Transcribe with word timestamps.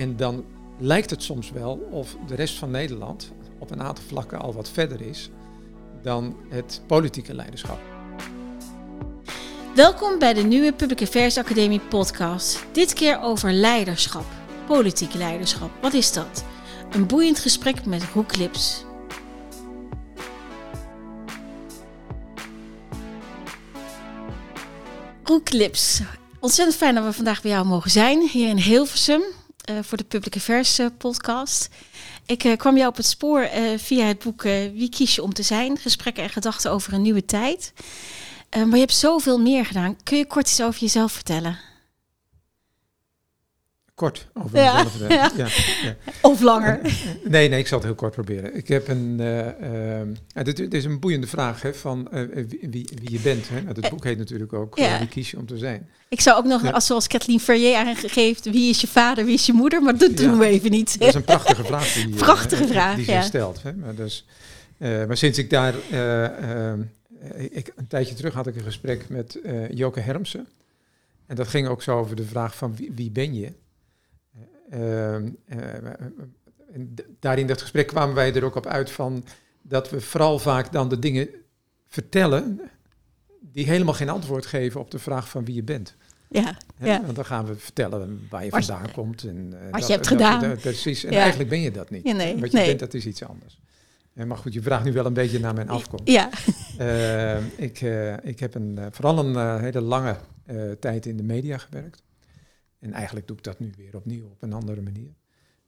En 0.00 0.16
dan 0.16 0.44
lijkt 0.78 1.10
het 1.10 1.22
soms 1.22 1.50
wel 1.50 1.88
of 1.90 2.16
de 2.26 2.34
rest 2.34 2.58
van 2.58 2.70
Nederland 2.70 3.32
op 3.58 3.70
een 3.70 3.82
aantal 3.82 4.04
vlakken 4.04 4.40
al 4.40 4.52
wat 4.52 4.70
verder 4.70 5.00
is 5.00 5.30
dan 6.02 6.36
het 6.48 6.82
politieke 6.86 7.34
leiderschap. 7.34 7.78
Welkom 9.74 10.18
bij 10.18 10.34
de 10.34 10.42
nieuwe 10.42 10.72
Public 10.72 11.02
Affairs 11.02 11.38
Academie 11.38 11.80
podcast. 11.80 12.66
Dit 12.72 12.92
keer 12.92 13.20
over 13.20 13.52
leiderschap, 13.52 14.24
politiek 14.66 15.14
leiderschap. 15.14 15.70
Wat 15.80 15.92
is 15.92 16.12
dat? 16.12 16.44
Een 16.90 17.06
boeiend 17.06 17.38
gesprek 17.38 17.86
met 17.86 18.04
Roek 18.14 18.36
Lips. 18.36 18.84
Lips, 25.50 26.00
ontzettend 26.40 26.78
fijn 26.78 26.94
dat 26.94 27.04
we 27.04 27.12
vandaag 27.12 27.42
bij 27.42 27.50
jou 27.50 27.66
mogen 27.66 27.90
zijn 27.90 28.28
hier 28.28 28.48
in 28.48 28.56
Hilversum 28.56 29.22
voor 29.82 29.98
de 29.98 30.04
Public 30.04 30.36
Affairs 30.36 30.78
uh, 30.78 30.86
podcast. 30.98 31.68
Ik 32.26 32.44
uh, 32.44 32.56
kwam 32.56 32.76
jou 32.76 32.88
op 32.88 32.96
het 32.96 33.06
spoor 33.06 33.48
via 33.76 34.04
het 34.04 34.18
boek 34.18 34.42
Wie 34.42 34.88
kies 34.88 35.14
je 35.14 35.22
om 35.22 35.32
te 35.32 35.42
zijn? 35.42 35.78
Gesprekken 35.78 36.22
en 36.22 36.30
gedachten 36.30 36.70
over 36.70 36.92
een 36.92 37.02
nieuwe 37.02 37.24
tijd. 37.24 37.72
maar 38.50 38.74
je 38.74 38.78
hebt 38.78 38.94
zoveel 38.94 39.40
meer 39.40 39.66
gedaan. 39.66 39.96
Kun 40.02 40.18
je 40.18 40.26
kort 40.26 40.48
iets 40.48 40.62
over 40.62 40.80
jezelf 40.80 41.12
vertellen? 41.12 41.69
Kort 44.00 44.26
over 44.34 44.50
mezelf. 44.52 44.98
Ja. 45.08 45.30
Ja, 45.36 45.48
ja. 45.82 45.96
Of 46.20 46.40
langer. 46.40 46.80
nee, 47.24 47.48
nee, 47.48 47.58
ik 47.58 47.66
zal 47.66 47.78
het 47.78 47.86
heel 47.86 47.96
kort 47.96 48.12
proberen. 48.12 48.56
Ik 48.56 48.68
heb 48.68 48.88
een. 48.88 49.16
Uh, 49.20 49.46
uh, 49.46 50.44
dit, 50.44 50.56
dit, 50.56 50.74
is 50.74 50.84
een 50.84 51.00
boeiende 51.00 51.26
vraag 51.26 51.62
hè, 51.62 51.74
van 51.74 52.08
uh, 52.12 52.44
wie, 52.48 52.58
wie, 52.70 53.10
je 53.12 53.20
bent. 53.20 53.48
Hè. 53.48 53.60
Nou, 53.60 53.80
het 53.80 53.90
boek 53.90 54.04
heet 54.04 54.18
natuurlijk 54.18 54.52
ook 54.52 54.76
Wie 54.76 55.08
kies 55.08 55.30
je 55.30 55.36
om 55.36 55.46
te 55.46 55.58
zijn. 55.58 55.88
Ik 56.08 56.20
zou 56.20 56.38
ook 56.38 56.44
nog, 56.44 56.72
als 56.72 56.86
zoals 56.86 57.06
Kathleen 57.06 57.40
Ferrier 57.40 57.76
aangeeft, 57.76 58.50
wie 58.50 58.70
is 58.70 58.80
je 58.80 58.86
vader, 58.86 59.24
wie 59.24 59.34
is 59.34 59.46
je 59.46 59.52
moeder? 59.52 59.82
Maar 59.82 59.98
dat 59.98 60.16
doen 60.16 60.38
we 60.38 60.46
even 60.46 60.70
niet. 60.70 60.98
Dat 60.98 61.08
is 61.08 61.14
een 61.14 61.24
prachtige 61.24 61.64
vraag 61.64 61.92
die, 61.92 62.08
prachtige 62.26 62.66
vraag, 62.66 62.96
die, 62.96 63.22
stelt. 63.22 63.62
Hè. 63.62 63.72
Maar, 63.72 63.94
dus, 63.94 64.26
maar 64.78 65.16
sinds 65.16 65.38
ik 65.38 65.50
daar. 65.50 65.74
Ik, 67.50 67.72
een 67.76 67.86
tijdje 67.88 68.14
terug 68.14 68.34
had 68.34 68.46
ik 68.46 68.56
een 68.56 68.62
gesprek 68.62 69.08
met 69.08 69.38
Joke 69.70 70.00
Hermsen. 70.00 70.46
En 71.26 71.36
dat 71.36 71.48
ging 71.48 71.68
ook 71.68 71.82
zo 71.82 71.98
over 71.98 72.16
de 72.16 72.24
vraag 72.24 72.56
van 72.56 72.76
wie, 72.76 72.92
wie 72.94 73.10
ben 73.10 73.34
je? 73.34 73.52
Ehm, 74.70 75.28
eh, 75.46 75.58
daar 77.20 77.38
in 77.38 77.46
dat 77.46 77.60
gesprek 77.60 77.86
kwamen 77.86 78.14
wij 78.14 78.34
er 78.34 78.44
ook 78.44 78.54
op 78.54 78.66
uit 78.66 78.90
van 78.90 79.24
dat 79.62 79.90
we 79.90 80.00
vooral 80.00 80.38
vaak 80.38 80.72
dan 80.72 80.88
de 80.88 80.98
dingen 80.98 81.28
vertellen 81.88 82.60
die 83.40 83.66
helemaal 83.66 83.94
geen 83.94 84.08
antwoord 84.08 84.46
geven 84.46 84.80
op 84.80 84.90
de 84.90 84.98
vraag 84.98 85.28
van 85.28 85.44
wie 85.44 85.54
je 85.54 85.62
bent. 85.62 85.96
Ja, 86.28 86.56
ja. 86.78 87.02
Want 87.02 87.16
dan 87.16 87.24
gaan 87.24 87.46
we 87.46 87.56
vertellen 87.56 88.26
waar 88.30 88.44
je 88.44 88.50
vandaan 88.50 88.92
komt. 88.92 89.24
En, 89.24 89.52
uh, 89.52 89.70
wat 89.70 89.86
je 89.86 89.92
hebt 89.92 90.06
gedaan. 90.06 90.56
precies, 90.56 91.04
en 91.04 91.12
eigenlijk 91.12 91.50
ben 91.50 91.60
je 91.60 91.70
dat 91.70 91.90
niet. 91.90 92.06
Ja, 92.06 92.12
nee, 92.12 92.38
wat 92.38 92.52
je 92.52 92.58
bent, 92.58 92.78
dat 92.78 92.94
is 92.94 93.06
iets 93.06 93.24
anders. 93.24 93.60
Uh, 94.14 94.24
maar 94.24 94.36
goed, 94.36 94.52
je 94.52 94.62
vraagt 94.62 94.84
nu 94.84 94.92
wel 94.92 95.06
een 95.06 95.12
beetje 95.12 95.40
naar 95.40 95.54
mijn 95.54 95.68
afkomst. 95.68 96.08
Ja. 96.08 96.30
Uh, 96.80 97.58
ik, 97.58 97.80
ik 98.22 98.40
heb 98.40 98.54
een, 98.54 98.78
vooral 98.90 99.18
een 99.18 99.60
hele 99.60 99.80
lange 99.80 100.16
tijd 100.80 101.06
in 101.06 101.16
de 101.16 101.22
media 101.22 101.58
gewerkt. 101.58 102.02
En 102.80 102.92
eigenlijk 102.92 103.26
doe 103.26 103.36
ik 103.36 103.42
dat 103.42 103.58
nu 103.58 103.72
weer 103.76 103.96
opnieuw 103.96 104.26
op 104.26 104.42
een 104.42 104.52
andere 104.52 104.80
manier. 104.80 105.14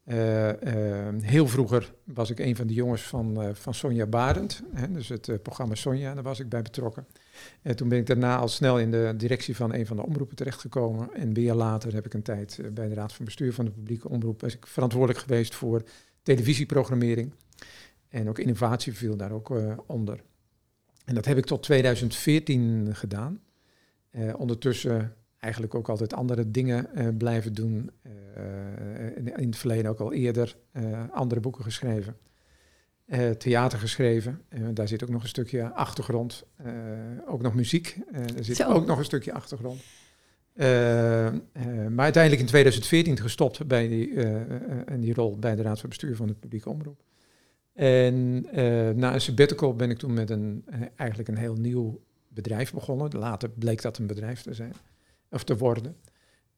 Uh, 0.04 0.48
uh, 0.48 1.08
heel 1.20 1.48
vroeger 1.48 1.94
was 2.04 2.30
ik 2.30 2.38
een 2.38 2.56
van 2.56 2.66
de 2.66 2.74
jongens 2.74 3.02
van, 3.02 3.42
uh, 3.42 3.54
van 3.54 3.74
Sonja 3.74 4.06
Barend, 4.06 4.62
hè, 4.72 4.90
dus 4.92 5.08
het 5.08 5.42
programma 5.42 5.74
Sonja, 5.74 6.14
daar 6.14 6.22
was 6.22 6.40
ik 6.40 6.48
bij 6.48 6.62
betrokken. 6.62 7.06
En 7.62 7.76
toen 7.76 7.88
ben 7.88 7.98
ik 7.98 8.06
daarna 8.06 8.36
al 8.36 8.48
snel 8.48 8.78
in 8.78 8.90
de 8.90 9.14
directie 9.16 9.56
van 9.56 9.74
een 9.74 9.86
van 9.86 9.96
de 9.96 10.06
omroepen 10.06 10.36
terechtgekomen. 10.36 11.14
En 11.14 11.32
weer 11.32 11.54
later 11.54 11.94
heb 11.94 12.06
ik 12.06 12.14
een 12.14 12.22
tijd 12.22 12.60
bij 12.72 12.88
de 12.88 12.94
Raad 12.94 13.12
van 13.12 13.24
Bestuur 13.24 13.52
van 13.52 13.64
de 13.64 13.70
publieke 13.70 14.08
omroep 14.08 14.38
ben 14.38 14.50
ik 14.50 14.66
verantwoordelijk 14.66 15.18
geweest 15.18 15.54
voor 15.54 15.82
televisieprogrammering. 16.22 17.32
En 18.08 18.28
ook 18.28 18.38
innovatie 18.38 18.92
viel 18.92 19.16
daar 19.16 19.32
ook 19.32 19.52
onder. 19.86 20.22
En 21.04 21.14
dat 21.14 21.24
heb 21.24 21.36
ik 21.36 21.44
tot 21.44 21.62
2014 21.62 22.94
gedaan. 22.94 23.40
ondertussen 24.36 25.16
eigenlijk 25.42 25.74
ook 25.74 25.88
altijd 25.88 26.14
andere 26.14 26.50
dingen 26.50 26.88
uh, 26.94 27.08
blijven 27.18 27.52
doen. 27.52 27.90
Uh, 28.06 29.36
in 29.36 29.46
het 29.46 29.56
verleden 29.56 29.90
ook 29.90 29.98
al 29.98 30.12
eerder 30.12 30.56
uh, 30.72 31.02
andere 31.10 31.40
boeken 31.40 31.64
geschreven. 31.64 32.16
theater 33.38 33.78
geschreven. 33.78 34.42
daar 34.72 34.88
zit 34.88 35.02
ook 35.02 35.08
nog 35.08 35.22
een 35.22 35.28
stukje 35.28 35.72
achtergrond. 35.72 36.44
ook 37.26 37.42
nog 37.42 37.54
muziek. 37.54 37.96
daar 38.12 38.44
zit 38.44 38.64
ook 38.64 38.86
nog 38.86 38.98
een 38.98 39.04
stukje 39.04 39.32
achtergrond. 39.32 39.82
maar 41.88 42.04
uiteindelijk 42.04 42.42
in 42.42 42.46
2014 42.46 43.18
gestopt 43.18 43.66
bij 43.66 43.88
die, 43.88 44.10
in 44.86 45.00
die 45.00 45.14
rol 45.14 45.38
bij 45.38 45.54
de 45.56 45.62
Raad 45.62 45.80
van 45.80 45.88
Bestuur 45.88 46.16
van 46.16 46.26
de 46.26 46.34
publieke 46.34 46.68
omroep. 46.68 47.02
En 47.74 48.40
na 48.98 49.14
een 49.14 49.20
sabbatical 49.20 49.76
ben 49.76 49.90
ik 49.90 49.98
toen 49.98 50.14
met 50.14 50.30
een, 50.30 50.64
eigenlijk 50.96 51.28
een 51.28 51.38
heel 51.38 51.56
nieuw 51.56 52.00
bedrijf 52.28 52.72
begonnen. 52.72 53.18
Later 53.18 53.50
bleek 53.50 53.82
dat 53.82 53.98
een 53.98 54.06
bedrijf 54.06 54.42
te 54.42 54.54
zijn 54.54 54.72
of 55.32 55.44
te 55.44 55.56
worden. 55.56 55.96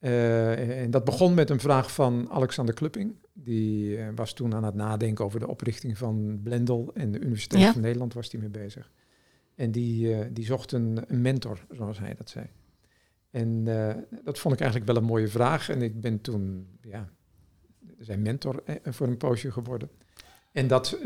Uh, 0.00 0.82
en 0.82 0.90
dat 0.90 1.04
begon 1.04 1.34
met 1.34 1.50
een 1.50 1.60
vraag 1.60 1.92
van 1.92 2.30
Alexander 2.30 2.74
Klupping. 2.74 3.14
Die 3.32 3.96
uh, 3.96 4.08
was 4.14 4.32
toen 4.32 4.54
aan 4.54 4.64
het 4.64 4.74
nadenken 4.74 5.24
over 5.24 5.40
de 5.40 5.48
oprichting 5.48 5.98
van 5.98 6.40
Blendel. 6.42 6.90
En 6.94 7.12
de 7.12 7.18
Universiteit 7.18 7.72
van 7.72 7.80
Nederland 7.80 8.14
was 8.14 8.30
hij 8.30 8.40
mee 8.40 8.50
bezig. 8.50 8.90
En 9.54 9.70
die, 9.70 10.08
uh, 10.08 10.18
die 10.32 10.44
zocht 10.44 10.72
een, 10.72 11.04
een, 11.06 11.22
mentor, 11.22 11.66
zoals 11.70 11.98
hij 11.98 12.14
dat 12.14 12.30
zei. 12.30 12.46
En 13.30 13.64
dat 14.24 14.38
vond 14.38 14.54
ik 14.54 14.60
eigenlijk 14.60 14.90
wel 14.90 15.00
een 15.00 15.08
mooie 15.08 15.28
vraag. 15.28 15.68
En 15.68 15.82
ik 15.82 16.00
ben 16.00 16.20
toen 16.20 16.66
ja, 16.80 17.08
zijn 17.98 18.22
mentor 18.22 18.62
voor 18.84 19.06
een 19.06 19.16
poosje 19.16 19.52
geworden. 19.52 19.90
En 20.54 20.66
dat 20.66 20.98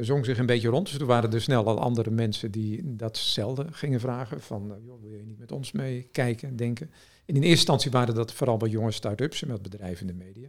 zong 0.00 0.24
zich 0.24 0.38
een 0.38 0.46
beetje 0.46 0.68
rond. 0.68 0.86
Dus 0.86 0.98
er 0.98 1.06
waren 1.06 1.32
er 1.32 1.40
snel 1.40 1.66
al 1.66 1.80
andere 1.80 2.10
mensen 2.10 2.50
die 2.50 2.96
datzelfde 2.96 3.66
gingen 3.70 4.00
vragen. 4.00 4.40
Van, 4.40 4.74
joh, 4.84 5.00
wil 5.00 5.10
je 5.10 5.22
niet 5.24 5.38
met 5.38 5.52
ons 5.52 5.72
mee 5.72 6.08
kijken, 6.12 6.56
denken? 6.56 6.90
En 7.24 7.34
in 7.34 7.34
eerste 7.34 7.50
instantie 7.50 7.90
waren 7.90 8.14
dat 8.14 8.32
vooral 8.32 8.56
bij 8.56 8.68
jonge 8.68 8.90
start-ups 8.90 9.42
en 9.42 9.48
met 9.48 9.62
bedrijven 9.62 10.08
in 10.08 10.18
de 10.18 10.24
media. 10.24 10.48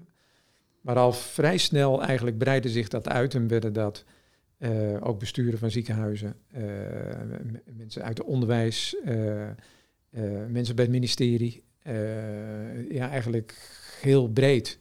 Maar 0.81 0.96
al 0.96 1.14
vrij 1.14 1.58
snel 1.58 2.03
eigenlijk 2.03 2.38
breidde 2.38 2.70
zich 2.70 2.88
dat 2.88 3.08
uit 3.08 3.34
en 3.36 3.47
werden 3.47 3.74
dat 3.74 4.06
ook 5.00 5.20
besturen 5.20 5.59
van 5.59 5.72
ziekenhuizen, 5.72 6.36
mensen 7.78 8.03
uit 8.03 8.18
het 8.18 8.28
onderwijs, 8.28 8.96
mensen 10.47 10.75
bij 10.75 10.84
het 10.86 10.94
ministerie. 10.94 11.64
ja, 12.90 13.09
eigenlijk 13.09 13.56
heel 14.02 14.30
breed. 14.30 14.80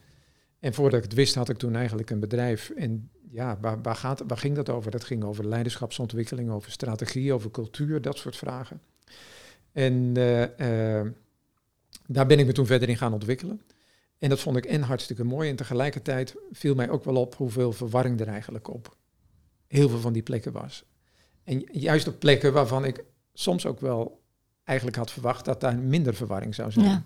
En 0.61 0.75
voordat 0.75 0.99
ik 0.99 1.05
het 1.05 1.15
wist, 1.15 1.35
had 1.35 1.49
ik 1.49 1.57
toen 1.57 1.77
eigenlijk 1.77 2.11
een 2.11 2.21
bedrijf. 2.21 2.71
En 2.71 3.11
ja, 3.31 3.59
waar, 3.61 3.83
waar, 3.83 3.97
gaat, 3.97 4.23
waar 4.27 4.39
ging 4.39 4.57
dat 4.57 4.69
over? 4.69 4.91
Dat 4.91 5.05
ging 5.05 5.25
over 5.25 5.47
leiderschapsontwikkeling, 5.47 6.51
over 6.51 6.71
strategie, 6.71 7.33
over 7.33 7.51
cultuur, 7.51 8.03
dat 8.03 8.19
soort 8.19 8.37
vragen. 8.37 8.81
En 9.73 9.95
uh, 10.19 10.41
uh, 10.41 11.07
daar 12.07 12.27
ben 12.27 12.39
ik 12.39 12.47
me 12.47 12.53
toen 12.53 12.67
verder 12.67 12.89
in 12.89 12.97
gaan 12.97 13.13
ontwikkelen. 13.13 13.63
En 14.19 14.29
dat 14.29 14.41
vond 14.41 14.57
ik 14.57 14.65
en 14.65 14.83
hartstikke 14.83 15.25
mooi. 15.25 15.51
En 15.51 15.57
tegelijkertijd 15.57 16.35
viel 16.53 16.75
mij 16.75 16.91
ook 16.91 17.05
wel 17.05 17.17
op 17.17 17.35
hoeveel 17.35 17.73
verwarring 17.73 18.21
er 18.21 18.29
eigenlijk 18.29 18.69
op 18.69 18.97
heel 19.67 19.89
veel 19.89 20.01
van 20.01 20.13
die 20.13 20.23
plekken 20.23 20.53
was. 20.53 20.85
En 21.45 21.65
juist 21.73 22.09
op 22.09 22.19
plekken 22.19 22.53
waarvan 22.53 22.85
ik 22.85 23.05
soms 23.33 23.67
ook 23.67 23.81
wel 23.81 24.21
eigenlijk 24.65 24.97
had 24.97 25.11
verwacht 25.11 25.45
dat 25.45 25.61
daar 25.61 25.79
minder 25.79 26.15
verwarring 26.15 26.55
zou 26.55 26.73
zijn. 26.73 27.05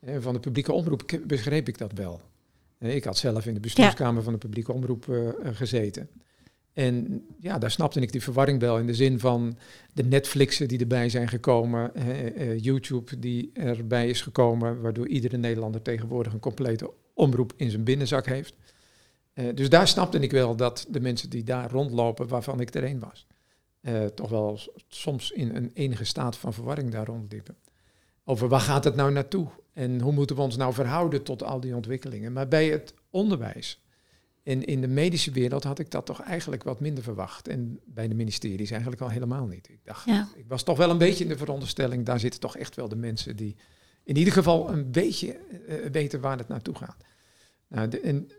Ja. 0.00 0.20
Van 0.20 0.32
de 0.32 0.40
publieke 0.40 0.72
omroep 0.72 1.18
begreep 1.26 1.68
ik 1.68 1.78
dat 1.78 1.92
wel. 1.92 2.20
Ik 2.78 3.04
had 3.04 3.16
zelf 3.16 3.46
in 3.46 3.54
de 3.54 3.60
bestuurskamer 3.60 4.22
van 4.22 4.32
de 4.32 4.38
publieke 4.38 4.72
omroep 4.72 5.06
uh, 5.06 5.28
gezeten. 5.42 6.08
En 6.72 7.24
ja, 7.40 7.58
daar 7.58 7.70
snapte 7.70 8.00
ik 8.00 8.12
die 8.12 8.22
verwarring 8.22 8.60
wel 8.60 8.78
in 8.78 8.86
de 8.86 8.94
zin 8.94 9.18
van 9.18 9.58
de 9.92 10.02
Netflixen 10.02 10.68
die 10.68 10.78
erbij 10.78 11.08
zijn 11.08 11.28
gekomen, 11.28 11.92
uh, 11.96 12.58
YouTube 12.58 13.18
die 13.18 13.50
erbij 13.52 14.08
is 14.08 14.22
gekomen, 14.22 14.80
waardoor 14.80 15.08
iedere 15.08 15.36
Nederlander 15.36 15.82
tegenwoordig 15.82 16.32
een 16.32 16.40
complete 16.40 16.90
omroep 17.14 17.52
in 17.56 17.70
zijn 17.70 17.84
binnenzak 17.84 18.26
heeft. 18.26 18.54
Uh, 19.34 19.54
dus 19.54 19.68
daar 19.68 19.88
snapte 19.88 20.18
ik 20.18 20.30
wel 20.30 20.56
dat 20.56 20.86
de 20.88 21.00
mensen 21.00 21.30
die 21.30 21.44
daar 21.44 21.70
rondlopen, 21.70 22.28
waarvan 22.28 22.60
ik 22.60 22.74
er 22.74 22.84
een 22.84 22.98
was, 22.98 23.26
toch 24.14 24.30
wel 24.30 24.60
soms 24.88 25.30
in 25.30 25.54
een 25.54 25.70
enige 25.74 26.04
staat 26.04 26.36
van 26.36 26.52
verwarring 26.52 26.90
daar 26.90 27.06
rondliepen. 27.06 27.56
Over 28.24 28.48
waar 28.48 28.60
gaat 28.60 28.84
het 28.84 28.94
nou 28.94 29.12
naartoe? 29.12 29.48
En 29.76 30.00
hoe 30.00 30.12
moeten 30.12 30.36
we 30.36 30.42
ons 30.42 30.56
nou 30.56 30.74
verhouden 30.74 31.22
tot 31.22 31.42
al 31.42 31.60
die 31.60 31.74
ontwikkelingen? 31.74 32.32
Maar 32.32 32.48
bij 32.48 32.68
het 32.68 32.94
onderwijs 33.10 33.84
en 34.42 34.64
in 34.64 34.80
de 34.80 34.88
medische 34.88 35.30
wereld 35.30 35.64
had 35.64 35.78
ik 35.78 35.90
dat 35.90 36.06
toch 36.06 36.22
eigenlijk 36.22 36.62
wat 36.62 36.80
minder 36.80 37.04
verwacht. 37.04 37.48
En 37.48 37.80
bij 37.84 38.08
de 38.08 38.14
ministeries 38.14 38.70
eigenlijk 38.70 39.00
al 39.00 39.08
helemaal 39.08 39.46
niet. 39.46 39.68
Ik 39.68 39.80
dacht, 39.84 40.06
ik 40.36 40.44
was 40.48 40.62
toch 40.62 40.78
wel 40.78 40.90
een 40.90 40.98
beetje 40.98 41.24
in 41.24 41.30
de 41.30 41.36
veronderstelling, 41.36 42.04
daar 42.04 42.20
zitten 42.20 42.40
toch 42.40 42.56
echt 42.56 42.76
wel 42.76 42.88
de 42.88 42.96
mensen 42.96 43.36
die 43.36 43.56
in 44.04 44.16
ieder 44.16 44.32
geval 44.32 44.72
een 44.72 44.90
beetje 44.90 45.38
uh, 45.68 45.74
weten 45.90 46.20
waar 46.20 46.38
het 46.38 46.48
naartoe 46.48 46.74
gaat. 46.74 47.04
Nou, 47.68 47.88
de, 47.88 48.00
en 48.00 48.30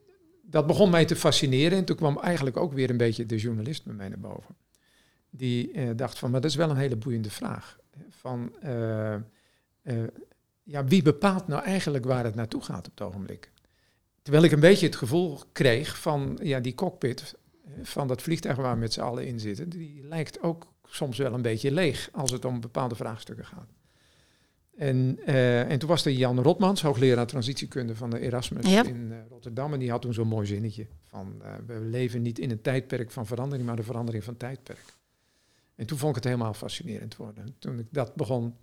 dat 0.42 0.68
begon 0.68 0.90
mij 0.90 1.06
te 1.06 1.16
fascineren 1.16 1.78
en 1.78 1.86
toen 1.86 1.96
kwam 1.96 2.20
eigenlijk 2.20 2.58
ook 2.58 2.74
weer 2.74 2.90
een 2.90 2.98
beetje 2.98 3.26
de 3.26 3.38
journalist 3.38 3.86
bij 3.86 3.94
mij 3.94 4.10
naar 4.10 4.20
boven. 4.20 4.56
Die 5.30 5.74
uh, 5.74 5.90
dacht 5.96 6.20
van, 6.20 6.32
maar 6.32 6.42
dat 6.42 6.50
is 6.50 6.56
wel 6.56 6.70
een 6.70 6.78
hele 6.78 6.96
boeiende 6.96 7.30
vraag. 7.30 7.78
Van, 8.10 8.56
uh, 8.64 9.16
ja, 10.68 10.86
wie 10.86 11.02
bepaalt 11.02 11.48
nou 11.48 11.64
eigenlijk 11.64 12.06
waar 12.06 12.24
het 12.24 12.36
naartoe 12.36 12.62
gaat 12.62 12.88
op 12.88 12.98
het 12.98 13.08
ogenblik? 13.08 13.52
terwijl 14.28 14.46
ik 14.46 14.52
een 14.52 14.60
beetje 14.60 14.86
het 14.86 14.96
gevoel 14.96 15.40
kreeg 15.52 16.00
van 16.00 16.40
ja, 16.44 16.60
die 16.60 16.76
cockpit 16.76 17.36
van 17.82 18.08
dat 18.08 18.22
vliegtuig 18.22 18.58
waar 18.58 18.74
we 18.74 18.80
met 18.80 18.94
z'n 18.94 19.02
allen 19.02 19.28
in 19.28 19.40
zitten, 19.40 19.70
die 19.70 20.04
lijkt 20.04 20.42
ook 20.42 20.74
soms 20.84 21.18
wel 21.18 21.34
een 21.34 21.42
beetje 21.42 21.72
leeg 21.72 22.10
als 22.12 22.32
het 22.32 22.46
om 22.46 22.60
bepaalde 22.60 22.96
vraagstukken 22.96 23.46
gaat. 23.46 23.70
En, 24.78 25.20
uh, 25.26 25.72
en 25.72 25.80
toen 25.80 25.90
was 25.90 26.06
er 26.06 26.12
Jan 26.12 26.42
Rotmans, 26.42 26.82
hoogleraar 26.82 27.28
transitiekunde 27.28 27.96
van 27.96 28.10
de 28.10 28.20
Erasmus 28.20 28.66
in 28.66 29.12
uh, 29.12 29.18
Rotterdam. 29.30 29.74
En 29.74 29.80
die 29.80 29.90
had 29.90 30.02
toen 30.02 30.14
zo'n 30.14 30.28
mooi 30.28 30.48
zinnetje 30.48 30.88
van 31.04 31.42
uh, 31.42 31.54
we 31.68 31.80
leven 31.80 32.22
niet 32.22 32.40
in 32.40 32.52
een 32.52 32.62
tijdperk 32.62 33.12
van 33.12 33.26
verandering, 33.26 33.68
maar 33.68 33.76
de 33.76 33.84
verandering 33.84 34.24
van 34.24 34.38
tijdperk. 34.38 34.96
En 35.76 35.86
toen 35.86 35.98
vond 35.98 36.10
ik 36.10 36.24
het 36.24 36.32
helemaal 36.32 36.54
fascinerend 36.54 37.16
worden. 37.16 37.56
Toen 37.60 37.80
ik 37.80 37.88
dat 37.90 38.16
begon 38.16 38.56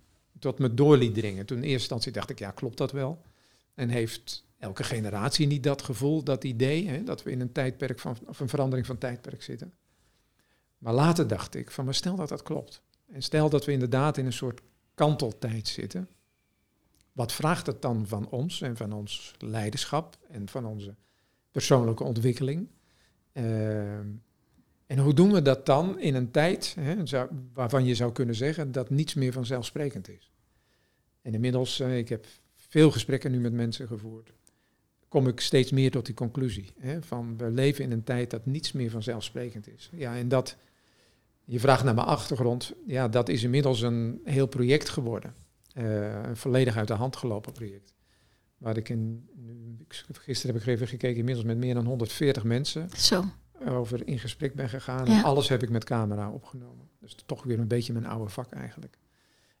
tot 0.45 0.59
me 0.59 0.73
door 0.73 1.11
dringen. 1.11 1.45
Toen 1.45 1.57
in 1.57 1.63
eerste 1.63 1.79
instantie 1.79 2.11
dacht 2.11 2.29
ik, 2.29 2.39
ja, 2.39 2.51
klopt 2.51 2.77
dat 2.77 2.91
wel? 2.91 3.21
En 3.73 3.89
heeft 3.89 4.45
elke 4.57 4.83
generatie 4.83 5.47
niet 5.47 5.63
dat 5.63 5.81
gevoel, 5.81 6.23
dat 6.23 6.43
idee, 6.43 6.87
hè, 6.87 7.03
dat 7.03 7.23
we 7.23 7.31
in 7.31 7.41
een 7.41 7.51
tijdperk 7.51 7.99
van, 7.99 8.17
of 8.25 8.39
een 8.39 8.49
verandering 8.49 8.87
van 8.87 8.97
tijdperk 8.97 9.43
zitten? 9.43 9.73
Maar 10.77 10.93
later 10.93 11.27
dacht 11.27 11.55
ik 11.55 11.71
van, 11.71 11.85
maar 11.85 11.93
stel 11.93 12.15
dat 12.15 12.29
dat 12.29 12.43
klopt. 12.43 12.81
En 13.11 13.21
stel 13.21 13.49
dat 13.49 13.65
we 13.65 13.71
inderdaad 13.71 14.17
in 14.17 14.25
een 14.25 14.33
soort 14.33 14.61
kanteltijd 14.93 15.67
zitten. 15.67 16.09
Wat 17.11 17.31
vraagt 17.31 17.65
het 17.65 17.81
dan 17.81 18.07
van 18.07 18.29
ons 18.29 18.61
en 18.61 18.77
van 18.77 18.93
ons 18.93 19.33
leiderschap 19.39 20.17
en 20.29 20.49
van 20.49 20.65
onze 20.65 20.95
persoonlijke 21.51 22.03
ontwikkeling? 22.03 22.67
Uh, 23.33 23.99
en 24.85 24.97
hoe 24.97 25.13
doen 25.13 25.31
we 25.31 25.41
dat 25.41 25.65
dan 25.65 25.99
in 25.99 26.15
een 26.15 26.31
tijd 26.31 26.75
hè, 26.79 26.95
waarvan 27.53 27.85
je 27.85 27.95
zou 27.95 28.11
kunnen 28.11 28.35
zeggen 28.35 28.71
dat 28.71 28.89
niets 28.89 29.13
meer 29.13 29.33
vanzelfsprekend 29.33 30.09
is? 30.09 30.34
En 31.25 31.33
inmiddels, 31.33 31.79
uh, 31.79 31.97
ik 31.97 32.09
heb 32.09 32.25
veel 32.55 32.91
gesprekken 32.91 33.31
nu 33.31 33.39
met 33.39 33.53
mensen 33.53 33.87
gevoerd, 33.87 34.33
kom 35.07 35.27
ik 35.27 35.39
steeds 35.39 35.71
meer 35.71 35.91
tot 35.91 36.05
die 36.05 36.15
conclusie. 36.15 36.73
Hè, 36.79 37.01
van 37.01 37.37
we 37.37 37.49
leven 37.49 37.83
in 37.83 37.91
een 37.91 38.03
tijd 38.03 38.29
dat 38.29 38.45
niets 38.45 38.71
meer 38.71 38.89
vanzelfsprekend 38.89 39.67
is. 39.67 39.89
Ja, 39.91 40.15
en 40.15 40.27
dat, 40.27 40.57
je 41.45 41.59
vraagt 41.59 41.83
naar 41.83 41.95
mijn 41.95 42.07
achtergrond, 42.07 42.73
ja, 42.85 43.07
dat 43.07 43.29
is 43.29 43.43
inmiddels 43.43 43.81
een 43.81 44.21
heel 44.23 44.47
project 44.47 44.89
geworden. 44.89 45.35
Uh, 45.73 46.23
een 46.23 46.37
volledig 46.37 46.77
uit 46.77 46.87
de 46.87 46.93
hand 46.93 47.15
gelopen 47.15 47.53
project. 47.53 47.93
Waar 48.57 48.77
ik 48.77 48.89
in, 48.89 49.29
gisteren 50.11 50.55
heb 50.55 50.63
ik 50.63 50.69
even 50.69 50.87
gekeken, 50.87 51.17
inmiddels 51.17 51.45
met 51.45 51.57
meer 51.57 51.73
dan 51.73 51.85
140 51.85 52.43
mensen. 52.43 52.89
Zo 52.95 53.23
over 53.67 54.07
in 54.07 54.19
gesprek 54.19 54.53
ben 54.53 54.69
gegaan. 54.69 55.07
En 55.07 55.23
alles 55.23 55.49
heb 55.49 55.63
ik 55.63 55.69
met 55.69 55.83
camera 55.83 56.31
opgenomen. 56.31 56.89
Dus 56.99 57.15
toch 57.25 57.43
weer 57.43 57.59
een 57.59 57.67
beetje 57.67 57.93
mijn 57.93 58.05
oude 58.05 58.29
vak 58.29 58.51
eigenlijk. 58.51 58.97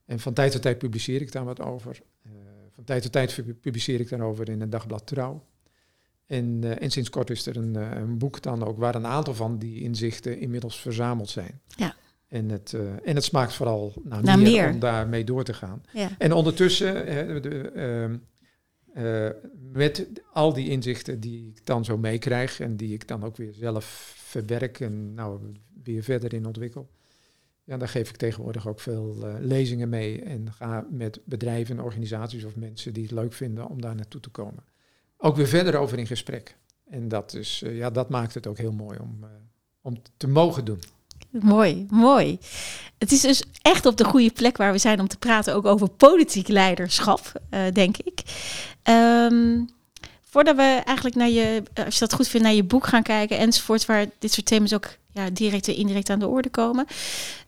En 0.05 0.19
van 0.19 0.33
tijd 0.33 0.51
tot 0.51 0.61
tijd 0.61 0.77
publiceer 0.77 1.21
ik 1.21 1.31
daar 1.31 1.45
wat 1.45 1.61
over. 1.61 2.01
Uh, 2.25 2.31
van 2.71 2.83
tijd 2.83 3.01
tot 3.01 3.11
tijd 3.11 3.59
publiceer 3.61 3.99
ik 3.99 4.09
daarover 4.09 4.49
in 4.49 4.61
een 4.61 4.69
dagblad 4.69 5.07
Trouw. 5.07 5.45
En, 6.25 6.61
uh, 6.63 6.81
en 6.81 6.91
sinds 6.91 7.09
kort 7.09 7.29
is 7.29 7.45
er 7.45 7.57
een, 7.57 7.77
uh, 7.77 7.91
een, 7.91 8.17
boek 8.17 8.41
dan 8.41 8.63
ook 8.63 8.77
waar 8.77 8.95
een 8.95 9.05
aantal 9.05 9.33
van 9.33 9.57
die 9.57 9.81
inzichten 9.81 10.39
inmiddels 10.39 10.79
verzameld 10.79 11.29
zijn. 11.29 11.61
Ja. 11.67 11.95
En 12.27 12.49
het, 12.49 12.73
en 13.03 13.15
het 13.15 13.23
smaakt 13.23 13.53
vooral 13.53 13.93
naar, 14.03 14.23
naar 14.23 14.37
meer, 14.39 14.51
meer, 14.51 14.73
om 14.73 14.79
daarmee 14.79 15.23
door 15.23 15.43
te 15.43 15.53
gaan. 15.53 15.83
Ja. 15.93 16.09
En 16.17 16.33
ondertussen, 16.33 16.93
de, 17.41 17.69
ehm, 17.69 18.17
met 19.71 20.07
al 20.33 20.53
die 20.53 20.69
inzichten 20.69 21.19
die 21.19 21.47
ik 21.47 21.65
dan 21.65 21.85
zo 21.85 21.97
meekrijg 21.97 22.59
en 22.59 22.75
die 22.75 22.93
ik 22.93 23.07
dan 23.07 23.23
ook 23.23 23.37
weer 23.37 23.53
zelf 23.53 24.13
verwerk 24.17 24.79
en 24.79 25.13
nou 25.13 25.39
weer 25.83 26.03
verder 26.03 26.33
in 26.33 26.45
ontwikkel. 26.45 26.89
Ja, 27.65 27.77
daar 27.77 27.87
geef 27.87 28.09
ik 28.09 28.15
tegenwoordig 28.15 28.67
ook 28.67 28.79
veel 28.79 29.15
uh, 29.19 29.33
lezingen 29.39 29.89
mee 29.89 30.21
en 30.21 30.53
ga 30.53 30.85
met 30.89 31.19
bedrijven, 31.25 31.79
organisaties 31.79 32.43
of 32.43 32.55
mensen 32.55 32.93
die 32.93 33.03
het 33.03 33.11
leuk 33.11 33.33
vinden 33.33 33.67
om 33.67 33.81
daar 33.81 33.95
naartoe 33.95 34.21
te 34.21 34.29
komen. 34.29 34.63
Ook 35.17 35.35
weer 35.35 35.47
verder 35.47 35.75
over 35.75 35.97
in 35.97 36.07
gesprek. 36.07 36.57
En 36.89 37.07
dat, 37.07 37.33
is, 37.33 37.61
uh, 37.65 37.77
ja, 37.77 37.89
dat 37.89 38.09
maakt 38.09 38.33
het 38.33 38.47
ook 38.47 38.57
heel 38.57 38.71
mooi 38.71 38.99
om, 38.99 39.25
om 39.81 40.01
te 40.17 40.27
mogen 40.27 40.65
doen. 40.65 40.79
Mooi, 41.29 41.85
mooi. 41.89 42.39
Het 42.97 43.11
is 43.11 43.21
dus 43.21 43.43
echt 43.61 43.85
op 43.85 43.97
de 43.97 44.03
goede 44.03 44.31
plek 44.31 44.57
waar 44.57 44.71
we 44.71 44.77
zijn 44.77 44.99
om 44.99 45.07
te 45.07 45.17
praten 45.17 45.53
ook 45.53 45.65
over 45.65 45.89
politiek 45.89 46.47
leiderschap, 46.47 47.41
denk 47.73 47.97
ik. 47.97 48.21
Um, 48.89 49.69
voordat 50.35 50.55
we 50.55 50.81
eigenlijk 50.85 51.15
naar 51.15 51.29
je, 51.29 51.63
als 51.85 51.93
je 51.93 51.99
dat 51.99 52.13
goed 52.13 52.27
vindt, 52.27 52.45
naar 52.45 52.55
je 52.55 52.63
boek 52.63 52.87
gaan 52.87 53.03
kijken 53.03 53.37
enzovoort, 53.37 53.85
waar 53.85 54.05
dit 54.19 54.33
soort 54.33 54.45
thema's 54.45 54.73
ook 54.73 54.87
ja, 55.15 55.29
direct 55.29 55.67
en 55.67 55.75
indirect 55.75 56.09
aan 56.09 56.19
de 56.19 56.27
orde 56.27 56.49
komen. 56.49 56.85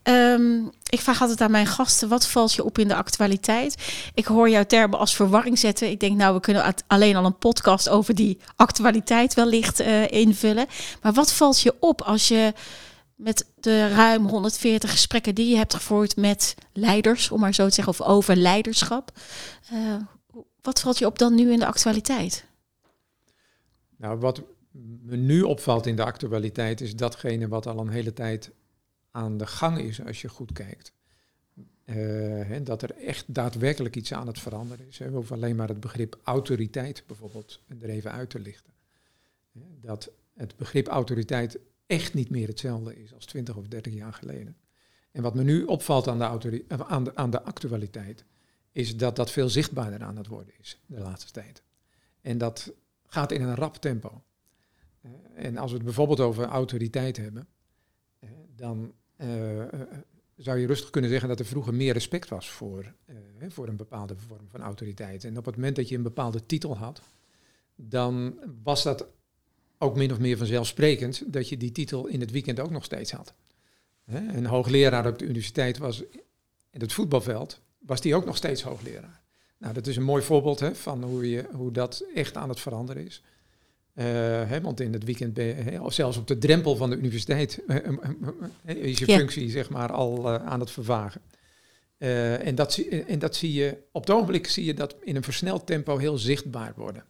Um, 0.03 0.71
ik 0.89 0.99
vraag 0.99 1.21
altijd 1.21 1.41
aan 1.41 1.51
mijn 1.51 1.65
gasten, 1.65 2.09
wat 2.09 2.27
valt 2.27 2.53
je 2.53 2.63
op 2.63 2.77
in 2.77 2.87
de 2.87 2.95
actualiteit? 2.95 3.75
Ik 4.13 4.25
hoor 4.25 4.49
jouw 4.49 4.63
termen 4.63 4.99
als 4.99 5.15
verwarring 5.15 5.59
zetten. 5.59 5.89
Ik 5.89 5.99
denk, 5.99 6.17
nou, 6.17 6.33
we 6.33 6.39
kunnen 6.39 6.73
alleen 6.87 7.15
al 7.15 7.25
een 7.25 7.37
podcast 7.37 7.89
over 7.89 8.15
die 8.15 8.37
actualiteit 8.55 9.33
wellicht 9.33 9.81
uh, 9.81 10.11
invullen. 10.11 10.65
Maar 11.01 11.13
wat 11.13 11.33
valt 11.33 11.61
je 11.61 11.75
op 11.79 12.01
als 12.01 12.27
je 12.27 12.53
met 13.15 13.45
de 13.55 13.87
ruim 13.87 14.27
140 14.27 14.91
gesprekken 14.91 15.35
die 15.35 15.49
je 15.49 15.57
hebt 15.57 15.73
gevoerd 15.73 16.15
met 16.15 16.55
leiders, 16.73 17.31
om 17.31 17.39
maar 17.39 17.53
zo 17.53 17.67
te 17.67 17.73
zeggen, 17.73 17.93
of 17.93 18.07
over 18.07 18.35
leiderschap. 18.35 19.11
Uh, 19.73 19.95
wat 20.61 20.81
valt 20.81 20.97
je 20.97 21.05
op 21.05 21.19
dan 21.19 21.35
nu 21.35 21.51
in 21.51 21.59
de 21.59 21.65
actualiteit? 21.65 22.45
Nou, 23.97 24.19
wat 24.19 24.41
me 25.07 25.15
nu 25.15 25.41
opvalt 25.41 25.85
in 25.85 25.95
de 25.95 26.03
actualiteit 26.03 26.81
is 26.81 26.95
datgene 26.95 27.47
wat 27.47 27.65
al 27.65 27.79
een 27.79 27.89
hele 27.89 28.13
tijd 28.13 28.51
aan 29.11 29.37
de 29.37 29.47
gang 29.47 29.79
is, 29.79 30.05
als 30.05 30.21
je 30.21 30.29
goed 30.29 30.51
kijkt. 30.51 30.93
Uh, 31.85 32.57
dat 32.63 32.81
er 32.81 32.91
echt 32.91 33.33
daadwerkelijk 33.33 33.95
iets 33.95 34.13
aan 34.13 34.27
het 34.27 34.39
veranderen 34.39 34.87
is. 34.87 34.97
We 34.97 35.07
hoeven 35.07 35.35
alleen 35.35 35.55
maar 35.55 35.67
het 35.67 35.79
begrip 35.79 36.19
autoriteit 36.23 37.03
bijvoorbeeld 37.07 37.61
er 37.79 37.89
even 37.89 38.11
uit 38.11 38.29
te 38.29 38.39
lichten. 38.39 38.73
Dat 39.81 40.11
het 40.33 40.55
begrip 40.55 40.87
autoriteit 40.87 41.59
echt 41.85 42.13
niet 42.13 42.29
meer 42.29 42.47
hetzelfde 42.47 43.01
is 43.03 43.13
als 43.13 43.25
20 43.25 43.55
of 43.55 43.67
30 43.67 43.93
jaar 43.93 44.13
geleden. 44.13 44.57
En 45.11 45.21
wat 45.21 45.35
me 45.35 45.43
nu 45.43 45.63
opvalt 45.63 46.07
aan 46.07 46.19
de, 46.19 46.65
eh, 46.67 46.79
aan 46.79 47.03
de, 47.03 47.15
aan 47.15 47.29
de 47.29 47.41
actualiteit, 47.41 48.25
is 48.71 48.97
dat 48.97 49.15
dat 49.15 49.31
veel 49.31 49.49
zichtbaarder 49.49 50.03
aan 50.03 50.17
het 50.17 50.27
worden 50.27 50.53
is 50.59 50.79
de 50.85 50.99
laatste 50.99 51.31
tijd. 51.31 51.63
En 52.21 52.37
dat 52.37 52.73
gaat 53.05 53.31
in 53.31 53.41
een 53.41 53.55
rap 53.55 53.75
tempo. 53.75 54.23
Uh, 55.07 55.45
en 55.45 55.57
als 55.57 55.69
we 55.69 55.77
het 55.77 55.85
bijvoorbeeld 55.85 56.19
over 56.19 56.45
autoriteit 56.45 57.17
hebben, 57.17 57.47
uh, 58.19 58.29
dan 58.55 58.93
uh, 59.17 59.63
zou 60.35 60.57
je 60.57 60.67
rustig 60.67 60.89
kunnen 60.89 61.09
zeggen 61.09 61.29
dat 61.29 61.39
er 61.39 61.45
vroeger 61.45 61.73
meer 61.73 61.93
respect 61.93 62.29
was 62.29 62.49
voor, 62.49 62.93
voor 63.47 63.67
een 63.67 63.75
bepaalde 63.75 64.15
vorm 64.15 64.47
van 64.49 64.61
autoriteit. 64.61 65.23
En 65.23 65.37
op 65.37 65.45
het 65.45 65.55
moment 65.55 65.75
dat 65.75 65.89
je 65.89 65.95
een 65.95 66.03
bepaalde 66.03 66.45
titel 66.45 66.77
had, 66.77 67.01
dan 67.75 68.39
was 68.63 68.83
dat 68.83 69.07
ook 69.77 69.95
min 69.95 70.11
of 70.11 70.19
meer 70.19 70.37
vanzelfsprekend 70.37 71.33
dat 71.33 71.49
je 71.49 71.57
die 71.57 71.71
titel 71.71 72.07
in 72.07 72.19
het 72.19 72.31
weekend 72.31 72.59
ook 72.59 72.69
nog 72.69 72.83
steeds 72.83 73.11
had. 73.11 73.33
Een 74.05 74.45
hoogleraar 74.45 75.07
op 75.07 75.19
de 75.19 75.25
universiteit 75.25 75.77
was 75.77 76.03
in 76.69 76.81
het 76.81 76.93
voetbalveld, 76.93 77.61
was 77.77 78.01
die 78.01 78.15
ook 78.15 78.25
nog 78.25 78.37
steeds 78.37 78.61
hoogleraar. 78.61 79.21
Nou, 79.57 79.73
dat 79.73 79.87
is 79.87 79.95
een 79.95 80.03
mooi 80.03 80.23
voorbeeld 80.23 80.59
hè, 80.59 80.75
van 80.75 81.03
hoe, 81.03 81.29
je, 81.29 81.45
hoe 81.51 81.71
dat 81.71 82.03
echt 82.13 82.35
aan 82.37 82.49
het 82.49 82.59
veranderen 82.59 83.05
is. 83.05 83.23
Uh, 83.99 84.03
hè, 84.49 84.61
want 84.61 84.79
in 84.79 84.93
het 84.93 85.03
weekend 85.03 85.33
ben 85.33 85.45
je, 85.45 85.53
hè, 85.53 85.81
of 85.81 85.93
zelfs 85.93 86.17
op 86.17 86.27
de 86.27 86.37
drempel 86.37 86.75
van 86.75 86.89
de 86.89 86.95
universiteit, 86.95 87.61
is 88.65 88.99
je 88.99 89.05
functie 89.05 89.49
zeg 89.49 89.69
maar 89.69 89.91
al 89.91 90.29
aan 90.29 90.59
het 90.59 90.71
vervagen. 90.71 91.21
En, 91.97 92.55
dat, 92.55 92.77
en 93.07 93.19
dat 93.19 93.35
zie 93.35 93.53
je, 93.53 93.77
op 93.91 94.01
het 94.01 94.15
ogenblik 94.15 94.47
zie 94.47 94.65
je 94.65 94.73
dat 94.73 94.95
in 95.03 95.15
een 95.15 95.23
versneld 95.23 95.65
tempo 95.65 95.97
heel 95.97 96.17
zichtbaar 96.17 96.73
worden. 96.75 97.03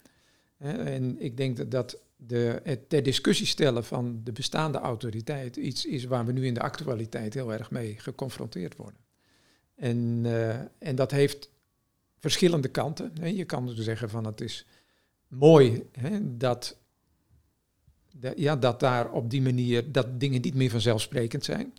en 0.57 1.15
ik 1.19 1.37
denk 1.37 1.57
dat, 1.57 1.71
dat 1.71 1.99
de, 2.15 2.59
het 2.63 2.89
ter 2.89 3.03
discussie 3.03 3.47
stellen 3.47 3.83
van 3.83 4.21
de 4.23 4.31
bestaande 4.31 4.77
autoriteit 4.77 5.55
iets 5.55 5.85
is 5.85 6.05
waar 6.05 6.25
we 6.25 6.31
nu 6.31 6.45
in 6.45 6.53
de 6.53 6.61
actualiteit 6.61 7.33
heel 7.33 7.53
erg 7.53 7.71
mee 7.71 7.95
geconfronteerd 7.97 8.75
worden. 8.75 8.99
En, 9.75 10.25
en 10.79 10.95
dat 10.95 11.11
heeft 11.11 11.49
verschillende 12.19 12.67
kanten. 12.67 13.35
Je 13.35 13.45
kan 13.45 13.65
dus 13.65 13.77
zeggen 13.77 14.09
van 14.09 14.25
het 14.25 14.41
is 14.41 14.65
mooi 15.27 15.83
hè, 15.91 16.37
dat, 16.37 16.77
ja, 18.35 18.55
dat 18.55 18.79
daar 18.79 19.11
op 19.11 19.29
die 19.29 19.41
manier 19.41 19.91
dat 19.91 20.19
dingen 20.19 20.41
niet 20.41 20.55
meer 20.55 20.69
vanzelfsprekend 20.69 21.45
zijn. 21.45 21.73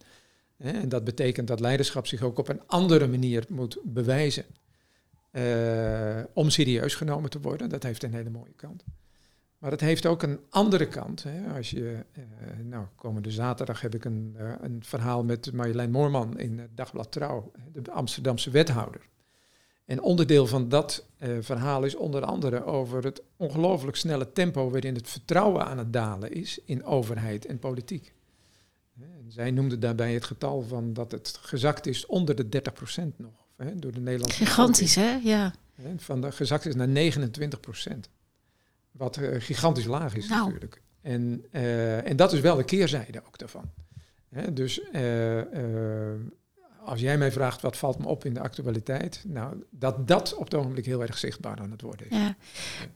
En 0.56 0.88
dat 0.88 1.04
betekent 1.04 1.48
dat 1.48 1.60
leiderschap 1.60 2.06
zich 2.06 2.22
ook 2.22 2.38
op 2.38 2.48
een 2.48 2.62
andere 2.66 3.06
manier 3.06 3.44
moet 3.48 3.78
bewijzen. 3.84 4.44
Uh, 5.32 6.20
om 6.32 6.50
serieus 6.50 6.94
genomen 6.94 7.30
te 7.30 7.40
worden. 7.40 7.68
Dat 7.68 7.82
heeft 7.82 8.02
een 8.02 8.14
hele 8.14 8.30
mooie 8.30 8.52
kant. 8.56 8.84
Maar 9.58 9.70
het 9.70 9.80
heeft 9.80 10.06
ook 10.06 10.22
een 10.22 10.40
andere 10.50 10.88
kant. 10.88 11.22
Hè. 11.22 11.56
Als 11.56 11.70
je, 11.70 12.04
uh, 12.18 12.24
nou, 12.64 12.86
komende 12.94 13.30
zaterdag 13.30 13.80
heb 13.80 13.94
ik 13.94 14.04
een, 14.04 14.36
uh, 14.38 14.52
een 14.60 14.84
verhaal 14.84 15.24
met 15.24 15.52
Marjolein 15.52 15.90
Moorman 15.90 16.38
in 16.38 16.68
Dagblad 16.74 17.12
Trouw, 17.12 17.52
de 17.72 17.90
Amsterdamse 17.90 18.50
wethouder. 18.50 19.08
En 19.88 20.02
onderdeel 20.02 20.46
van 20.46 20.68
dat 20.68 21.04
uh, 21.18 21.36
verhaal 21.40 21.84
is 21.84 21.94
onder 21.94 22.24
andere 22.24 22.64
over 22.64 23.04
het 23.04 23.22
ongelooflijk 23.36 23.96
snelle 23.96 24.32
tempo 24.32 24.70
waarin 24.70 24.94
het 24.94 25.08
vertrouwen 25.08 25.66
aan 25.66 25.78
het 25.78 25.92
dalen 25.92 26.32
is 26.32 26.58
in 26.64 26.84
overheid 26.84 27.46
en 27.46 27.58
politiek. 27.58 28.12
Zij 29.28 29.50
noemde 29.50 29.78
daarbij 29.78 30.14
het 30.14 30.24
getal 30.24 30.62
van 30.62 30.92
dat 30.92 31.10
het 31.10 31.38
gezakt 31.40 31.86
is 31.86 32.06
onder 32.06 32.34
de 32.34 32.62
30% 33.02 33.16
nog. 33.16 33.46
Hè, 33.56 33.78
door 33.78 33.92
de 33.92 34.00
Nederlandse 34.00 34.46
Gigantisch, 34.46 34.94
hè? 34.94 35.18
Ja. 35.22 35.54
Van 35.96 36.20
de 36.20 36.32
gezakt 36.32 36.66
is 36.66 36.74
naar 36.74 36.88
29%. 36.88 38.10
wat 38.90 39.16
uh, 39.16 39.40
gigantisch 39.40 39.84
laag 39.84 40.14
is 40.14 40.28
Nou. 40.28 40.44
natuurlijk. 40.44 40.82
En, 41.00 41.44
eh, 41.50 42.08
en 42.08 42.16
dat 42.16 42.32
is 42.32 42.40
wel 42.40 42.56
de 42.56 42.64
keerzijde 42.64 43.22
ook 43.26 43.38
daarvan. 43.38 43.70
Hè, 44.28 44.52
dus 44.52 44.80
eh, 44.80 45.40
eh, 45.40 46.20
als 46.88 47.00
jij 47.00 47.18
mij 47.18 47.32
vraagt 47.32 47.60
wat 47.62 47.76
valt 47.76 47.98
me 47.98 48.06
op 48.06 48.24
in 48.24 48.34
de 48.34 48.40
actualiteit, 48.40 49.22
nou, 49.26 49.64
dat 49.70 50.08
dat 50.08 50.34
op 50.34 50.44
het 50.44 50.54
ogenblik 50.54 50.84
heel 50.84 51.02
erg 51.02 51.18
zichtbaar 51.18 51.58
aan 51.58 51.70
het 51.70 51.80
worden 51.82 52.10
is. 52.10 52.16
Ja. 52.16 52.36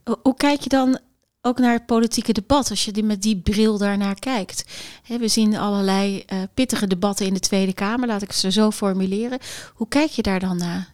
Ho- 0.05 0.21
Hoe 0.23 0.37
kijk 0.37 0.61
je 0.61 0.69
dan 0.69 0.99
ook 1.41 1.59
naar 1.59 1.73
het 1.73 1.87
politieke 1.87 2.33
debat 2.33 2.71
als 2.71 2.85
je 2.85 2.93
die 2.93 3.03
met 3.05 3.23
die 3.23 3.41
bril 3.41 3.79
daarnaar 3.79 4.19
kijkt? 4.19 4.65
We 5.09 5.29
zien 5.29 5.57
allerlei 5.57 6.23
eh, 6.27 6.43
pittige 6.55 6.87
debatten 6.87 7.27
in 7.27 7.35
de 7.35 7.41
Tweede 7.41 7.73
Kamer, 7.73 8.09
laat 8.09 8.23
ik 8.23 8.33
ze 8.33 8.51
zo 8.51 8.71
formuleren. 8.71 9.39
Hoe 9.75 9.89
kijk 9.89 10.11
je 10.11 10.23
daar 10.23 10.41
dan 10.41 10.57
naar? 10.57 10.91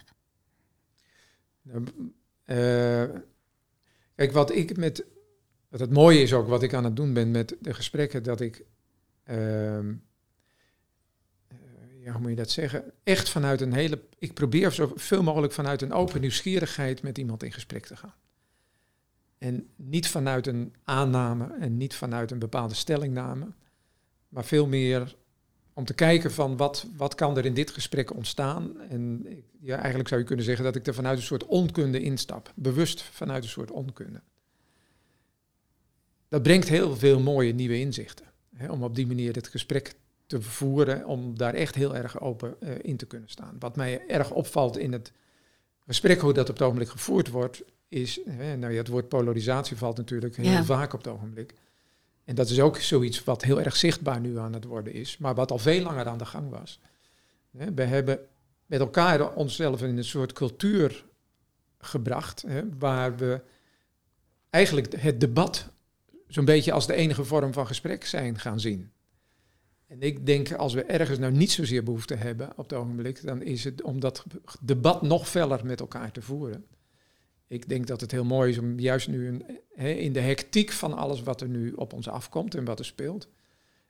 Nou, 1.63 1.85
eh, 2.45 3.21
kijk, 4.15 4.33
wat 4.33 4.55
ik 4.55 4.77
met. 4.77 5.05
Wat 5.69 5.81
het 5.81 5.93
mooie 5.93 6.21
is 6.23 6.33
ook, 6.33 6.49
wat 6.49 6.63
ik 6.63 6.75
aan 6.75 6.85
het 6.85 6.97
doen 6.97 7.13
ben 7.13 7.31
met 7.31 7.57
de 7.61 7.75
gesprekken, 7.75 8.23
dat 8.23 8.41
ik. 8.41 8.65
ehm, 9.25 9.89
eh, 9.89 9.95
hoe 12.13 12.21
moet 12.21 12.31
je 12.31 12.37
dat 12.37 12.51
zeggen? 12.51 12.93
Echt 13.05 13.29
vanuit 13.29 13.61
een 13.61 13.73
hele. 13.73 14.03
Ik 14.19 14.35
probeer 14.35 14.73
zoveel 14.73 15.23
mogelijk 15.23 15.53
vanuit 15.53 15.83
een 15.83 15.93
open 15.93 16.21
nieuwsgierigheid 16.21 17.03
met 17.03 17.19
iemand 17.19 17.43
in 17.43 17.53
gesprek 17.53 17.87
te 17.87 17.97
gaan. 17.97 18.15
En 19.39 19.69
niet 19.77 20.09
vanuit 20.09 20.47
een 20.47 20.75
aanname 20.85 21.57
en 21.61 21.77
niet 21.77 21.95
vanuit 21.95 22.31
een 22.31 22.39
bepaalde 22.39 22.75
stellingname, 22.75 23.47
maar 24.29 24.45
veel 24.45 24.67
meer 24.67 25.17
om 25.73 25.85
te 25.85 25.95
kijken 25.95 26.33
van 26.33 26.57
wat, 26.57 26.87
wat 26.97 27.15
kan 27.15 27.37
er 27.37 27.45
in 27.45 27.55
dit 27.55 27.71
gesprek 27.71 28.15
ontstaan. 28.15 28.81
En 28.81 29.27
ja, 29.61 29.77
eigenlijk 29.77 30.09
zou 30.09 30.21
je 30.21 30.27
kunnen 30.27 30.45
zeggen 30.45 30.65
dat 30.65 30.77
ik 30.77 30.87
er 30.87 30.95
vanuit 30.95 31.19
een 31.19 31.25
soort 31.25 31.47
onkunde 31.47 32.01
instap. 32.01 32.53
Bewust 32.55 33.03
vanuit 33.03 33.43
een 33.43 33.49
soort 33.49 33.71
onkunde. 33.71 34.21
Dat 36.29 36.43
brengt 36.43 36.69
heel 36.69 36.97
veel 36.97 37.21
mooie 37.21 37.55
nieuwe 37.55 37.79
inzichten. 37.79 38.27
Hè, 38.55 38.71
om 38.71 38.83
op 38.83 38.95
die 38.95 39.07
manier 39.07 39.35
het 39.35 39.49
gesprek 39.49 39.95
te 40.29 40.43
voeren, 40.43 41.07
om 41.07 41.39
daar 41.39 41.55
echt 41.55 41.75
heel 41.75 41.97
erg 41.97 42.21
open 42.21 42.61
eh, 42.61 42.71
in 42.83 42.97
te 42.97 43.07
kunnen 43.07 43.29
staan. 43.29 43.57
Wat 43.59 43.77
mij 43.77 44.07
erg 44.09 44.31
opvalt 44.31 44.77
in 44.77 44.93
het 44.93 45.13
gesprek, 45.87 46.21
hoe 46.21 46.33
dat 46.33 46.49
op 46.49 46.55
het 46.55 46.63
ogenblik 46.65 46.89
gevoerd 46.89 47.29
wordt, 47.29 47.63
is, 47.89 48.21
hè, 48.29 48.57
nou 48.57 48.73
ja, 48.73 48.79
het 48.79 48.89
woord 48.89 49.09
polarisatie 49.09 49.77
valt 49.77 49.97
natuurlijk 49.97 50.37
heel 50.37 50.51
Ja. 50.51 50.65
vaak 50.65 50.93
op 50.93 51.05
het 51.05 51.13
ogenblik. 51.13 51.55
En 52.25 52.35
dat 52.35 52.49
is 52.51 52.61
ook 52.61 52.77
zoiets 52.77 53.25
wat 53.25 53.43
heel 53.43 53.61
erg 53.61 53.77
zichtbaar 53.77 54.21
nu 54.21 54.39
aan 54.39 54.53
het 54.53 54.65
worden 54.65 54.93
is, 54.93 55.19
maar 55.19 55.35
wat 55.35 55.51
al 55.51 55.59
veel 55.59 55.83
langer 55.83 56.07
aan 56.07 56.19
de 56.19 56.25
gang 56.25 56.51
was. 56.51 56.81
Hè, 57.57 57.75
We 57.75 57.83
hebben 57.83 58.19
met 58.67 58.81
elkaar 58.81 59.35
onszelf 59.35 59.83
in 59.83 59.97
een 59.97 60.05
soort 60.05 60.33
cultuur 60.33 61.05
gebracht, 61.79 62.43
hè, 62.47 62.63
waar 62.79 63.17
we 63.17 63.41
eigenlijk 64.51 65.01
het 65.01 65.21
debat 65.21 65.69
zo'n 66.27 66.45
beetje 66.45 66.73
als 66.73 66.87
de 66.87 66.95
enige 66.95 67.25
vorm 67.25 67.53
van 67.53 67.67
gesprek 67.67 68.05
zijn 68.05 68.39
gaan 68.39 68.61
zien. 68.61 68.91
En 69.89 70.03
ik 70.03 70.27
denk, 70.27 70.53
als 70.53 70.75
we 70.75 70.83
ergens 70.83 71.19
nou 71.19 71.33
niet 71.33 71.51
zozeer 71.51 71.83
behoefte 71.83 72.15
hebben 72.15 72.51
op 72.51 72.71
het 72.71 72.79
ogenblik, 72.79 73.23
dan 73.23 73.43
is 73.43 73.65
het 73.65 73.83
om 73.83 74.01
dat 74.01 74.25
debat 74.61 75.03
nog 75.03 75.29
feller 75.29 75.67
met 75.67 75.81
elkaar 75.81 76.13
te 76.13 76.23
voeren. 76.23 76.67
Ik 77.47 77.69
denk 77.69 77.87
dat 77.87 78.01
het 78.01 78.11
heel 78.11 78.25
mooi 78.25 78.51
is 78.51 78.59
om 78.59 78.79
juist 78.79 79.09
nu 79.09 79.29
een, 79.29 79.45
in 79.99 80.13
de 80.13 80.21
hectiek 80.21 80.73
van 80.73 80.93
alles 80.93 81.23
wat 81.23 81.41
er 81.41 81.49
nu 81.49 81.73
op 81.73 81.93
ons 81.93 82.09
afkomt 82.09 82.55
en 82.55 82.65
wat 82.65 82.79
er 82.79 82.85
speelt, 82.85 83.29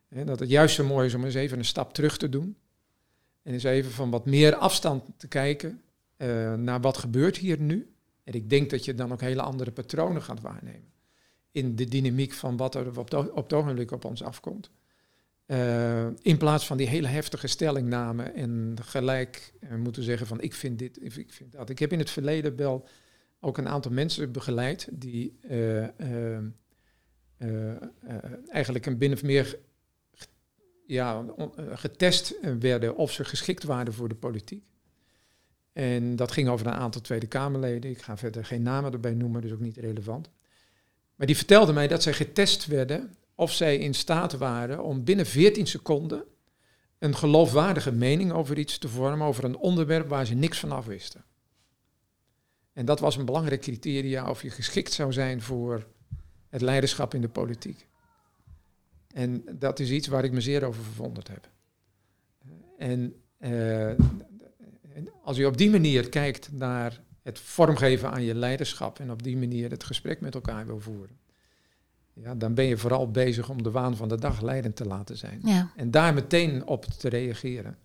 dat 0.08 0.40
het 0.40 0.48
juist 0.48 0.74
zo 0.74 0.84
mooi 0.84 1.06
is 1.06 1.14
om 1.14 1.24
eens 1.24 1.34
even 1.34 1.58
een 1.58 1.64
stap 1.64 1.94
terug 1.94 2.16
te 2.16 2.28
doen. 2.28 2.56
En 3.42 3.52
eens 3.52 3.64
even 3.64 3.90
van 3.90 4.10
wat 4.10 4.26
meer 4.26 4.54
afstand 4.54 5.04
te 5.16 5.28
kijken 5.28 5.82
eh, 6.16 6.54
naar 6.54 6.80
wat 6.80 6.96
gebeurt 6.96 7.36
hier 7.36 7.60
nu. 7.60 7.92
En 8.24 8.32
ik 8.32 8.50
denk 8.50 8.70
dat 8.70 8.84
je 8.84 8.94
dan 8.94 9.12
ook 9.12 9.20
hele 9.20 9.42
andere 9.42 9.70
patronen 9.70 10.22
gaat 10.22 10.40
waarnemen. 10.40 10.92
In 11.50 11.76
de 11.76 11.84
dynamiek 11.84 12.32
van 12.32 12.56
wat 12.56 12.74
er 12.74 12.98
op, 12.98 13.14
op 13.14 13.42
het 13.42 13.52
ogenblik 13.52 13.90
op 13.90 14.04
ons 14.04 14.22
afkomt. 14.22 14.70
Eh, 15.48 16.06
in 16.22 16.36
plaats 16.36 16.66
van 16.66 16.76
die 16.76 16.88
hele 16.88 17.06
heftige 17.06 17.46
stellingname 17.46 18.22
en 18.22 18.76
gelijk 18.82 19.52
eh, 19.60 19.74
moeten 19.74 20.02
zeggen 20.02 20.26
van 20.26 20.40
ik 20.40 20.54
vind 20.54 20.78
dit, 20.78 21.02
ik 21.02 21.32
vind 21.32 21.52
dat. 21.52 21.70
Ik 21.70 21.78
heb 21.78 21.92
in 21.92 21.98
het 21.98 22.10
verleden 22.10 22.56
wel 22.56 22.88
ook 23.40 23.58
een 23.58 23.68
aantal 23.68 23.92
mensen 23.92 24.32
begeleid 24.32 24.88
die 24.92 25.38
eh, 25.42 25.84
eh, 25.84 26.36
eh, 27.36 27.70
eh, 27.70 27.78
eigenlijk 28.48 28.86
een 28.86 28.98
binnen 28.98 29.18
of 29.18 29.24
meer 29.24 29.58
ja, 30.86 31.24
getest 31.72 32.34
werden 32.58 32.96
of 32.96 33.12
ze 33.12 33.24
geschikt 33.24 33.64
waren 33.64 33.92
voor 33.92 34.08
de 34.08 34.14
politiek. 34.14 34.64
En 35.72 36.16
dat 36.16 36.32
ging 36.32 36.48
over 36.48 36.66
een 36.66 36.72
aantal 36.72 37.00
Tweede 37.00 37.26
Kamerleden. 37.26 37.90
Ik 37.90 38.02
ga 38.02 38.16
verder 38.16 38.44
geen 38.44 38.62
namen 38.62 38.92
erbij 38.92 39.14
noemen, 39.14 39.42
dus 39.42 39.52
ook 39.52 39.60
niet 39.60 39.76
relevant. 39.76 40.30
Maar 41.14 41.26
die 41.26 41.36
vertelde 41.36 41.72
mij 41.72 41.88
dat 41.88 42.02
zij 42.02 42.12
getest 42.12 42.66
werden 42.66 43.14
of 43.38 43.52
zij 43.52 43.78
in 43.78 43.94
staat 43.94 44.32
waren 44.32 44.82
om 44.82 45.04
binnen 45.04 45.26
14 45.26 45.66
seconden 45.66 46.24
een 46.98 47.16
geloofwaardige 47.16 47.92
mening 47.92 48.32
over 48.32 48.58
iets 48.58 48.78
te 48.78 48.88
vormen, 48.88 49.26
over 49.26 49.44
een 49.44 49.56
onderwerp 49.56 50.08
waar 50.08 50.26
ze 50.26 50.34
niks 50.34 50.58
van 50.58 50.72
af 50.72 50.86
wisten. 50.86 51.24
En 52.72 52.84
dat 52.84 53.00
was 53.00 53.16
een 53.16 53.24
belangrijk 53.24 53.60
criteria 53.60 54.30
of 54.30 54.42
je 54.42 54.50
geschikt 54.50 54.92
zou 54.92 55.12
zijn 55.12 55.42
voor 55.42 55.86
het 56.48 56.60
leiderschap 56.60 57.14
in 57.14 57.20
de 57.20 57.28
politiek. 57.28 57.86
En 59.14 59.44
dat 59.58 59.78
is 59.78 59.90
iets 59.90 60.06
waar 60.06 60.24
ik 60.24 60.32
me 60.32 60.40
zeer 60.40 60.64
over 60.64 60.82
verwonderd 60.82 61.28
heb. 61.28 61.48
En 62.78 63.22
eh, 63.38 63.92
als 65.22 65.36
je 65.36 65.46
op 65.46 65.56
die 65.56 65.70
manier 65.70 66.08
kijkt 66.08 66.52
naar 66.52 67.00
het 67.22 67.38
vormgeven 67.38 68.10
aan 68.10 68.22
je 68.22 68.34
leiderschap 68.34 68.98
en 68.98 69.10
op 69.10 69.22
die 69.22 69.36
manier 69.36 69.70
het 69.70 69.84
gesprek 69.84 70.20
met 70.20 70.34
elkaar 70.34 70.66
wil 70.66 70.80
voeren, 70.80 71.18
ja, 72.22 72.34
dan 72.34 72.54
ben 72.54 72.64
je 72.64 72.76
vooral 72.76 73.10
bezig 73.10 73.48
om 73.50 73.62
de 73.62 73.70
waan 73.70 73.96
van 73.96 74.08
de 74.08 74.18
dag 74.18 74.40
leidend 74.40 74.76
te 74.76 74.84
laten 74.86 75.16
zijn. 75.16 75.40
Ja, 75.44 75.72
En 75.76 75.90
daar 75.90 76.14
meteen 76.14 76.66
op 76.66 76.84
te 76.84 77.08
reageren. 77.08 77.76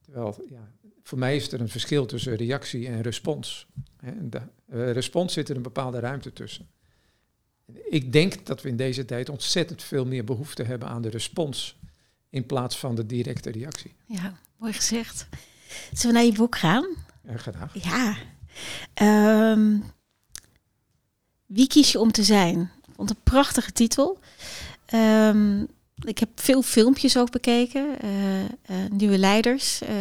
Terwijl, 0.00 0.44
ja, 0.48 0.72
voor 1.02 1.18
mij 1.18 1.36
is 1.36 1.52
er 1.52 1.60
een 1.60 1.68
verschil 1.68 2.06
tussen 2.06 2.34
reactie 2.34 2.88
en 2.88 3.00
respons. 3.02 3.66
En 3.96 4.30
de 4.30 4.40
eh, 4.68 4.92
respons 4.92 5.32
zit 5.32 5.48
er 5.48 5.56
een 5.56 5.62
bepaalde 5.62 5.98
ruimte 5.98 6.32
tussen. 6.32 6.68
En 7.66 7.74
Ik 7.92 8.12
denk 8.12 8.46
dat 8.46 8.62
we 8.62 8.68
in 8.68 8.76
deze 8.76 9.04
tijd 9.04 9.28
ontzettend 9.28 9.82
veel 9.82 10.06
meer 10.06 10.24
behoefte 10.24 10.62
hebben 10.62 10.88
aan 10.88 11.02
de 11.02 11.08
respons 11.08 11.78
in 12.28 12.46
plaats 12.46 12.78
van 12.78 12.94
de 12.94 13.06
directe 13.06 13.50
reactie. 13.50 13.94
ja, 14.06 14.38
mooi 14.56 14.72
gezegd. 14.72 15.28
Zullen 15.92 16.14
we 16.16 16.20
naar 16.22 16.30
je 16.32 16.38
boek 16.38 16.56
gaan? 16.56 16.86
Eh, 17.22 17.36
graag. 17.36 17.84
Ja. 17.84 18.16
Ehm, 18.94 19.78
wie 21.46 21.66
kies 21.66 21.92
je 21.92 21.98
om 22.00 22.12
te 22.12 22.22
zijn? 22.22 22.70
Vond 23.00 23.12
een 23.12 23.22
prachtige 23.32 23.72
titel. 23.72 24.18
Ehm, 24.86 25.60
ik 26.04 26.18
heb 26.18 26.28
veel 26.34 26.62
filmpjes 26.62 27.16
ook 27.16 27.30
bekeken. 27.30 28.00
eh, 28.00 28.44
eh, 28.44 28.48
nieuwe 28.90 29.18
leiders 29.18 29.80
eh, 29.80 29.96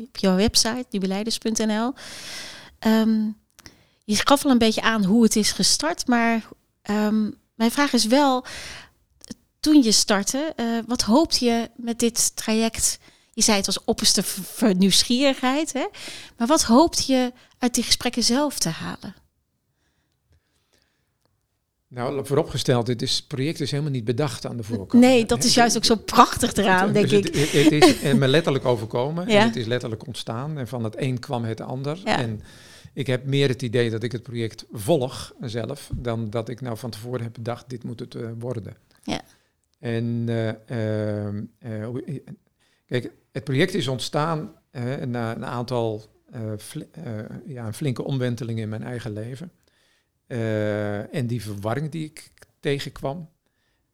op 0.00 0.16
jouw 0.16 0.36
website, 0.36 0.86
nieuweleiders.nl. 0.90 1.92
Ehm, 2.78 3.28
je 4.04 4.16
gaf 4.16 4.44
al 4.44 4.50
een 4.50 4.58
beetje 4.58 4.82
aan 4.82 5.04
hoe 5.04 5.22
het 5.22 5.36
is 5.36 5.52
gestart, 5.52 6.06
maar 6.06 6.48
ehm, 6.82 7.30
mijn 7.54 7.70
vraag 7.70 7.92
is 7.92 8.04
wel, 8.04 8.44
toen 9.60 9.82
je 9.82 9.92
startte, 9.92 10.54
wat 10.86 11.02
hoopte 11.02 11.44
je 11.44 11.70
met 11.76 11.98
dit 11.98 12.36
traject? 12.36 12.98
Je 13.32 13.42
zei 13.42 13.56
het 13.56 13.66
was 13.66 13.84
opperste 13.84 14.22
nieuwsgierigheid, 14.76 15.72
hè? 15.72 15.86
Maar 16.36 16.46
wat 16.46 16.62
hoopt 16.62 17.06
je 17.06 17.32
uit 17.58 17.74
die 17.74 17.84
gesprekken 17.84 18.22
zelf 18.22 18.58
te 18.58 18.68
halen? 18.68 19.25
Nou, 21.96 22.26
vooropgesteld, 22.26 22.86
dit 22.86 23.02
is, 23.02 23.22
project 23.22 23.60
is 23.60 23.70
helemaal 23.70 23.92
niet 23.92 24.04
bedacht 24.04 24.46
aan 24.46 24.56
de 24.56 24.62
voorkant. 24.62 25.02
Nee, 25.02 25.26
dat 25.26 25.44
is 25.44 25.54
juist 25.54 25.76
ook 25.76 25.84
zo 25.84 25.96
prachtig 25.96 26.52
eraan, 26.52 26.92
denk 26.92 27.08
Dus 27.08 27.18
ik. 27.18 27.34
Het, 27.34 27.52
het, 27.52 27.70
het 27.70 27.72
is 28.04 28.14
me 28.18 28.28
letterlijk 28.28 28.64
overkomen. 28.64 29.28
Ja. 29.28 29.40
En 29.40 29.46
het 29.46 29.56
is 29.56 29.66
letterlijk 29.66 30.06
ontstaan. 30.06 30.58
En 30.58 30.68
van 30.68 30.84
het 30.84 30.94
een 30.98 31.18
kwam 31.18 31.44
het 31.44 31.60
ander. 31.60 32.00
Ja. 32.04 32.18
En 32.18 32.40
ik 32.92 33.06
heb 33.06 33.24
meer 33.24 33.48
het 33.48 33.62
idee 33.62 33.90
dat 33.90 34.02
ik 34.02 34.12
het 34.12 34.22
project 34.22 34.64
volg 34.72 35.34
zelf, 35.40 35.90
dan 35.94 36.30
dat 36.30 36.48
ik 36.48 36.60
nou 36.60 36.76
van 36.76 36.90
tevoren 36.90 37.22
heb 37.22 37.32
bedacht, 37.32 37.70
dit 37.70 37.84
moet 37.84 38.00
het 38.00 38.14
eh, 38.14 38.28
worden. 38.38 38.76
Ja. 39.02 39.20
En 39.78 40.24
eh, 40.26 41.28
eh, 41.58 41.94
kijk, 42.86 43.10
het 43.32 43.44
project 43.44 43.74
is 43.74 43.88
ontstaan 43.88 44.52
na 45.06 45.36
een 45.36 45.44
aantal 45.44 46.04
ja, 47.46 47.66
een 47.66 47.74
flinke 47.74 48.04
omwentelingen 48.04 48.62
in 48.62 48.68
mijn 48.68 48.82
eigen 48.82 49.12
leven. 49.12 49.50
Eh, 50.26 51.14
en 51.14 51.26
die 51.26 51.42
verwarring 51.42 51.90
die 51.90 52.04
ik 52.04 52.30
tegenkwam. 52.60 53.28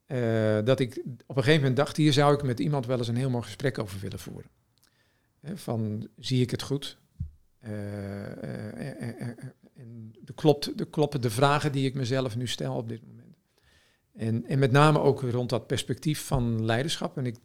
eh, 0.07 0.59
dat 0.65 0.81
ik 0.81 1.03
op 1.27 1.37
een 1.37 1.43
gegeven 1.43 1.61
moment 1.61 1.77
dacht, 1.77 1.97
hier 1.97 2.13
zou 2.13 2.35
ik 2.35 2.43
met 2.43 2.61
iemand 2.61 2.87
wel 2.87 2.99
eens 2.99 3.09
een 3.09 3.17
heel 3.17 3.31
mooi 3.31 3.45
gesprek 3.45 3.79
over 3.79 4.01
willen 4.01 4.19
voeren. 4.19 4.51
Van, 5.55 6.09
zie 6.19 6.43
ik 6.43 6.51
het 6.51 6.63
goed? 6.63 6.99
Eh, 7.59 8.27
en 9.75 10.13
de, 10.21 10.33
klopt, 10.35 10.79
de 10.79 10.85
kloppen 10.85 11.21
de 11.21 11.31
vragen 11.31 11.73
die 11.73 11.87
ik 11.87 11.95
mezelf 11.95 12.37
nu 12.37 12.47
stel 12.47 12.77
op 12.77 12.89
dit 12.89 13.07
moment. 13.07 13.37
En, 14.15 14.47
en 14.47 14.59
met 14.59 14.73
name 14.73 14.99
ook 14.99 15.23
rond 15.23 15.51
dat 15.51 15.67
perspectief 15.67 16.27
van 16.27 16.65
leiderschap. 16.65 17.17
En 17.17 17.27
ik, 17.27 17.37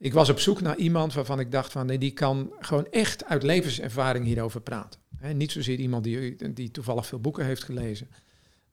ik 0.00 0.12
was 0.12 0.28
op 0.28 0.40
zoek 0.40 0.60
naar 0.60 0.76
iemand 0.76 1.14
waarvan 1.14 1.40
ik 1.40 1.52
dacht 1.52 1.72
van 1.72 1.86
nee, 1.86 1.98
die 1.98 2.12
kan 2.12 2.52
gewoon 2.58 2.86
echt 2.90 3.24
uit 3.24 3.42
levenservaring 3.42 4.24
hierover 4.24 4.60
praten. 4.60 5.00
Niet 5.34 5.52
zozeer 5.52 5.78
iemand 5.78 6.04
die, 6.04 6.52
die 6.52 6.70
toevallig 6.70 7.06
veel 7.06 7.20
boeken 7.20 7.44
heeft 7.44 7.64
gelezen. 7.64 8.08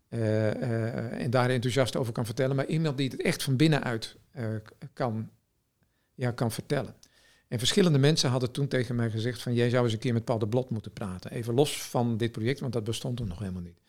en 0.09 1.29
daar 1.29 1.49
enthousiast 1.49 1.95
over 1.95 2.13
kan 2.13 2.25
vertellen, 2.25 2.55
maar 2.55 2.65
iemand 2.65 2.97
die 2.97 3.09
het 3.09 3.21
echt 3.21 3.43
van 3.43 3.55
binnenuit 3.55 4.15
kan, 4.93 5.29
ja, 6.13 6.31
kan 6.31 6.51
vertellen. 6.51 6.95
En 7.47 7.59
verschillende 7.59 7.99
mensen 7.99 8.29
hadden 8.29 8.51
toen 8.51 8.67
tegen 8.67 8.95
mij 8.95 9.09
gezegd 9.09 9.41
van 9.41 9.53
jij 9.53 9.69
zou 9.69 9.83
eens 9.83 9.93
een 9.93 9.99
keer 9.99 10.13
met 10.13 10.25
Paul 10.25 10.39
de 10.39 10.47
Blot 10.47 10.69
moeten 10.69 10.93
praten. 10.93 11.31
Even 11.31 11.53
los 11.53 11.83
van 11.83 12.17
dit 12.17 12.31
project, 12.31 12.59
want 12.59 12.73
dat 12.73 12.83
bestond 12.83 13.17
toen 13.17 13.27
nog 13.27 13.39
helemaal 13.39 13.61
niet. 13.61 13.79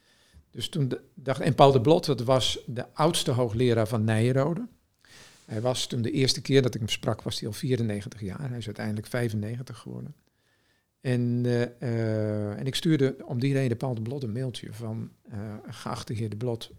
Dus 0.51 0.69
toen 0.69 0.93
dacht 1.15 1.41
en 1.41 1.55
Paul 1.55 1.73
de 1.73 1.81
Blot, 1.81 2.07
dat 2.07 2.21
was 2.21 2.59
de 2.67 2.95
oudste 2.95 3.31
hoogleraar 3.31 3.89
van 3.89 4.05
Nijrode. 4.05 4.69
Hij 5.49 5.61
was 5.61 5.87
toen 5.87 6.03
de 6.03 6.11
eerste 6.11 6.41
keer 6.41 6.63
dat 6.63 6.75
ik 6.75 6.81
hem 6.81 6.89
sprak, 6.89 7.23
was 7.23 7.39
hij 7.39 7.49
al 7.49 7.55
94 7.55 8.21
jaar. 8.21 8.49
Hij 8.49 8.59
is 8.59 8.67
uiteindelijk 8.67 9.07
95 9.07 9.79
geworden. 9.79 10.15
En, 11.01 11.45
uh, 11.45 11.61
uh, 11.61 12.59
en 12.59 12.67
ik 12.67 12.75
stuurde 12.75 13.17
om 13.25 13.41
die 13.41 13.53
reden 13.53 13.77
Paul 13.77 13.95
de 13.95 14.03
Blot 14.03 14.23
een 14.23 14.33
mailtje 14.33 14.73
van, 14.73 15.11
uh, 15.33 15.55
geachte 15.67 16.13
heer 16.13 16.29
de 16.29 16.37
Blot, 16.37 16.71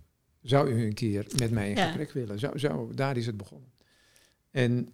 zou 0.42 0.70
u 0.70 0.84
een 0.84 0.94
keer 0.94 1.28
met 1.38 1.52
mij 1.52 1.70
in 1.70 1.78
gesprek 1.78 2.12
willen? 2.12 2.40
Zo, 2.40 2.58
zo, 2.58 2.92
daar 2.96 3.18
is 3.18 3.26
het 3.26 3.38
begonnen. 3.38 3.72
En 4.52 4.94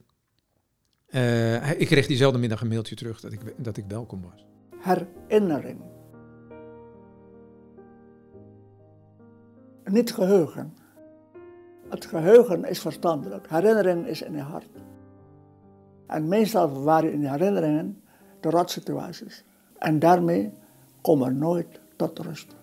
ik 1.78 1.88
kreeg 1.88 2.08
diezelfde 2.08 2.40
middag 2.40 2.62
een 2.62 2.68
mailtje 2.68 2.96
terug 2.96 3.20
dat 3.20 3.32
ik, 3.32 3.40
dat 3.58 3.78
ik 3.78 3.86
welkom 3.88 4.22
was. 4.22 4.46
Herinnering. 4.78 5.82
Niet 9.84 10.14
geheugen. 10.14 10.85
Het 11.96 12.06
geheugen 12.06 12.66
is 12.66 12.80
verstandelijk, 12.80 13.50
herinnering 13.50 14.08
is 14.08 14.22
in 14.22 14.34
je 14.34 14.42
hart. 14.42 14.70
En 16.08 16.28
meestal 16.28 16.84
waren 16.84 17.12
in 17.12 17.26
herinneringen 17.26 18.04
de 18.40 18.50
rotsituaties. 18.50 19.44
En 19.78 20.00
daarmee 20.00 20.52
komen 21.02 21.28
we 21.28 21.34
nooit 21.34 21.80
tot 21.96 22.20
rust. 22.20 22.56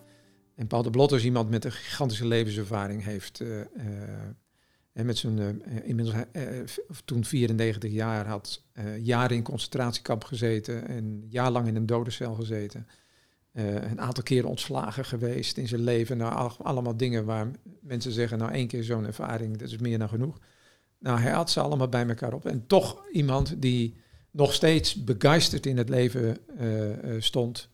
En 0.54 0.66
Paul 0.66 0.82
de 0.82 0.90
Blot 0.90 1.12
is 1.12 1.24
iemand 1.24 1.50
met 1.50 1.64
een 1.64 1.72
gigantische 1.72 2.26
levenservaring 2.26 3.04
heeft. 3.04 3.40
Uh, 3.40 3.48
uh, 3.58 3.64
en 4.92 5.06
met 5.06 5.18
zijn, 5.18 5.38
uh, 5.38 5.88
inmiddels 5.88 6.14
toen 7.04 7.24
94 7.24 7.90
jaar 7.90 8.26
had, 8.26 8.64
jaren 9.00 9.36
in 9.36 9.42
concentratiekamp 9.42 10.24
gezeten 10.24 10.88
en 10.88 11.26
jaarlang 11.28 11.66
in 11.66 11.76
een 11.76 11.86
dodencel 11.86 12.34
gezeten. 12.34 12.86
Uh, 13.52 13.75
een 13.75 14.00
aantal 14.00 14.23
keren 14.23 14.49
ontslagen 14.49 15.04
geweest 15.04 15.56
in 15.56 15.68
zijn 15.68 15.80
leven. 15.80 16.16
Nou, 16.16 16.52
allemaal 16.59 16.97
dingen 16.97 17.25
waar 17.25 17.50
mensen 17.80 18.12
zeggen, 18.12 18.38
nou 18.38 18.52
één 18.52 18.66
keer 18.66 18.85
zo'n 18.85 19.06
ervaring, 19.06 19.56
dat 19.56 19.68
is 19.68 19.78
meer 19.78 19.99
dan 19.99 20.09
genoeg. 20.09 20.38
Nou, 20.99 21.21
hij 21.21 21.32
had 21.32 21.50
ze 21.50 21.61
allemaal 21.61 21.88
bij 21.88 22.09
elkaar 22.09 22.32
op. 22.32 22.47
En 22.47 22.66
toch 22.66 23.04
iemand 23.11 23.62
die 23.62 23.97
nog 24.30 24.52
steeds 24.52 25.04
begeisterd 25.04 25.66
in 25.66 25.76
het 25.76 25.88
leven 25.88 26.38
uh, 26.61 27.21
stond. 27.21 27.68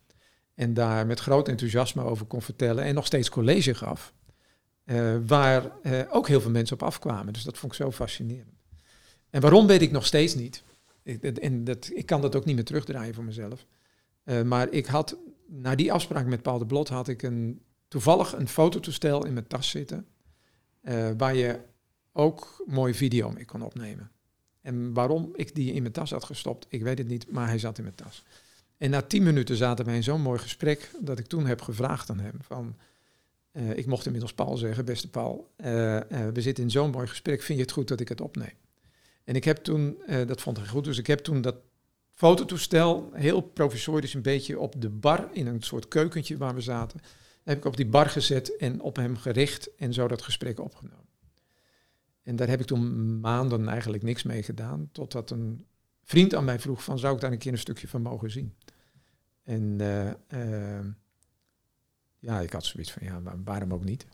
En 0.55 0.75
daar 0.75 1.07
met 1.07 1.21
groot 1.21 1.49
enthousiasme 1.49 2.03
over 2.03 2.27
kon 2.27 2.43
vertellen. 2.43 2.85
En 2.85 2.95
nog 2.95 3.07
steeds 3.07 3.29
college 3.29 3.75
gaf. 3.75 4.13
waar 5.27 5.73
ook 6.11 6.29
heel 6.29 6.41
veel 6.41 6.51
mensen 6.51 6.77
op 6.77 6.83
afkwamen. 6.83 7.33
Dus 7.33 7.43
dat 7.43 7.59
vond 7.59 7.73
ik 7.73 7.79
zo 7.79 7.91
fascinerend. 7.91 8.59
En 9.31 9.41
waarom 9.41 9.67
weet 9.67 9.83
ik 9.83 9.91
nog 9.91 10.07
steeds 10.07 10.35
niet. 10.35 10.63
Ik, 11.03 11.23
en 11.23 11.65
dat, 11.65 11.91
ik 11.95 12.07
kan 12.07 12.21
dat 12.21 12.37
ook 12.37 12.45
niet 12.45 12.55
meer 12.55 12.65
terugdraaien 12.65 13.15
voor 13.15 13.25
mezelf. 13.25 13.67
maar 14.45 14.71
ik 14.71 14.87
had 14.87 15.17
na 15.49 15.75
die 15.75 15.93
afspraak 15.93 16.27
met 16.27 16.43
Paul 16.43 16.59
de 16.59 16.67
Blot 16.67 16.89
had 16.89 17.09
ik 17.09 17.23
een, 17.23 17.63
toevallig 17.89 18.33
een 18.33 18.49
fototoestel 18.49 19.27
in 19.27 19.33
mijn 19.33 19.47
tas 19.47 19.71
zitten. 19.71 20.07
Uh, 20.83 21.11
waar 21.17 21.35
je 21.35 21.61
ook 22.13 22.65
mooi 22.67 22.95
video 22.95 23.31
mee 23.31 23.45
kon 23.45 23.63
opnemen. 23.63 24.11
En 24.61 24.93
waarom 24.93 25.31
ik 25.35 25.55
die 25.55 25.73
in 25.73 25.83
mijn 25.83 25.95
tas 25.95 26.11
had 26.11 26.25
gestopt, 26.25 26.67
ik 26.69 26.83
weet 26.83 26.99
het 26.99 27.09
niet, 27.09 27.31
maar 27.31 27.47
hij 27.47 27.59
zat 27.59 27.79
in 27.79 27.85
mijn 27.85 27.95
tas. 27.95 28.25
En 28.77 28.91
na 28.91 29.03
tien 29.03 29.23
minuten 29.23 29.57
zaten 29.57 29.85
wij 29.85 29.95
in 29.95 30.03
zo'n 30.03 30.21
mooi 30.21 30.39
gesprek 30.39 30.91
dat 31.01 31.19
ik 31.19 31.27
toen 31.27 31.47
heb 31.47 31.61
gevraagd 31.61 32.11
aan 32.11 32.21
hem 32.21 32.39
van, 32.41 32.77
uh, 33.53 33.77
ik 33.77 33.87
mocht 33.87 34.05
inmiddels 34.05 34.33
Paul 34.33 34.57
zeggen, 34.57 34.85
beste 34.85 35.11
Paul, 35.11 35.51
uh, 35.57 35.67
we 36.09 36.41
zitten 36.41 36.65
in 36.65 36.71
zo'n 36.71 36.91
mooi 36.91 37.07
gesprek, 37.07 37.43
vind 37.43 37.59
je 37.59 37.65
het 37.65 37.75
goed 37.75 37.89
dat 37.89 38.01
ik 38.01 38.09
het 38.09 38.21
opneem? 38.21 38.55
En 39.25 39.35
ik 39.35 39.45
heb 39.45 39.57
toen, 39.57 39.99
dat 40.27 40.41
vond 40.41 40.57
hij 40.57 40.67
goed, 40.67 40.85
dus 40.85 40.99
ik 40.99 41.07
heb 41.07 41.19
toen 41.19 41.41
dat 41.41 41.57
fototoestel, 42.19 43.11
heel 43.13 43.41
provisorisch 43.41 44.15
een 44.15 44.23
beetje 44.23 44.59
op 44.59 44.81
de 44.81 44.89
bar 44.91 45.29
in 45.33 45.47
een 45.47 45.63
soort 45.63 45.89
keukentje 45.89 46.37
waar 46.37 46.55
we 46.55 46.61
zaten. 46.61 47.01
heb 47.43 47.57
ik 47.59 47.65
op 47.65 47.77
die 47.77 47.87
bar 47.87 48.11
gezet 48.11 48.57
en 48.57 48.81
op 48.81 48.97
hem 48.97 49.17
gericht 49.17 49.75
en 49.77 49.93
zo 49.93 50.09
dat 50.09 50.23
gesprek 50.23 50.61
opgenomen. 50.61 51.09
En 52.23 52.37
daar 52.37 52.49
heb 52.49 52.61
ik 52.61 52.67
toen 52.67 53.21
maanden 53.21 53.69
eigenlijk 53.69 54.03
niks 54.03 54.23
mee 54.23 54.43
gedaan, 54.43 54.89
totdat 54.93 55.31
een 55.31 55.67
vriend 56.03 56.35
aan 56.35 56.45
mij 56.45 56.59
vroeg 56.59 56.85
van 56.85 56.99
zou 56.99 57.15
ik 57.15 57.21
daar 57.21 57.33
een 57.33 57.39
keer 57.39 57.53
een 57.53 57.59
stukje 57.59 57.89
van 57.89 58.03
mogen 58.03 58.31
zien. 58.31 58.55
En 59.43 59.79
uh, 59.81 60.11
uh, 60.35 60.87
ja, 62.19 62.41
ik 62.41 62.53
had 62.53 62.65
zoiets 62.65 62.93
van 62.93 63.07
ja, 63.07 63.23
waarom 63.45 63.73
ook 63.73 63.85
niet. 63.85 64.07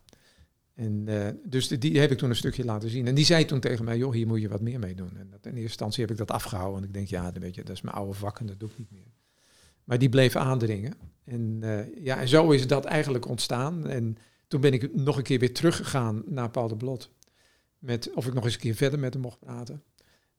En, 0.74 1.04
uh, 1.08 1.28
dus 1.44 1.68
die 1.68 2.00
heb 2.00 2.10
ik 2.10 2.18
toen 2.18 2.30
een 2.30 2.36
stukje 2.36 2.64
laten 2.64 2.90
zien. 2.90 3.06
En 3.06 3.14
die 3.14 3.24
zei 3.24 3.44
toen 3.44 3.60
tegen 3.60 3.84
mij, 3.84 3.96
joh, 3.96 4.12
hier 4.12 4.26
moet 4.26 4.40
je 4.40 4.48
wat 4.48 4.60
meer 4.60 4.78
mee 4.78 4.94
doen. 4.94 5.16
En 5.16 5.30
dat, 5.30 5.40
in 5.46 5.50
eerste 5.50 5.62
instantie 5.62 6.02
heb 6.02 6.10
ik 6.10 6.16
dat 6.16 6.30
afgehouden. 6.30 6.82
En 6.82 6.86
ik 6.86 6.94
denk, 6.94 7.08
ja, 7.08 7.30
dat 7.30 7.68
is 7.68 7.80
mijn 7.80 7.96
oude 7.96 8.12
vak 8.12 8.40
en 8.40 8.46
dat 8.46 8.60
doe 8.60 8.68
ik 8.68 8.78
niet 8.78 8.90
meer. 8.90 9.12
Maar 9.84 9.98
die 9.98 10.08
bleef 10.08 10.36
aandringen. 10.36 10.94
En, 11.24 11.60
uh, 11.62 12.04
ja, 12.04 12.20
en 12.20 12.28
zo 12.28 12.50
is 12.50 12.66
dat 12.66 12.84
eigenlijk 12.84 13.28
ontstaan. 13.28 13.88
En 13.88 14.16
toen 14.48 14.60
ben 14.60 14.72
ik 14.72 14.94
nog 14.94 15.16
een 15.16 15.22
keer 15.22 15.38
weer 15.38 15.54
teruggegaan 15.54 16.22
naar 16.26 16.50
Paul 16.50 16.68
de 16.68 16.76
Blot. 16.76 17.10
Met 17.78 18.12
of 18.14 18.26
ik 18.26 18.34
nog 18.34 18.44
eens 18.44 18.54
een 18.54 18.60
keer 18.60 18.74
verder 18.74 18.98
met 18.98 19.12
hem 19.12 19.22
mocht 19.22 19.38
praten. 19.38 19.82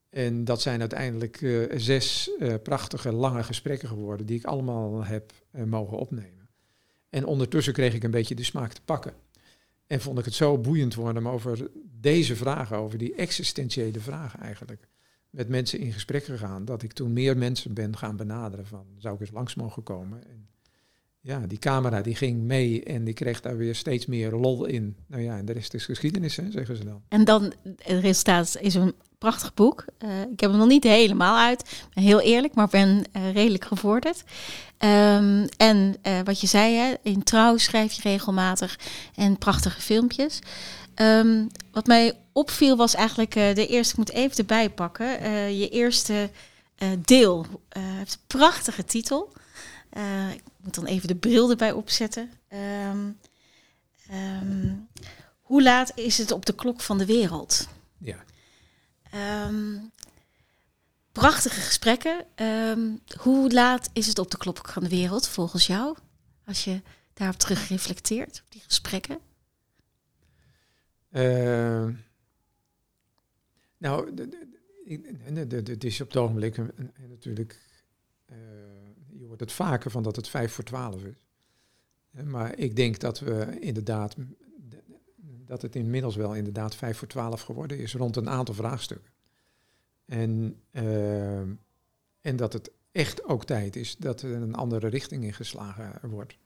En 0.09 0.43
dat 0.43 0.61
zijn 0.61 0.79
uiteindelijk 0.79 1.41
uh, 1.41 1.71
zes 1.75 2.31
prachtige, 2.63 3.11
lange 3.11 3.43
gesprekken 3.43 3.87
geworden, 3.87 4.25
die 4.25 4.37
ik 4.37 4.45
allemaal 4.45 5.05
heb 5.05 5.33
mogen 5.65 5.97
opnemen. 5.97 6.49
En 7.09 7.25
ondertussen 7.25 7.73
kreeg 7.73 7.93
ik 7.93 8.03
een 8.03 8.11
beetje 8.11 8.35
de 8.35 8.43
smaak 8.43 8.73
te 8.73 8.81
pakken. 8.85 9.13
En 9.87 10.01
vond 10.01 10.19
ik 10.19 10.25
het 10.25 10.33
zo 10.33 10.57
boeiend 10.57 10.95
worden 10.95 11.25
om 11.25 11.31
over 11.31 11.69
deze 11.99 12.35
vragen, 12.35 12.77
over 12.77 12.97
die 12.97 13.15
existentiële 13.15 13.99
vragen 13.99 14.39
eigenlijk, 14.39 14.87
met 15.29 15.49
mensen 15.49 15.79
in 15.79 15.93
gesprek 15.93 16.23
gegaan, 16.23 16.65
dat 16.65 16.83
ik 16.83 16.93
toen 16.93 17.13
meer 17.13 17.37
mensen 17.37 17.73
ben 17.73 17.97
gaan 17.97 18.15
benaderen 18.15 18.67
van, 18.67 18.85
zou 18.97 19.15
ik 19.15 19.21
eens 19.21 19.31
langs 19.31 19.55
mogen 19.55 19.83
komen? 19.83 20.27
En 20.27 20.47
ja, 21.19 21.47
die 21.47 21.57
camera 21.57 22.01
die 22.01 22.15
ging 22.15 22.41
mee 22.41 22.83
en 22.83 23.07
ik 23.07 23.15
kreeg 23.15 23.41
daar 23.41 23.57
weer 23.57 23.75
steeds 23.75 24.05
meer 24.05 24.31
lol 24.31 24.65
in. 24.65 24.95
Nou 25.07 25.21
ja, 25.21 25.37
en 25.37 25.45
de 25.45 25.53
rest 25.53 25.73
is 25.73 25.85
geschiedenis, 25.85 26.35
hè, 26.35 26.51
zeggen 26.51 26.77
ze 26.77 26.85
dan. 26.85 27.01
En 27.07 27.23
dan, 27.23 27.53
het 27.63 28.01
resultaat 28.01 28.57
is 28.61 28.73
een 28.73 28.93
prachtig 29.17 29.53
boek. 29.53 29.85
Uh, 29.99 30.21
ik 30.21 30.39
heb 30.39 30.49
hem 30.49 30.59
nog 30.59 30.67
niet 30.67 30.83
helemaal 30.83 31.37
uit, 31.37 31.85
heel 31.93 32.21
eerlijk, 32.21 32.53
maar 32.53 32.67
ben 32.67 33.03
uh, 33.13 33.33
redelijk 33.33 33.65
gevorderd. 33.65 34.23
Um, 34.79 35.47
en 35.57 35.95
uh, 36.03 36.19
wat 36.23 36.41
je 36.41 36.47
zei, 36.47 36.75
hè, 36.75 36.93
in 37.03 37.23
trouw 37.23 37.57
schrijf 37.57 37.93
je 37.93 38.01
regelmatig 38.01 38.79
en 39.15 39.37
prachtige 39.37 39.81
filmpjes. 39.81 40.39
Um, 40.95 41.47
wat 41.71 41.87
mij 41.87 42.13
opviel 42.31 42.75
was 42.75 42.95
eigenlijk 42.95 43.31
de 43.31 43.67
eerste, 43.67 43.91
ik 43.91 43.97
moet 43.97 44.11
even 44.11 44.37
erbij 44.37 44.69
pakken, 44.69 45.07
je 45.57 45.69
eerste 45.69 46.29
deel. 46.99 47.45
heeft 47.69 48.13
een 48.13 48.37
prachtige 48.37 48.85
titel. 48.85 49.33
ik 50.33 50.43
moet 50.63 50.75
dan 50.75 50.85
even 50.85 51.07
de 51.07 51.15
bril 51.15 51.49
erbij 51.49 51.71
opzetten. 51.71 52.31
Um, 52.89 54.87
hoe 55.41 55.63
laat 55.63 55.91
is 55.95 56.17
het 56.17 56.31
op 56.31 56.45
de 56.45 56.53
klok 56.55 56.81
van 56.81 56.97
de 56.97 57.05
wereld? 57.05 57.67
Ja. 57.97 58.17
Um, 59.15 59.91
prachtige 61.11 61.61
gesprekken. 61.61 62.25
Um, 62.35 63.01
hoe 63.19 63.51
laat 63.51 63.89
is 63.93 64.07
het 64.07 64.19
op 64.19 64.31
de 64.31 64.37
klok 64.37 64.69
van 64.69 64.83
de 64.83 64.89
wereld 64.89 65.27
volgens 65.27 65.67
jou? 65.67 65.97
Als 66.45 66.63
je 66.63 66.81
daarop 67.13 67.37
terug 67.39 67.67
reflecteert, 67.67 68.41
op 68.45 68.51
die 68.51 68.61
gesprekken. 68.61 69.19
Uh, 71.11 71.87
nou, 73.77 74.13
het 75.63 75.83
is 75.83 76.01
op 76.01 76.07
het 76.07 76.17
ogenblik 76.17 76.57
natuurlijk. 77.09 77.59
Uh, 78.31 78.37
je 79.19 79.25
hoort 79.25 79.39
het 79.39 79.51
vaker 79.51 79.91
van 79.91 80.03
dat 80.03 80.15
het 80.15 80.27
vijf 80.27 80.53
voor 80.53 80.63
twaalf 80.63 81.03
is. 81.03 81.15
Maar 82.23 82.57
ik 82.57 82.75
denk 82.75 82.99
dat 82.99 83.19
we 83.19 83.57
inderdaad 83.59 84.15
dat 85.45 85.61
het 85.61 85.75
inmiddels 85.75 86.15
wel 86.15 86.35
inderdaad 86.35 86.75
vijf 86.75 86.97
voor 86.97 87.07
twaalf 87.07 87.41
geworden 87.41 87.77
is 87.79 87.93
rond 87.93 88.15
een 88.15 88.29
aantal 88.29 88.53
vraagstukken. 88.55 89.11
En, 90.05 90.59
uh, 90.71 91.39
en 92.21 92.35
dat 92.35 92.53
het 92.53 92.71
echt 92.91 93.23
ook 93.23 93.45
tijd 93.45 93.75
is 93.75 93.97
dat 93.97 94.21
er 94.21 94.31
een 94.31 94.55
andere 94.55 94.87
richting 94.87 95.23
ingeslagen 95.23 96.09
wordt. 96.09 96.37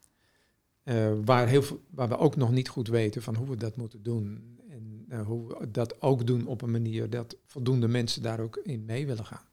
Uh, 0.84 1.12
waar, 1.26 1.48
heel 1.48 1.64
veel, 1.64 1.82
waar 1.90 2.10
we 2.10 2.18
ook 2.18 2.36
nog 2.36 2.52
niet 2.52 2.70
goed 2.70 2.88
weten 2.88 3.22
van 3.22 3.36
hoe 3.36 3.50
we 3.50 3.58
dat 3.58 3.76
moeten 3.76 4.04
doen. 4.04 4.58
En 4.70 5.06
uh, 5.10 5.22
hoe 5.26 5.48
we 5.48 5.72
dat 5.72 6.02
ook 6.02 6.28
doen 6.28 6.48
op 6.48 6.62
een 6.62 6.72
manier 6.72 7.10
dat 7.10 7.38
voldoende 7.46 7.88
mensen 7.88 8.22
daar 8.22 8.40
ook 8.40 8.58
in 8.58 8.86
mee 8.86 9.06
willen 9.06 9.26
gaan. 9.26 9.48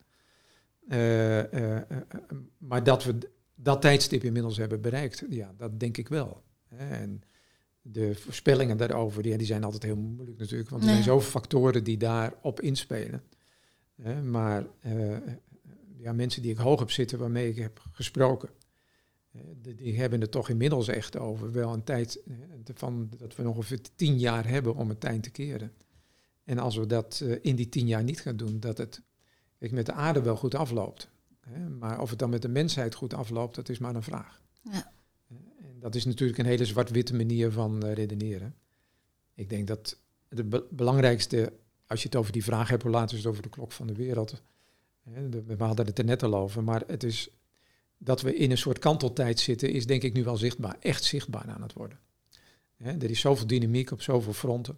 Maar 2.57 2.83
dat 2.83 3.03
we 3.03 3.17
dat 3.55 3.81
tijdstip 3.81 4.23
inmiddels 4.23 4.57
hebben 4.57 4.81
bereikt, 4.81 5.23
ja, 5.29 5.53
dat 5.57 5.79
denk 5.79 5.97
ik 5.97 6.07
wel. 6.07 6.43
En 6.67 7.23
de 7.91 8.15
voorspellingen 8.15 8.77
daarover, 8.77 9.23
die, 9.23 9.37
die 9.37 9.47
zijn 9.47 9.63
altijd 9.63 9.83
heel 9.83 9.95
moeilijk 9.95 10.37
natuurlijk, 10.37 10.69
want 10.69 10.83
er 10.83 10.89
zijn 10.89 11.03
zoveel 11.03 11.29
factoren 11.29 11.83
die 11.83 11.97
daarop 11.97 12.61
inspelen. 12.61 13.23
maar 14.23 14.65
uh, 14.85 15.17
ja, 15.97 16.13
mensen 16.13 16.41
die 16.41 16.51
ik 16.51 16.57
hoog 16.57 16.79
heb 16.79 16.91
zitten, 16.91 17.19
waarmee 17.19 17.49
ik 17.49 17.55
heb 17.55 17.81
gesproken, 17.91 18.49
die 19.75 19.99
hebben 19.99 20.21
het 20.21 20.31
toch 20.31 20.49
inmiddels 20.49 20.87
echt 20.87 21.17
over 21.17 21.51
wel 21.51 21.73
een 21.73 21.83
tijd 21.83 22.19
van 22.73 23.09
dat 23.17 23.35
we 23.35 23.49
ongeveer 23.49 23.79
tien 23.95 24.19
jaar 24.19 24.47
hebben 24.47 24.75
om 24.75 24.89
het 24.89 24.99
tijd 24.99 25.23
te 25.23 25.29
keren. 25.29 25.71
En 26.43 26.57
als 26.57 26.75
we 26.75 26.85
dat 26.85 27.23
in 27.41 27.55
die 27.55 27.69
tien 27.69 27.87
jaar 27.87 28.03
niet 28.03 28.21
gaan 28.21 28.37
doen, 28.37 28.59
dat 28.59 28.77
het 28.77 29.01
met 29.57 29.85
de 29.85 29.93
aarde 29.93 30.21
wel 30.21 30.35
goed 30.35 30.55
afloopt. 30.55 31.09
Maar 31.79 32.01
of 32.01 32.09
het 32.09 32.19
dan 32.19 32.29
met 32.29 32.41
de 32.41 32.47
mensheid 32.47 32.95
goed 32.95 33.13
afloopt, 33.13 33.55
dat 33.55 33.69
is 33.69 33.77
maar 33.77 33.95
een 33.95 34.03
vraag. 34.03 34.41
Ja. 34.61 34.91
Dat 35.87 35.95
is 35.95 36.05
natuurlijk 36.05 36.39
een 36.39 36.45
hele 36.45 36.65
zwart-witte 36.65 37.15
manier 37.15 37.51
van 37.51 37.85
redeneren. 37.85 38.55
Ik 39.33 39.49
denk 39.49 39.67
dat 39.67 39.97
het 40.29 40.69
belangrijkste, 40.69 41.53
als 41.85 42.01
je 42.01 42.07
het 42.07 42.17
over 42.17 42.31
die 42.31 42.43
vraag 42.43 42.69
hebt, 42.69 42.83
laten 42.83 43.09
we 43.09 43.21
het 43.21 43.31
over 43.31 43.43
de 43.43 43.49
klok 43.49 43.71
van 43.71 43.87
de 43.87 43.93
wereld. 43.93 44.41
We 45.03 45.55
hadden 45.57 45.85
het 45.85 45.99
er 45.99 46.05
net 46.05 46.23
al 46.23 46.35
over, 46.35 46.63
maar 46.63 46.83
het 46.87 47.03
is 47.03 47.29
dat 47.97 48.21
we 48.21 48.35
in 48.35 48.51
een 48.51 48.57
soort 48.57 48.79
kanteltijd 48.79 49.39
zitten, 49.39 49.71
is 49.71 49.85
denk 49.85 50.03
ik 50.03 50.13
nu 50.13 50.23
wel 50.23 50.37
zichtbaar, 50.37 50.77
echt 50.79 51.03
zichtbaar 51.03 51.45
aan 51.47 51.61
het 51.61 51.73
worden. 51.73 51.99
er 52.77 53.09
is 53.09 53.19
zoveel 53.19 53.47
dynamiek 53.47 53.91
op 53.91 54.01
zoveel 54.01 54.33
fronten. 54.33 54.77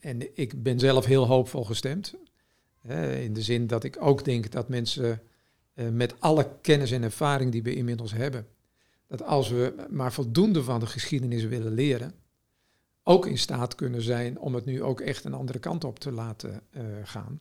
En 0.00 0.36
ik 0.36 0.62
ben 0.62 0.78
zelf 0.78 1.04
heel 1.04 1.26
hoopvol 1.26 1.64
gestemd. 1.64 2.14
in 3.20 3.32
de 3.32 3.42
zin 3.42 3.66
dat 3.66 3.84
ik 3.84 3.96
ook 4.00 4.24
denk 4.24 4.50
dat 4.50 4.68
mensen 4.68 5.22
met 5.74 6.20
alle 6.20 6.50
kennis 6.60 6.90
en 6.90 7.02
ervaring 7.02 7.52
die 7.52 7.62
we 7.62 7.74
inmiddels 7.74 8.12
hebben, 8.12 8.46
dat 9.08 9.22
als 9.22 9.48
we 9.48 9.86
maar 9.90 10.12
voldoende 10.12 10.62
van 10.62 10.80
de 10.80 10.86
geschiedenis 10.86 11.44
willen 11.44 11.72
leren, 11.72 12.14
ook 13.02 13.26
in 13.26 13.38
staat 13.38 13.74
kunnen 13.74 14.02
zijn 14.02 14.38
om 14.38 14.54
het 14.54 14.64
nu 14.64 14.82
ook 14.82 15.00
echt 15.00 15.24
een 15.24 15.34
andere 15.34 15.58
kant 15.58 15.84
op 15.84 15.98
te 15.98 16.12
laten 16.12 16.62
gaan. 17.02 17.40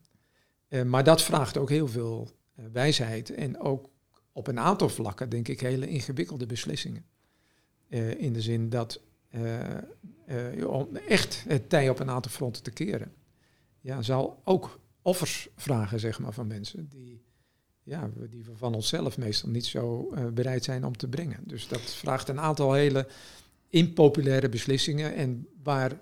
maar 0.86 1.04
dat 1.04 1.22
vraagt 1.22 1.58
ook 1.58 1.70
heel 1.70 1.88
veel 1.88 2.30
eh, 2.58 2.66
wijsheid 2.72 3.30
en 3.30 3.60
ook 3.60 3.90
op 4.32 4.48
een 4.48 4.60
aantal 4.60 4.90
vlakken, 4.90 5.30
denk 5.30 5.48
ik, 5.48 5.60
hele 5.60 5.88
ingewikkelde 5.88 6.46
beslissingen. 6.46 7.06
In 8.18 8.34
de 8.34 8.42
zin 8.42 8.70
dat 8.70 9.02
om 10.68 10.96
echt 10.96 11.44
het 11.48 11.70
tij 11.70 11.90
op 11.90 12.00
een 12.00 12.10
aantal 12.10 12.32
fronten 12.32 12.64
te 12.64 12.72
keren, 12.72 13.14
ja, 13.82 14.02
zal 14.02 14.42
ook 14.44 14.80
offers 15.02 15.50
vragen, 15.56 16.00
zeg 16.00 16.20
maar, 16.20 16.34
van 16.34 16.48
mensen 16.48 16.88
die, 16.88 17.24
ja, 17.88 18.10
die 18.30 18.44
we 18.44 18.56
van 18.56 18.74
onszelf 18.74 19.18
meestal 19.18 19.50
niet 19.50 19.66
zo 19.66 20.14
bereid 20.34 20.64
zijn 20.64 20.86
om 20.86 20.98
te 20.98 21.08
brengen. 21.08 21.40
Dus 21.44 21.68
dat 21.68 21.82
vraagt 21.82 22.28
een 22.28 22.40
aantal 22.40 22.74
hele 22.74 23.08
impopulaire 23.70 24.50
beslissingen 24.50 25.16
en 25.16 25.48
waar, 25.64 26.00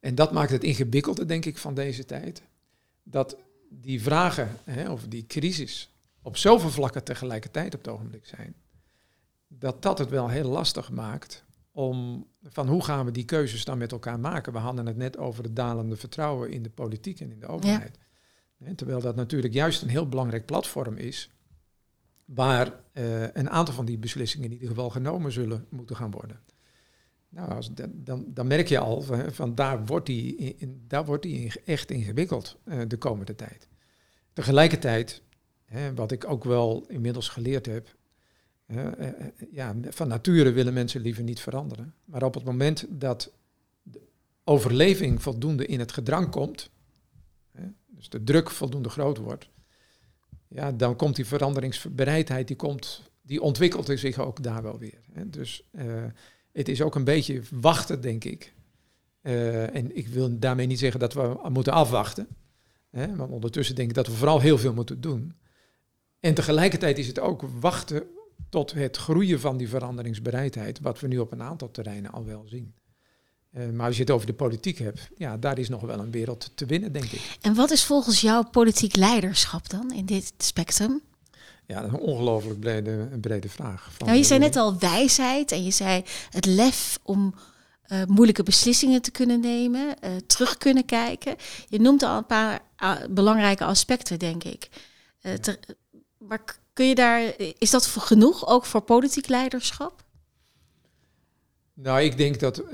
en 0.00 0.14
dat 0.14 0.32
maakt 0.32 0.50
het 0.50 0.64
ingewikkelde, 0.64 1.24
denk 1.24 1.44
ik, 1.44 1.58
van 1.58 1.74
deze 1.74 2.04
tijd. 2.04 2.42
Dat 3.02 3.36
die 3.70 4.02
vragen, 4.02 4.56
hè, 4.64 4.90
of 4.90 5.06
die 5.08 5.26
crisis, 5.26 5.90
op 6.22 6.36
zoveel 6.36 6.70
vlakken 6.70 7.04
tegelijkertijd 7.04 7.74
op 7.74 7.84
het 7.84 7.94
ogenblik 7.94 8.26
zijn, 8.26 8.54
dat 9.48 9.82
dat 9.82 9.98
het 9.98 10.08
wel 10.08 10.28
heel 10.28 10.48
lastig 10.48 10.90
maakt 10.90 11.44
om 11.72 12.26
van 12.42 12.68
hoe 12.68 12.84
gaan 12.84 13.04
we 13.04 13.10
die 13.10 13.24
keuzes 13.24 13.64
dan 13.64 13.78
met 13.78 13.92
elkaar 13.92 14.20
maken. 14.20 14.52
We 14.52 14.58
hadden 14.58 14.86
het 14.86 14.96
net 14.96 15.18
over 15.18 15.44
het 15.44 15.56
dalende 15.56 15.96
vertrouwen 15.96 16.50
in 16.50 16.62
de 16.62 16.70
politiek 16.70 17.20
en 17.20 17.30
in 17.30 17.40
de 17.40 17.46
overheid. 17.46 17.98
Terwijl 18.74 19.00
dat 19.00 19.16
natuurlijk 19.16 19.54
juist 19.54 19.82
een 19.82 19.88
heel 19.88 20.08
belangrijk 20.08 20.46
platform 20.46 20.96
is, 20.96 21.30
waar 22.24 22.66
uh, 22.92 23.22
een 23.32 23.50
aantal 23.50 23.74
van 23.74 23.84
die 23.84 23.98
beslissingen 23.98 24.46
in 24.46 24.52
ieder 24.52 24.68
geval 24.68 24.90
genomen 24.90 25.32
zullen 25.32 25.66
moeten 25.68 25.96
gaan 25.96 26.10
worden. 26.10 26.40
Nou, 27.28 27.50
als, 27.50 27.70
dan, 27.92 28.24
dan 28.26 28.46
merk 28.46 28.68
je 28.68 28.78
al 28.78 29.00
van, 29.00 29.32
van 29.32 29.54
daar 29.54 29.86
wordt 29.86 30.06
die, 30.06 30.36
in, 30.36 30.84
daar 30.86 31.04
wordt 31.04 31.22
die 31.22 31.52
echt 31.64 31.90
ingewikkeld 31.90 32.56
uh, 32.64 32.80
de 32.88 32.96
komende 32.96 33.34
tijd. 33.34 33.68
Tegelijkertijd 34.32 35.22
Hè, 35.68 35.94
wat 35.94 36.12
ik 36.12 36.30
ook 36.30 36.44
wel 36.44 36.84
inmiddels 36.88 37.28
geleerd 37.28 37.66
heb. 37.66 37.96
Eh, 38.66 38.86
eh, 38.86 39.12
ja, 39.50 39.74
van 39.82 40.08
nature 40.08 40.52
willen 40.52 40.72
mensen 40.72 41.00
liever 41.00 41.22
niet 41.22 41.40
veranderen. 41.40 41.94
Maar 42.04 42.22
op 42.22 42.34
het 42.34 42.44
moment 42.44 42.86
dat 42.88 43.32
de 43.82 44.00
overleving 44.44 45.22
voldoende 45.22 45.66
in 45.66 45.78
het 45.78 45.92
gedrang 45.92 46.30
komt, 46.30 46.70
dus 47.98 48.08
de 48.08 48.24
druk 48.24 48.50
voldoende 48.50 48.88
groot 48.88 49.18
wordt, 49.18 49.48
ja, 50.48 50.72
dan 50.72 50.96
komt 50.96 51.16
die 51.16 51.26
veranderingsbereidheid, 51.26 52.46
die, 52.46 52.56
komt, 52.56 53.02
die 53.22 53.42
ontwikkelt 53.42 53.90
zich 53.94 54.18
ook 54.18 54.42
daar 54.42 54.62
wel 54.62 54.78
weer. 54.78 55.00
Hè. 55.12 55.30
Dus 55.30 55.62
uh, 55.72 56.04
het 56.52 56.68
is 56.68 56.82
ook 56.82 56.94
een 56.94 57.04
beetje 57.04 57.42
wachten, 57.50 58.00
denk 58.00 58.24
ik. 58.24 58.54
Uh, 59.22 59.74
en 59.74 59.96
ik 59.96 60.08
wil 60.08 60.38
daarmee 60.38 60.66
niet 60.66 60.78
zeggen 60.78 61.00
dat 61.00 61.14
we 61.14 61.48
moeten 61.48 61.72
afwachten. 61.72 62.28
Hè, 62.90 63.16
want 63.16 63.32
ondertussen 63.32 63.74
denk 63.74 63.88
ik 63.88 63.94
dat 63.94 64.06
we 64.06 64.12
vooral 64.12 64.40
heel 64.40 64.58
veel 64.58 64.74
moeten 64.74 65.00
doen. 65.00 65.34
En 66.20 66.34
tegelijkertijd 66.34 66.98
is 66.98 67.06
het 67.06 67.18
ook 67.18 67.42
wachten 67.60 68.02
tot 68.48 68.72
het 68.72 68.96
groeien 68.96 69.40
van 69.40 69.56
die 69.56 69.68
veranderingsbereidheid, 69.68 70.80
wat 70.80 71.00
we 71.00 71.06
nu 71.06 71.18
op 71.18 71.32
een 71.32 71.42
aantal 71.42 71.70
terreinen 71.70 72.12
al 72.12 72.24
wel 72.24 72.44
zien. 72.46 72.74
Uh, 73.56 73.70
maar 73.70 73.86
als 73.86 73.96
je 73.96 74.02
het 74.02 74.10
over 74.10 74.26
de 74.26 74.32
politiek 74.32 74.78
hebt, 74.78 75.08
ja, 75.16 75.36
daar 75.36 75.58
is 75.58 75.68
nog 75.68 75.80
wel 75.80 75.98
een 75.98 76.10
wereld 76.10 76.50
te 76.54 76.66
winnen, 76.66 76.92
denk 76.92 77.04
ik. 77.04 77.36
En 77.40 77.54
wat 77.54 77.70
is 77.70 77.84
volgens 77.84 78.20
jou 78.20 78.46
politiek 78.46 78.96
leiderschap 78.96 79.70
dan 79.70 79.92
in 79.92 80.06
dit 80.06 80.32
spectrum? 80.38 81.00
Ja, 81.66 81.80
dat 81.80 81.90
is 81.90 81.98
een 81.98 82.04
ongelooflijk 82.04 82.60
brede, 82.60 83.08
brede 83.20 83.48
vraag. 83.48 83.90
nou, 83.98 84.16
je 84.16 84.24
zei 84.24 84.40
net 84.40 84.56
al 84.56 84.78
wijsheid 84.78 85.52
en 85.52 85.64
je 85.64 85.70
zei 85.70 86.02
het 86.30 86.46
lef 86.46 86.98
om 87.02 87.34
uh, 87.86 88.04
moeilijke 88.04 88.42
beslissingen 88.42 89.02
te 89.02 89.10
kunnen 89.10 89.40
nemen, 89.40 89.86
uh, 90.04 90.10
terug 90.26 90.58
kunnen 90.58 90.84
kijken. 90.84 91.36
Je 91.68 91.80
noemt 91.80 92.02
al 92.02 92.16
een 92.16 92.26
paar 92.26 92.60
belangrijke 93.10 93.64
aspecten, 93.64 94.18
denk 94.18 94.44
ik. 94.44 94.68
Ter, 95.40 95.58
maar 96.18 96.40
kun 96.72 96.86
je 96.86 96.94
daar, 96.94 97.34
is 97.58 97.70
dat 97.70 97.86
genoeg, 97.86 98.48
ook 98.48 98.64
voor 98.64 98.80
politiek 98.80 99.28
leiderschap? 99.28 100.04
Nou, 101.82 102.00
ik 102.00 102.16
denk 102.16 102.40
dat, 102.40 102.60
uh, 102.60 102.70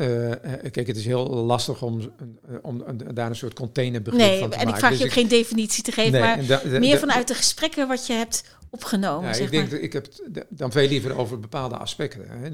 kijk, 0.71 0.87
het 0.87 0.97
is 0.97 1.05
heel 1.05 1.29
lastig 1.29 1.83
om, 1.83 2.01
uh, 2.01 2.57
om 2.63 2.85
daar 3.15 3.29
een 3.29 3.37
soort 3.37 3.55
containerbegrip 3.55 4.27
nee, 4.27 4.39
van 4.39 4.51
te 4.51 4.57
maken. 4.57 4.67
Nee, 4.67 4.67
en 4.67 4.81
ik 4.81 4.87
vraag 4.87 4.99
je 4.99 5.05
ook 5.05 5.13
geen 5.13 5.29
definitie 5.29 5.83
te 5.83 5.93
geven, 5.93 6.21
maar 6.21 6.81
meer 6.81 6.99
vanuit 6.99 7.29
de 7.29 7.35
gesprekken 7.35 7.89
wat 7.89 8.07
je 8.07 8.13
hebt 8.13 8.45
opgenomen. 8.71 9.29
Ja, 9.29 9.35
zeg 9.35 9.45
ik 9.45 9.51
denk 9.51 9.71
dat 9.71 9.81
ik 9.81 9.93
heb 9.93 10.09
dan 10.49 10.73
veel 10.73 10.89
liever 10.89 11.17
over 11.17 11.41
bepaalde 11.41 11.77
aspecten. 11.77 12.29
Hè. 12.29 12.47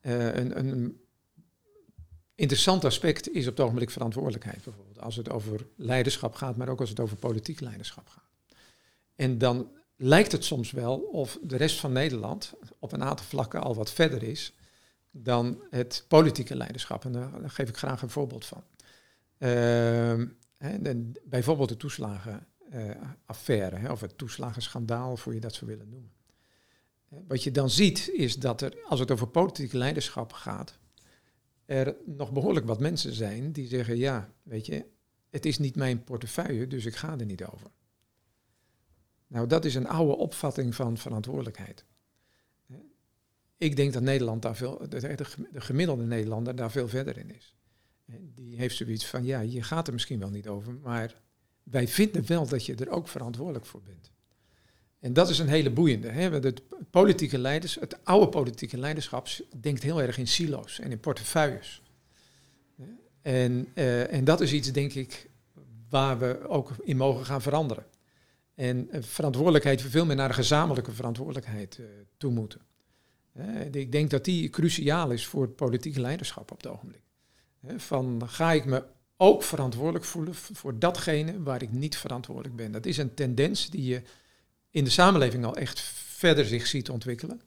een, 0.00 0.58
een 0.58 1.00
interessant 2.34 2.84
aspect 2.84 3.34
is 3.34 3.46
op 3.46 3.56
het 3.56 3.64
ogenblik 3.64 3.90
verantwoordelijkheid 3.90 4.64
bijvoorbeeld. 4.64 5.00
Als 5.00 5.16
het 5.16 5.30
over 5.30 5.66
leiderschap 5.76 6.34
gaat, 6.34 6.56
maar 6.56 6.68
ook 6.68 6.80
als 6.80 6.90
het 6.90 7.00
over 7.00 7.16
politiek 7.16 7.60
leiderschap 7.60 8.08
gaat. 8.08 8.30
En 9.16 9.38
dan 9.38 9.68
lijkt 9.96 10.32
het 10.32 10.44
soms 10.44 10.70
wel 10.70 10.96
of 10.96 11.38
de 11.42 11.56
rest 11.56 11.80
van 11.80 11.92
Nederland 11.92 12.52
op 12.78 12.92
een 12.92 13.02
aantal 13.02 13.26
vlakken 13.26 13.62
al 13.62 13.74
wat 13.74 13.90
verder 13.90 14.22
is 14.22 14.52
dan 15.22 15.62
het 15.70 16.04
politieke 16.08 16.56
leiderschap. 16.56 17.04
En 17.04 17.12
daar, 17.12 17.50
geef 17.50 17.68
ik 17.68 17.76
graag 17.76 18.02
een 18.02 18.10
voorbeeld 18.10 18.44
van. 18.44 18.64
Uh, 19.38 20.22
bijvoorbeeld 21.24 21.68
de 21.68 21.76
toeslagenaffaire, 21.76 23.78
uh, 23.78 23.90
of 23.90 24.00
het 24.00 24.18
toeslagenschandaal, 24.18 25.16
voor 25.16 25.34
je 25.34 25.40
dat 25.40 25.54
zou 25.54 25.70
willen 25.70 25.88
noemen. 25.88 26.12
Wat 27.08 27.42
je 27.42 27.50
dan 27.50 27.70
ziet 27.70 28.10
is 28.12 28.36
dat 28.36 28.60
er, 28.60 28.78
als 28.88 29.00
het 29.00 29.10
over 29.10 29.28
politieke 29.28 29.76
leiderschap 29.76 30.32
gaat, 30.32 30.78
er 31.64 31.96
nog 32.06 32.32
behoorlijk 32.32 32.66
wat 32.66 32.80
mensen 32.80 33.12
zijn 33.12 33.52
die 33.52 33.66
zeggen, 33.66 33.96
ja, 33.96 34.32
weet 34.42 34.66
je, 34.66 34.84
het 35.30 35.46
is 35.46 35.58
niet 35.58 35.76
mijn 35.76 36.04
portefeuille, 36.04 36.66
dus 36.66 36.84
ik 36.84 36.96
ga 36.96 37.18
er 37.18 37.26
niet 37.26 37.44
over. 37.44 37.70
Nou, 39.26 39.46
dat 39.46 39.64
is 39.64 39.74
een 39.74 39.88
oude 39.88 40.16
opvatting 40.16 40.74
van 40.74 40.96
verantwoordelijkheid. 40.96 41.84
Ik 43.58 43.76
denk 43.76 43.92
dat 43.92 44.02
Nederland 44.02 44.42
daar 44.42 44.56
veel, 44.56 44.88
de, 44.88 45.24
gemiddelde 45.54 46.04
Nederlander 46.04 46.56
daar 46.56 46.70
veel 46.70 46.88
verder 46.88 47.18
in 47.18 47.34
is. 47.34 47.54
Die 48.34 48.56
heeft 48.56 48.76
zoiets 48.76 49.06
van, 49.06 49.24
ja, 49.24 49.40
je 49.40 49.62
gaat 49.62 49.86
er 49.86 49.92
misschien 49.92 50.18
wel 50.18 50.30
niet 50.30 50.48
over, 50.48 50.74
maar 50.82 51.20
wij 51.62 51.88
vinden 51.88 52.26
wel 52.26 52.46
dat 52.48 52.66
je 52.66 52.74
er 52.74 52.90
ook 52.90 53.08
verantwoordelijk 53.08 53.66
voor 53.66 53.82
bent. 53.82 54.10
En 55.00 55.12
dat 55.12 55.28
is 55.28 55.38
een 55.38 55.48
hele 55.48 55.70
boeiende. 55.70 56.08
Hè? 56.08 56.30
Het 56.30 56.62
politieke 56.90 57.38
leiders, 57.38 57.74
het 57.74 58.04
oude 58.04 58.28
politieke 58.28 58.78
leiderschap 58.78 59.28
denkt 59.60 59.82
heel 59.82 60.02
erg 60.02 60.18
in 60.18 60.26
silo's 60.26 60.78
en 60.78 60.90
in 60.90 61.00
portefeuilles. 61.00 61.82
En, 63.22 63.68
uh, 63.74 64.12
en 64.12 64.24
dat 64.24 64.40
is 64.40 64.52
iets, 64.52 64.72
denk 64.72 64.92
ik, 64.92 65.30
waar 65.88 66.18
we 66.18 66.48
ook 66.48 66.70
in 66.82 66.96
mogen 66.96 67.24
gaan 67.24 67.42
veranderen. 67.42 67.84
En 68.54 68.88
verantwoordelijkheid 68.90 69.82
veel 69.82 70.06
meer 70.06 70.16
naar 70.16 70.28
een 70.28 70.34
gezamenlijke 70.34 70.92
verantwoordelijkheid 70.92 71.78
uh, 71.80 71.86
toe 72.16 72.32
moeten. 72.32 72.60
Ik 73.70 73.92
denk 73.92 74.10
dat 74.10 74.24
die 74.24 74.48
cruciaal 74.48 75.10
is 75.10 75.26
voor 75.26 75.42
het 75.42 75.56
politieke 75.56 76.00
leiderschap 76.00 76.50
op 76.50 76.56
het 76.56 76.66
ogenblik. 76.66 77.02
van 77.76 78.22
ga 78.28 78.52
ik 78.52 78.64
me 78.64 78.84
ook 79.16 79.42
verantwoordelijk 79.42 80.04
voelen 80.04 80.34
voor 80.34 80.78
datgene 80.78 81.42
waar 81.42 81.62
ik 81.62 81.72
niet 81.72 81.96
verantwoordelijk 81.96 82.56
ben. 82.56 82.72
Dat 82.72 82.86
is 82.86 82.98
een 82.98 83.14
tendens 83.14 83.70
die 83.70 83.84
je 83.84 84.02
in 84.70 84.84
de 84.84 84.90
samenleving 84.90 85.44
al 85.44 85.56
echt 85.56 85.80
verder 85.80 86.44
zich 86.44 86.66
ziet 86.66 86.90
ontwikkelen. 86.90 87.40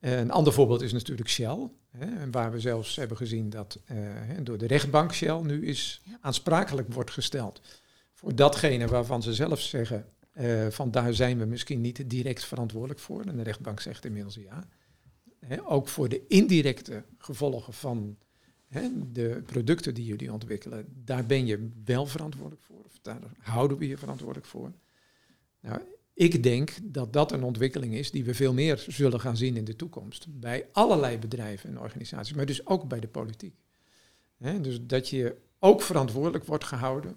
Een 0.00 0.30
ander 0.30 0.52
voorbeeld 0.52 0.82
is 0.82 0.92
natuurlijk 0.92 1.28
Shell, 1.28 1.68
hè, 1.90 2.30
waar 2.30 2.52
we 2.52 2.60
zelfs 2.60 2.96
hebben 2.96 3.16
gezien 3.16 3.50
dat 3.50 3.78
uh, 3.92 3.98
door 4.42 4.58
de 4.58 4.66
rechtbank 4.66 5.14
Shell 5.14 5.40
nu 5.42 5.66
is 5.66 6.02
aansprakelijk 6.20 6.92
wordt 6.92 7.10
gesteld 7.10 7.60
voor 8.14 8.34
datgene 8.34 8.86
waarvan 8.86 9.22
ze 9.22 9.34
zelf 9.34 9.60
zeggen 9.60 10.06
Uh, 10.40 10.66
van 10.66 10.90
daar 10.90 11.14
zijn 11.14 11.38
we 11.38 11.44
misschien 11.44 11.80
niet 11.80 12.10
direct 12.10 12.44
verantwoordelijk 12.44 13.00
voor. 13.00 13.24
En 13.24 13.36
de 13.36 13.42
rechtbank 13.42 13.80
zegt 13.80 14.04
inmiddels 14.04 14.34
ja. 14.34 14.68
Ook 15.64 15.88
voor 15.88 16.08
de 16.08 16.26
indirecte 16.26 17.04
gevolgen 17.18 17.72
van 17.72 18.16
de 19.12 19.42
producten 19.46 19.94
die 19.94 20.04
jullie 20.04 20.32
ontwikkelen, 20.32 20.86
daar 21.04 21.26
ben 21.26 21.46
je 21.46 21.70
wel 21.84 22.06
verantwoordelijk 22.06 22.62
voor. 22.62 22.84
Of 22.84 22.98
daar 23.02 23.20
houden 23.38 23.78
we 23.78 23.88
je 23.88 23.96
verantwoordelijk 23.96 24.46
voor. 24.46 24.72
Nou, 25.60 25.80
ik 26.14 26.42
denk 26.42 26.72
dat 26.82 27.12
dat 27.12 27.32
een 27.32 27.42
ontwikkeling 27.42 27.94
is 27.94 28.10
die 28.10 28.24
we 28.24 28.34
veel 28.34 28.52
meer 28.52 28.84
zullen 28.88 29.20
gaan 29.20 29.36
zien 29.36 29.56
in 29.56 29.64
de 29.64 29.76
toekomst. 29.76 30.26
Bij 30.40 30.68
allerlei 30.72 31.18
bedrijven 31.18 31.70
en 31.70 31.80
organisaties, 31.80 32.34
maar 32.34 32.46
dus 32.46 32.66
ook 32.66 32.88
bij 32.88 33.00
de 33.00 33.08
politiek. 33.08 33.54
dus 34.38 34.86
dat 34.86 35.08
je 35.08 35.36
ook 35.58 35.82
verantwoordelijk 35.82 36.44
wordt 36.44 36.64
gehouden 36.64 37.16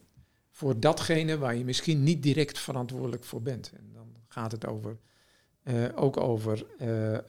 voor 0.50 0.80
datgene 0.80 1.38
waar 1.38 1.56
je 1.56 1.66
misschien 1.66 2.04
niet 2.04 2.24
direct 2.24 2.60
verantwoordelijk 2.60 3.24
voor 3.24 3.42
bent. 3.42 3.72
En 3.78 3.90
dan 3.94 4.08
gaat 4.28 4.52
het 4.52 4.66
over, 4.66 4.98
uh, 5.66 5.86
ook 5.96 6.18
over 6.18 6.66
uh, 6.82 7.12
uh, 7.12 7.20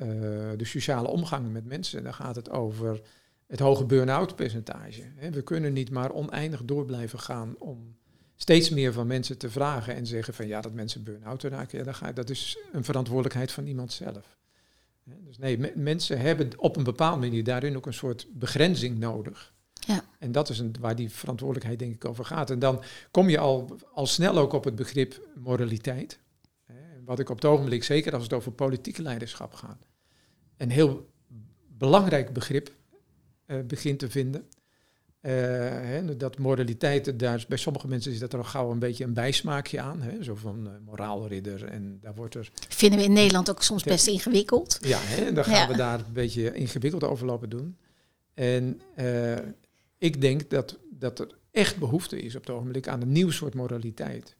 de 0.57 0.64
sociale 0.64 1.09
omgang 1.09 1.53
met 1.53 1.64
mensen. 1.64 2.03
Dan 2.03 2.14
gaat 2.14 2.37
het 2.37 2.51
over 2.51 3.01
het 3.46 3.61
hoge 3.61 3.85
burn-out 3.85 4.37
percentage. 4.37 5.03
We 5.31 5.42
kunnen 5.42 5.72
niet 5.72 5.90
maar 5.90 6.12
oneindig 6.12 6.64
door 6.64 6.85
blijven 6.85 7.18
gaan 7.18 7.55
om 7.59 7.96
steeds 8.37 8.70
meer 8.70 8.92
van 8.92 9.07
mensen 9.07 9.38
te 9.38 9.51
vragen 9.51 9.94
en 9.94 10.07
zeggen 10.07 10.35
van 10.35 10.46
ja, 10.46 10.61
dat 10.61 10.72
mensen 10.72 11.03
burn-out 11.03 11.42
raken, 11.42 11.79
ja, 11.79 11.85
dan 11.85 11.94
ga, 11.94 12.12
dat 12.12 12.31
is 12.31 12.59
een 12.72 12.85
verantwoordelijkheid 12.85 13.53
van 13.53 13.66
iemand 13.66 13.92
zelf. 13.92 14.37
Dus 15.05 15.38
nee, 15.38 15.72
mensen 15.75 16.20
hebben 16.20 16.51
op 16.57 16.77
een 16.77 16.85
bepaalde 16.85 17.20
manier 17.20 17.44
daarin 17.44 17.77
ook 17.77 17.87
een 17.87 17.94
soort 17.94 18.27
begrenzing 18.33 18.99
nodig. 18.99 19.55
Ja. 19.87 20.05
En 20.18 20.33
dat 20.33 20.49
is 20.49 20.59
een, 20.59 20.75
waar 20.81 20.96
die 20.96 21.11
verantwoordelijkheid 21.11 21.79
denk 21.79 21.94
ik 21.94 22.05
over 22.05 22.25
gaat. 22.25 22.51
En 22.51 22.59
dan 22.59 22.83
kom 23.11 23.29
je 23.29 23.38
al, 23.38 23.77
al 23.92 24.07
snel 24.07 24.38
ook 24.38 24.53
op 24.53 24.64
het 24.64 24.75
begrip 24.75 25.29
moraliteit. 25.35 26.18
Wat 27.07 27.19
ik 27.19 27.31
op 27.31 27.37
het 27.37 27.45
ogenblik, 27.45 27.85
zeker 27.85 28.14
als 28.14 28.23
het 28.23 28.33
over 28.33 28.53
politieke 28.53 29.03
leiderschap 29.03 29.55
gaat, 29.55 29.87
een 30.57 30.71
heel 30.71 31.11
belangrijk 31.66 32.33
begrip 32.33 32.75
uh, 33.47 33.61
begint 33.66 33.99
te 33.99 34.11
vinden. 34.11 34.40
Uh, 35.21 35.33
hè, 35.33 36.16
dat 36.16 36.38
moraliteit, 36.38 37.19
daar, 37.19 37.45
bij 37.49 37.59
sommige 37.59 37.88
mensen 37.88 38.12
is 38.12 38.19
dat 38.19 38.33
er 38.33 38.38
al 38.38 38.45
gauw 38.45 38.71
een 38.71 38.79
beetje 38.79 39.05
een 39.05 39.14
bijsmaakje 39.14 39.81
aan. 39.81 40.03
Hè, 40.03 40.23
zo 40.23 40.35
van 40.35 40.66
uh, 40.66 40.73
moraalridder 40.85 41.64
en 41.64 41.99
daar 42.01 42.14
wordt 42.14 42.35
er... 42.35 42.51
Vinden 42.69 42.99
we 42.99 43.05
in 43.05 43.12
Nederland 43.12 43.51
ook 43.51 43.62
soms 43.62 43.83
best 43.83 44.07
ingewikkeld. 44.07 44.79
Ja, 44.81 44.99
hè, 45.01 45.25
en 45.25 45.35
dan 45.35 45.45
gaan 45.45 45.69
we 45.69 45.77
daar 45.77 45.99
een 45.99 46.12
beetje 46.12 46.55
ingewikkeld 46.55 47.05
over 47.05 47.27
lopen 47.27 47.49
doen. 47.49 47.77
En 48.35 48.81
ik 49.99 50.21
denk 50.21 50.51
dat, 50.51 50.79
dat 50.90 51.19
er 51.19 51.29
echt 51.51 51.79
behoefte 51.79 52.21
is 52.21 52.37
op 52.37 52.47
het 52.47 52.51
ogenblik 52.51 52.88
aan 52.88 53.03
een 53.03 53.12
nieuw 53.12 53.31
soort 53.31 53.55
moraliteit. 53.55 54.37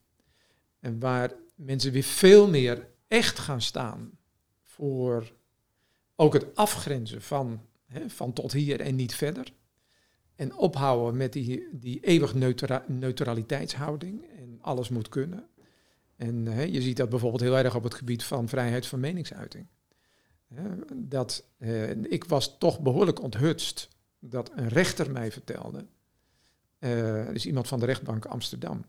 En 0.81 1.01
waar 1.01 1.33
mensen 1.57 1.93
weer 1.93 2.03
veel 2.03 2.49
meer 2.49 2.89
echt 3.09 3.39
gaan 3.39 3.63
staan 3.63 4.11
voor 4.63 5.33
ook 6.17 6.33
het 6.33 6.55
afgrenzen 6.55 7.23
van, 7.23 7.61
hè, 7.87 8.11
van 8.11 8.33
tot 8.33 8.53
hier 8.53 8.81
en 8.81 8.95
niet 8.95 9.15
verder. 9.15 9.53
En 10.35 10.55
ophouden 10.55 11.17
met 11.17 11.33
die, 11.33 11.69
die 11.73 12.01
eeuwig 12.01 12.35
neutraliteitshouding 12.87 14.25
en 14.37 14.59
alles 14.61 14.89
moet 14.89 15.09
kunnen. 15.09 15.49
En 16.17 16.47
hè, 16.47 16.63
je 16.63 16.83
ziet 16.83 16.97
dat 16.97 17.09
bijvoorbeeld 17.09 17.43
heel 17.43 17.57
erg 17.57 17.75
op 17.75 17.83
het 17.83 17.95
gebied 17.95 18.25
van 18.25 18.49
vrijheid 18.49 18.87
van 18.87 19.01
meningsuiting. 19.01 19.67
dat, 20.95 21.45
eh, 21.59 21.91
ik 21.91 22.25
was 22.25 22.59
toch 22.59 22.81
behoorlijk 22.81 23.23
onthutst 23.23 23.89
dat 24.19 24.51
een 24.55 24.69
rechter 24.69 25.11
mij 25.11 25.33
vertelde, 25.33 25.87
uh, 26.79 27.29
dus 27.29 27.47
iemand 27.47 27.69
van 27.69 27.81
de 27.81 27.87
rechtbank 27.87 28.25
Amsterdam, 28.25 28.85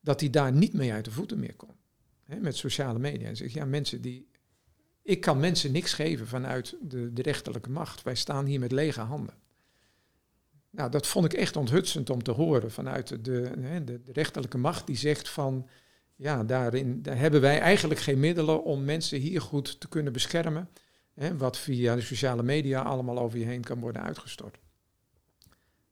dat 0.00 0.20
hij 0.20 0.30
daar 0.30 0.52
niet 0.52 0.72
mee 0.72 0.92
uit 0.92 1.04
de 1.04 1.10
voeten 1.10 1.38
meer 1.38 1.54
kon. 1.54 1.74
Hè, 2.28 2.40
met 2.40 2.56
sociale 2.56 2.98
media. 2.98 3.28
En 3.28 3.36
zegt, 3.36 3.52
ja, 3.52 3.64
mensen 3.64 4.00
die. 4.00 4.28
Ik 5.02 5.20
kan 5.20 5.40
mensen 5.40 5.72
niks 5.72 5.92
geven 5.92 6.26
vanuit 6.26 6.76
de, 6.80 7.12
de 7.12 7.22
rechterlijke 7.22 7.70
macht. 7.70 8.02
Wij 8.02 8.14
staan 8.14 8.44
hier 8.44 8.60
met 8.60 8.72
lege 8.72 9.00
handen. 9.00 9.34
Nou, 10.70 10.90
dat 10.90 11.06
vond 11.06 11.24
ik 11.24 11.32
echt 11.32 11.56
onthutsend 11.56 12.10
om 12.10 12.22
te 12.22 12.30
horen 12.30 12.70
vanuit 12.70 13.08
de, 13.08 13.20
de, 13.20 13.84
de, 13.84 14.12
rechterlijke 14.12 14.58
macht 14.58 14.86
die 14.86 14.96
zegt 14.96 15.28
van, 15.28 15.68
ja, 16.16 16.44
daarin 16.44 17.02
daar 17.02 17.18
hebben 17.18 17.40
wij 17.40 17.60
eigenlijk 17.60 18.00
geen 18.00 18.20
middelen 18.20 18.64
om 18.64 18.84
mensen 18.84 19.18
hier 19.18 19.40
goed 19.40 19.80
te 19.80 19.88
kunnen 19.88 20.12
beschermen, 20.12 20.68
hè, 21.14 21.36
wat 21.36 21.56
via 21.56 21.94
de 21.94 22.00
sociale 22.00 22.42
media 22.42 22.82
allemaal 22.82 23.18
over 23.18 23.38
je 23.38 23.44
heen 23.44 23.64
kan 23.64 23.80
worden 23.80 24.02
uitgestort. 24.02 24.58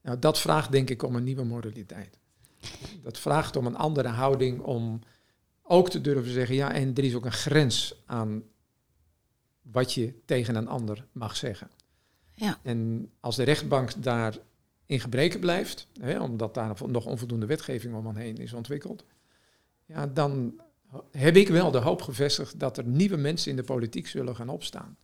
Nou, 0.03 0.19
dat 0.19 0.41
vraagt 0.41 0.73
denk 0.73 0.91
ik 0.91 1.03
om 1.03 1.17
een 1.17 1.25
nieuwe 1.25 1.45
moraliteit. 1.45 2.19
Dat 3.03 3.19
vraagt 3.19 3.57
om 3.57 3.67
een 3.67 3.77
andere 3.77 4.09
houding 4.09 4.61
om 4.61 5.01
ook 5.67 5.91
te 5.91 6.01
durven 6.01 6.33
zeggen, 6.33 6.55
ja, 6.55 6.73
en 6.73 6.95
er 6.95 7.05
is 7.05 7.15
ook 7.15 7.25
een 7.25 7.33
grens 7.33 8.03
aan 8.07 8.43
wat 9.63 9.93
je 9.93 10.15
tegen 10.25 10.55
een 10.55 10.69
ander 10.69 11.07
mag 11.13 11.37
zeggen. 11.37 11.71
Ja. 12.35 12.59
En 12.63 13.11
als 13.21 13.37
de 13.37 13.43
rechtbank 13.43 14.03
daar 14.03 14.39
in 14.87 15.01
gebreken 15.01 15.41
blijft, 15.41 15.87
hè, 16.01 16.21
omdat 16.21 16.55
daar 16.55 16.75
nog 16.87 17.07
onvoldoende 17.07 17.47
wetgeving 17.47 17.95
om 17.95 18.09
aan 18.09 18.17
heen 18.17 18.37
is 18.37 18.53
ontwikkeld, 18.53 19.05
ja, 19.85 20.07
dan 20.07 20.61
heb 21.11 21.37
ik 21.37 21.49
wel 21.49 21.71
de 21.71 21.79
hoop 21.79 22.03
gevestigd 22.03 22.61
dat 22.61 22.79
er 22.79 22.87
nieuwe 22.87 23.17
mensen 23.17 23.51
in 23.51 23.57
de 23.57 23.63
politiek 23.63 24.07
zullen 24.07 24.37
gaan 24.37 24.49
opstaan 24.49 24.97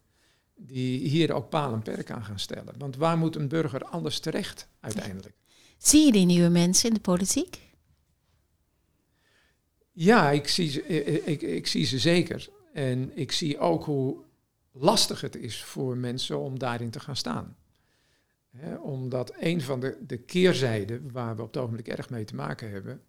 die 0.57 1.09
hier 1.09 1.33
ook 1.33 1.49
paal 1.49 1.73
en 1.73 1.83
perk 1.83 2.11
aan 2.11 2.25
gaan 2.25 2.39
stellen. 2.39 2.75
Want 2.79 2.97
waar 2.97 3.19
moet 3.19 3.37
een 3.37 3.49
burger 3.49 3.85
anders 3.85 4.21
terecht 4.21 4.69
uiteindelijk? 4.81 5.35
Zie 5.79 6.07
je 6.07 6.13
die 6.13 6.27
nieuwe 6.27 6.49
mensen 6.49 6.89
in 6.89 6.95
de 6.95 7.01
politiek? 7.01 7.61
Ja, 9.93 10.31
ik 10.31 10.49
zie 10.49 10.71
ze, 10.71 10.83
ik, 11.25 11.43
ik, 11.43 11.67
zie 11.67 11.85
ze 11.85 11.99
zeker. 11.99 12.49
En 12.73 13.17
ik 13.17 13.33
zie 13.33 13.59
ook 13.59 13.85
hoe 13.85 14.25
lastig 14.73 15.21
het 15.21 15.37
is 15.37 15.65
voor 15.65 15.97
mensen 15.97 16.39
om 16.39 16.59
daarin 16.59 16.91
te 16.91 17.01
gaan 17.01 17.17
staan. 17.17 17.57
omdat 18.83 19.35
een 19.41 19.61
van 19.61 19.81
de, 19.81 19.99
de 20.07 20.19
keerzijden 20.19 21.13
waar 21.13 21.37
we 21.37 21.43
op 21.43 21.53
het 21.53 21.63
ogenblik 21.63 21.89
erg 21.89 22.11
mee 22.11 22.25
te 22.25 22.35
maken 22.35 22.71
hebben, 22.71 23.03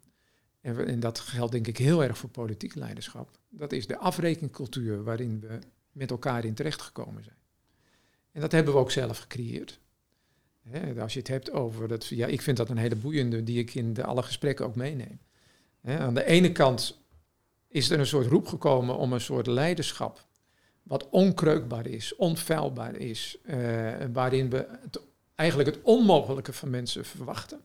en, 0.60 0.86
en 0.86 1.00
dat 1.00 1.18
geldt 1.18 1.52
denk 1.52 1.66
ik 1.66 1.78
heel 1.78 2.04
erg 2.04 2.18
voor 2.18 2.30
politiek 2.30 2.74
leiderschap, 2.74 3.38
dat 3.48 3.72
is 3.72 3.86
de 3.86 3.96
afrekencultuur 3.96 5.02
waarin 5.02 5.40
we 5.40 5.58
met 5.92 6.10
elkaar 6.10 6.44
in 6.44 6.54
terecht 6.54 6.82
gekomen 6.82 7.24
zijn. 7.24 7.36
En 8.32 8.40
dat 8.40 8.52
hebben 8.52 8.74
we 8.74 8.80
ook 8.80 8.90
zelf 8.90 9.18
gecreëerd. 9.18 9.80
als 10.98 11.12
je 11.12 11.18
het 11.18 11.28
hebt 11.28 11.50
over 11.50 11.88
dat, 11.88 12.06
ja, 12.06 12.26
ik 12.26 12.42
vind 12.42 12.56
dat 12.56 12.68
een 12.68 12.76
hele 12.76 12.96
boeiende 12.96 13.42
die 13.42 13.58
ik 13.58 13.74
in 13.74 13.92
de, 13.92 14.04
alle 14.04 14.22
gesprekken 14.22 14.66
ook 14.66 14.76
meeneem. 14.76 15.20
Aan 15.84 16.14
de 16.14 16.24
ene 16.24 16.52
kant 16.52 17.02
is 17.68 17.90
er 17.90 17.98
een 17.98 18.06
soort 18.06 18.26
roep 18.26 18.46
gekomen 18.46 18.96
om 18.96 19.12
een 19.12 19.20
soort 19.20 19.46
leiderschap 19.46 20.26
wat 20.84 21.08
onkreukbaar 21.08 21.86
is, 21.86 22.16
onfeilbaar 22.16 22.96
is, 22.96 23.38
uh, 23.44 23.92
waarin 24.12 24.50
we 24.50 24.66
eigenlijk 25.34 25.68
het 25.68 25.82
onmogelijke 25.82 26.52
van 26.52 26.70
mensen 26.70 27.04
verwachten. 27.04 27.60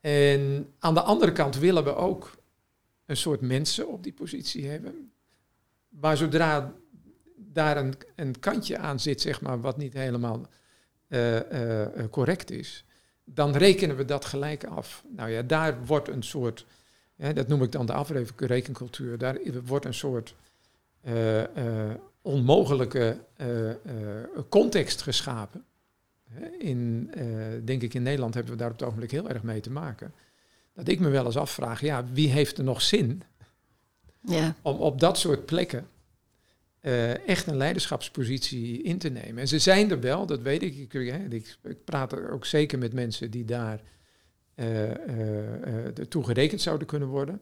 En 0.00 0.72
aan 0.78 0.94
de 0.94 1.02
andere 1.02 1.32
kant 1.32 1.58
willen 1.58 1.84
we 1.84 1.94
ook 1.94 2.36
een 3.06 3.16
soort 3.16 3.40
mensen 3.40 3.88
op 3.88 4.02
die 4.02 4.12
positie 4.12 4.68
hebben, 4.68 5.12
waar 5.88 6.16
zodra 6.16 6.74
daar 7.36 7.94
een, 8.16 8.40
kantje 8.40 8.78
aan 8.78 9.00
zit, 9.00 9.20
zeg 9.20 9.40
maar, 9.40 9.60
wat 9.60 9.76
niet 9.76 9.92
helemaal 9.92 10.46
uh, 11.08 11.50
uh, 11.52 12.04
correct 12.10 12.50
is, 12.50 12.84
dan 13.24 13.56
rekenen 13.56 13.96
we 13.96 14.04
dat 14.04 14.24
gelijk 14.24 14.64
af. 14.64 15.04
Nou 15.08 15.30
ja, 15.30 15.42
daar 15.42 15.84
wordt 15.86 16.08
een 16.08 16.22
soort, 16.22 16.66
dat 17.16 17.48
noem 17.48 17.62
ik 17.62 17.72
dan 17.72 17.86
de 17.86 17.92
afrekencultuur, 17.92 19.18
daar 19.18 19.38
wordt 19.64 19.84
een 19.84 19.94
soort 19.94 20.34
uh, 21.08 21.42
onmogelijke 22.22 23.18
context 24.48 25.02
geschapen. 25.02 25.64
In, 26.58 27.10
denk 27.64 27.82
ik, 27.82 27.94
in 27.94 28.02
Nederland 28.02 28.34
hebben 28.34 28.52
we 28.52 28.58
daar 28.58 28.70
op 28.70 28.78
het 28.78 28.86
ogenblik 28.86 29.10
heel 29.10 29.28
erg 29.28 29.42
mee 29.42 29.60
te 29.60 29.70
maken. 29.70 30.12
Dat 30.74 30.88
ik 30.88 31.00
me 31.00 31.08
wel 31.08 31.24
eens 31.24 31.36
afvraag, 31.36 31.80
ja, 31.80 32.04
wie 32.12 32.28
heeft 32.28 32.58
er 32.58 32.64
nog 32.64 32.82
zin 32.82 33.22
ja. 34.20 34.54
om 34.62 34.76
op 34.76 35.00
dat 35.00 35.18
soort 35.18 35.46
plekken 35.46 35.86
uh, 36.86 37.28
echt 37.28 37.46
een 37.46 37.56
leiderschapspositie 37.56 38.82
in 38.82 38.98
te 38.98 39.08
nemen. 39.08 39.38
En 39.38 39.48
ze 39.48 39.58
zijn 39.58 39.90
er 39.90 40.00
wel, 40.00 40.26
dat 40.26 40.40
weet 40.40 40.62
ik. 40.62 40.76
Ik, 40.76 40.94
ik, 41.32 41.56
ik 41.62 41.84
praat 41.84 42.30
ook 42.30 42.44
zeker 42.44 42.78
met 42.78 42.92
mensen 42.92 43.30
die 43.30 43.44
daar 43.44 43.82
uh, 44.54 44.90
toe 46.08 46.24
gerekend 46.24 46.60
zouden 46.60 46.86
kunnen 46.86 47.08
worden. 47.08 47.40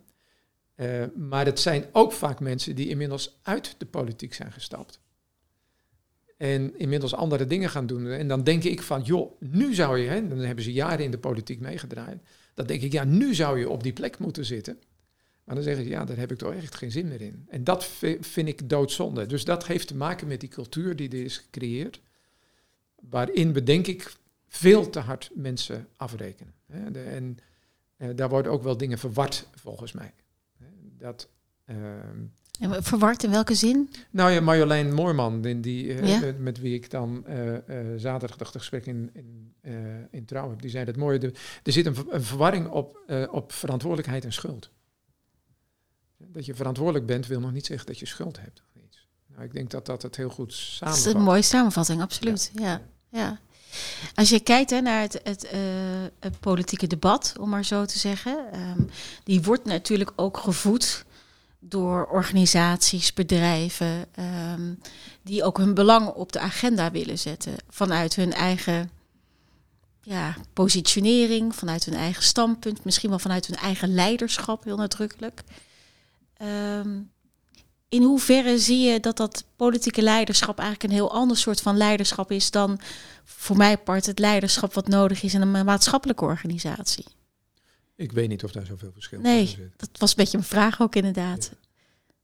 maar 1.14 1.46
het 1.46 1.61
zijn 1.61 1.85
ook 1.92 2.12
vaak 2.12 2.40
mensen 2.40 2.74
die 2.74 2.88
inmiddels 2.88 3.38
uit 3.42 3.74
de 3.78 3.87
politiek 3.87 4.35
zijn 4.35 4.52
gestapt. 4.52 5.00
En 6.37 6.78
inmiddels 6.78 7.14
andere 7.14 7.46
dingen 7.46 7.70
gaan 7.70 7.87
doen. 7.87 8.07
En 8.07 8.28
dan 8.28 8.44
denk 8.44 8.64
ik 8.64 8.83
van, 8.83 9.02
joh, 9.02 9.40
nu 9.40 9.74
zou 9.74 9.98
je, 9.98 10.09
hè, 10.09 10.28
dan 10.28 10.38
hebben 10.38 10.64
ze 10.64 10.72
jaren 10.72 11.05
in 11.05 11.11
de 11.11 11.18
politiek 11.18 11.61
meegedraaid. 11.61 12.22
Dan 12.55 12.66
denk 12.66 12.83
ik, 12.83 12.92
ja, 12.92 13.05
nu 13.05 13.35
zou 13.35 13.59
je 13.59 13.68
op 13.68 13.83
die 13.83 13.92
plek 13.92 14.18
moeten 14.18 14.44
zitten. 14.44 14.78
Maar 15.44 15.55
dan 15.55 15.64
zeg 15.64 15.78
ik, 15.78 15.87
ja, 15.88 16.05
daar 16.05 16.16
heb 16.16 16.33
ik 16.33 16.38
toch 16.38 16.52
echt 16.55 16.74
geen 16.74 16.90
zin 16.90 17.09
meer 17.09 17.20
in. 17.20 17.46
En 17.48 17.64
dat 17.64 17.85
vind 18.20 18.48
ik 18.48 18.68
doodzonde. 18.68 19.26
Dus 19.26 19.44
dat 19.44 19.66
heeft 19.66 19.88
te 19.88 19.94
maken 19.96 20.26
met 20.28 20.40
die 20.40 20.48
cultuur 20.48 20.96
die 20.96 21.09
er 21.09 21.24
is 21.24 21.37
gecreëerd. 21.38 22.00
Waarin 23.11 23.52
we, 23.52 23.62
denk 23.62 23.87
ik, 23.87 24.12
veel 24.48 24.90
te 24.90 24.98
hard 24.98 25.31
mensen 25.35 25.88
afrekenen. 25.96 26.52
En 26.92 27.38
eh, 27.96 28.09
daar 28.14 28.28
worden 28.28 28.52
ook 28.52 28.62
wel 28.62 28.76
dingen 28.76 28.98
verward, 28.98 29.46
volgens 29.55 29.92
mij. 29.92 30.12
dat... 30.98 31.28
ehm, 31.64 32.18
En 32.61 32.83
verward 32.85 33.22
in 33.22 33.31
welke 33.31 33.55
zin? 33.55 33.90
nou 34.11 34.31
ja, 34.31 34.40
Marjolein 34.40 34.92
Moorman, 34.94 35.40
die, 35.40 35.61
die, 35.61 35.94
eh, 35.94 36.20
Ja. 36.20 36.35
met, 36.38 36.61
wie 36.61 36.74
ik 36.74 36.90
dan 36.90 37.26
eh, 37.26 37.57
zaterdag 37.96 38.37
dat 38.37 38.57
gesprek 38.57 38.87
in, 38.87 39.11
in, 39.12 39.55
in 40.11 40.24
Trouw 40.24 40.50
heb, 40.50 40.61
die 40.62 40.70
zei 40.70 40.85
dat 40.85 40.96
mooie. 40.96 41.18
de- 41.18 41.33
er 41.62 41.72
zit 41.72 41.87
een, 41.87 41.96
een 42.09 42.22
verwarring 42.22 42.68
op, 42.68 42.98
op 43.31 43.52
verantwoordelijkheid 43.52 44.24
en 44.24 44.33
schuld. 44.33 44.70
Dat 46.28 46.46
je 46.46 46.54
verantwoordelijk 46.54 47.06
bent, 47.06 47.26
wil 47.26 47.40
nog 47.40 47.52
niet 47.52 47.66
zeggen 47.66 47.87
dat 47.87 47.98
je 47.98 48.06
schuld 48.06 48.40
hebt. 48.40 48.62
Of 48.68 48.82
iets. 48.82 49.06
Nou, 49.26 49.44
ik 49.44 49.52
denk 49.52 49.70
dat 49.70 49.87
dat 49.87 50.02
het 50.02 50.16
heel 50.16 50.28
goed 50.30 50.48
Dat 50.48 50.58
is 50.58 50.76
samenvat. 50.76 51.14
een 51.14 51.22
mooie 51.22 51.42
samenvatting, 51.42 52.02
absoluut. 52.02 52.50
Ja. 52.54 52.80
Ja. 53.08 53.38
Als 54.14 54.28
je 54.28 54.40
kijkt 54.40 54.70
hè, 54.70 54.80
naar 54.80 55.00
het, 55.00 55.20
het, 55.22 55.44
eh, 55.44 55.61
het 56.20 56.40
politieke 56.40 56.87
debat, 56.87 57.35
om 57.40 57.48
maar 57.48 57.64
zo 57.64 57.85
te 57.85 57.98
zeggen, 57.98 58.52
ehm, 58.52 58.82
die 59.24 59.42
wordt 59.42 59.64
natuurlijk 59.64 60.12
ook 60.16 60.37
gevoed 60.38 61.04
door 61.58 62.06
organisaties, 62.06 63.12
bedrijven, 63.12 64.06
ehm, 64.14 64.74
die 65.22 65.44
ook 65.44 65.58
hun 65.58 65.74
belang 65.74 66.08
op 66.08 66.32
de 66.32 66.38
agenda 66.40 66.90
willen 66.90 67.18
zetten 67.18 67.54
vanuit 67.68 68.14
hun 68.14 68.32
eigen 68.32 68.90
ja, 70.02 70.35
positionering, 70.52 71.54
vanuit 71.54 71.85
hun 71.85 71.94
eigen 71.94 72.22
standpunt, 72.22 72.85
misschien 72.85 73.11
wel 73.11 73.18
vanuit 73.18 73.46
hun 73.46 73.56
eigen 73.56 73.94
leiderschap, 73.94 74.64
heel 74.64 74.76
nadrukkelijk. 74.76 75.42
Ehm, 76.42 77.00
in 77.88 78.02
hoeverre 78.02 78.59
zie 78.59 78.78
je 78.78 79.00
dat 79.00 79.16
dat 79.16 79.44
politieke 79.57 80.02
leiderschap 80.02 80.59
eigenlijk 80.59 80.88
een 80.88 80.98
heel 80.98 81.12
ander 81.12 81.37
soort 81.37 81.61
van 81.61 81.76
leiderschap 81.76 82.31
is 82.31 82.50
dan 82.50 82.81
voor 83.24 83.57
mij 83.57 83.78
part 83.78 84.07
het 84.07 84.18
leiderschap 84.18 84.72
wat 84.74 84.88
nodig 84.88 85.22
is 85.22 85.35
in 85.35 85.40
een 85.40 85.64
maatschappelijke 85.64 86.24
organisatie? 86.24 87.05
Ik 87.96 88.12
weet 88.12 88.28
niet 88.28 88.44
of 88.44 88.52
daar 88.52 88.66
zoveel 88.66 88.92
verschil 88.92 89.20
Nee. 89.20 89.40
tussen 89.40 89.62
zit. 89.62 89.78
Dat 89.78 89.98
was 89.98 90.11
een 90.11 90.16
beetje 90.16 90.37
mijn 90.38 90.48
vraag 90.50 90.81
ook 90.81 90.94
inderdaad. 90.94 91.52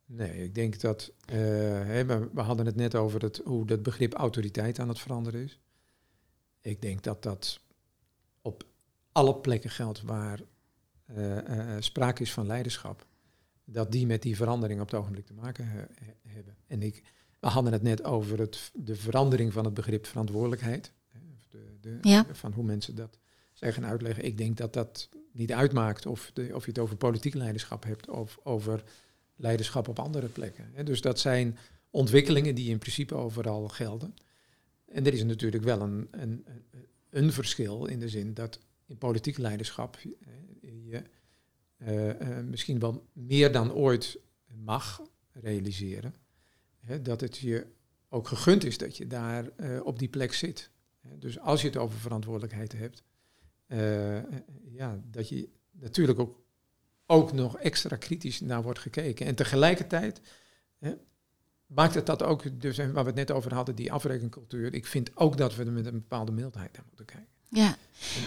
Nee, 0.07 0.44
ik 0.44 0.54
denk 0.54 0.81
dat. 0.81 1.11
eh, 1.26 1.37
we, 1.37 2.28
we 2.33 2.40
hadden 2.40 2.66
het 2.66 2.76
net 2.76 2.94
over 2.94 3.22
het, 3.22 3.40
hoe 3.44 3.66
dat 3.66 3.83
begrip 3.83 4.14
autoriteit 4.14 4.78
aan 4.78 4.88
het 4.88 4.98
veranderen 4.98 5.42
is. 5.44 5.59
Ik 6.61 6.83
denk 6.83 7.02
dat 7.02 7.22
dat 7.22 7.61
op 8.42 8.64
alle 9.12 9.35
plekken 9.37 9.70
geldt 9.70 10.02
waar 10.02 10.40
eh, 11.04 11.76
eh, 11.76 11.83
sprake 11.83 12.22
is 12.22 12.33
van 12.33 12.46
leiderschap. 12.46 13.07
Dat 13.70 13.92
die 13.92 14.07
met 14.07 14.22
die 14.22 14.37
verandering 14.37 14.81
op 14.81 14.90
het 14.90 15.00
ogenblik 15.00 15.26
te 15.26 15.35
maken 15.35 15.68
he- 15.68 15.78
he- 15.78 16.31
hebben. 16.33 16.57
En 16.66 16.83
ik, 16.83 17.02
we 17.40 17.46
hadden 17.46 17.72
het 17.72 17.83
net 17.83 18.04
over 18.04 18.38
het, 18.38 18.70
de 18.74 18.96
verandering 18.96 19.52
van 19.52 19.64
het 19.64 19.74
begrip 19.74 20.07
verantwoordelijkheid. 20.07 20.92
De, 21.48 21.76
de, 21.81 21.98
Ja. 22.02 22.26
Van 22.33 22.52
hoe 22.52 22.64
mensen 22.64 22.94
dat 22.94 23.18
gaan 23.61 23.87
uitleggen. 23.87 24.24
Ik 24.24 24.38
denk 24.38 24.57
dat 24.57 24.72
dat 24.72 25.09
niet 25.33 25.52
uitmaakt 25.52 26.07
of, 26.07 26.31
de, 26.35 26.50
of 26.54 26.64
je 26.64 26.70
het 26.70 26.78
over 26.81 26.96
politiek 26.96 27.35
leiderschap 27.35 27.85
hebt 27.85 28.09
of 28.09 28.38
over 28.42 28.83
leiderschap 29.37 29.88
op 29.88 29.98
andere 29.98 30.26
plekken. 30.26 30.70
hè. 30.72 30.83
Dus 30.85 31.00
dat 31.00 31.18
zijn 31.18 31.59
ontwikkelingen 31.90 32.54
die 32.54 32.70
in 32.70 32.78
principe 32.78 33.14
overal 33.14 33.68
gelden. 33.68 34.14
En 34.87 35.07
er 35.07 35.12
is 35.12 35.24
natuurlijk 35.24 35.64
wel 35.64 35.81
een, 35.81 36.09
een, 36.11 36.44
een 37.11 37.33
verschil 37.33 37.87
in 37.87 37.98
de 38.00 38.09
zin 38.09 38.35
dat 38.35 38.59
in 38.87 38.98
politiek 38.98 39.38
leiderschap 39.38 39.96
eh, 39.96 40.27
misschien 42.44 42.78
wel 42.78 43.06
meer 43.12 43.52
dan 43.52 43.72
ooit 43.72 44.18
mag 44.64 45.02
realiseren. 45.32 46.14
Hè, 46.80 47.02
dat 47.02 47.20
het 47.20 47.36
je 47.36 47.66
ook 48.08 48.28
gegund 48.28 48.64
is 48.64 48.78
dat 48.78 48.96
je 48.96 49.06
daar 49.06 49.50
eh, 49.56 49.80
op 49.84 49.98
die 49.98 50.08
plek 50.08 50.32
zit. 50.32 50.70
Dus 51.18 51.38
als 51.38 51.60
je 51.60 51.66
het 51.66 51.76
over 51.76 51.98
verantwoordelijkheid 51.98 52.72
hebt, 52.72 53.02
eh, 53.66 54.16
eh, 54.16 54.24
ja, 54.72 55.00
dat 55.10 55.28
je 55.28 55.48
natuurlijk 55.70 56.18
ook, 56.18 56.42
ook 57.06 57.32
nog 57.32 57.58
extra 57.58 57.96
kritisch 57.96 58.40
naar 58.40 58.62
wordt 58.62 58.78
gekeken. 58.78 59.26
En 59.26 59.34
tegelijkertijd 59.34 60.20
hè, 60.78 60.94
maakt 61.66 61.94
het 61.94 62.06
dat 62.06 62.22
ook, 62.22 62.60
dus 62.60 62.76
waar 62.76 62.92
we 62.92 62.98
het 62.98 63.14
net 63.14 63.30
over 63.30 63.54
hadden, 63.54 63.74
die 63.74 63.92
afrekencultuur. 63.92 64.74
Ik 64.74 64.86
vind 64.86 65.16
ook 65.16 65.36
dat 65.36 65.54
we 65.54 65.64
er 65.64 65.72
met 65.72 65.86
een 65.86 65.92
bepaalde 65.92 66.32
mildheid 66.32 66.72
naar 66.72 66.84
moeten 66.86 67.06
kijken. 67.06 67.26
Ja, 67.50 67.76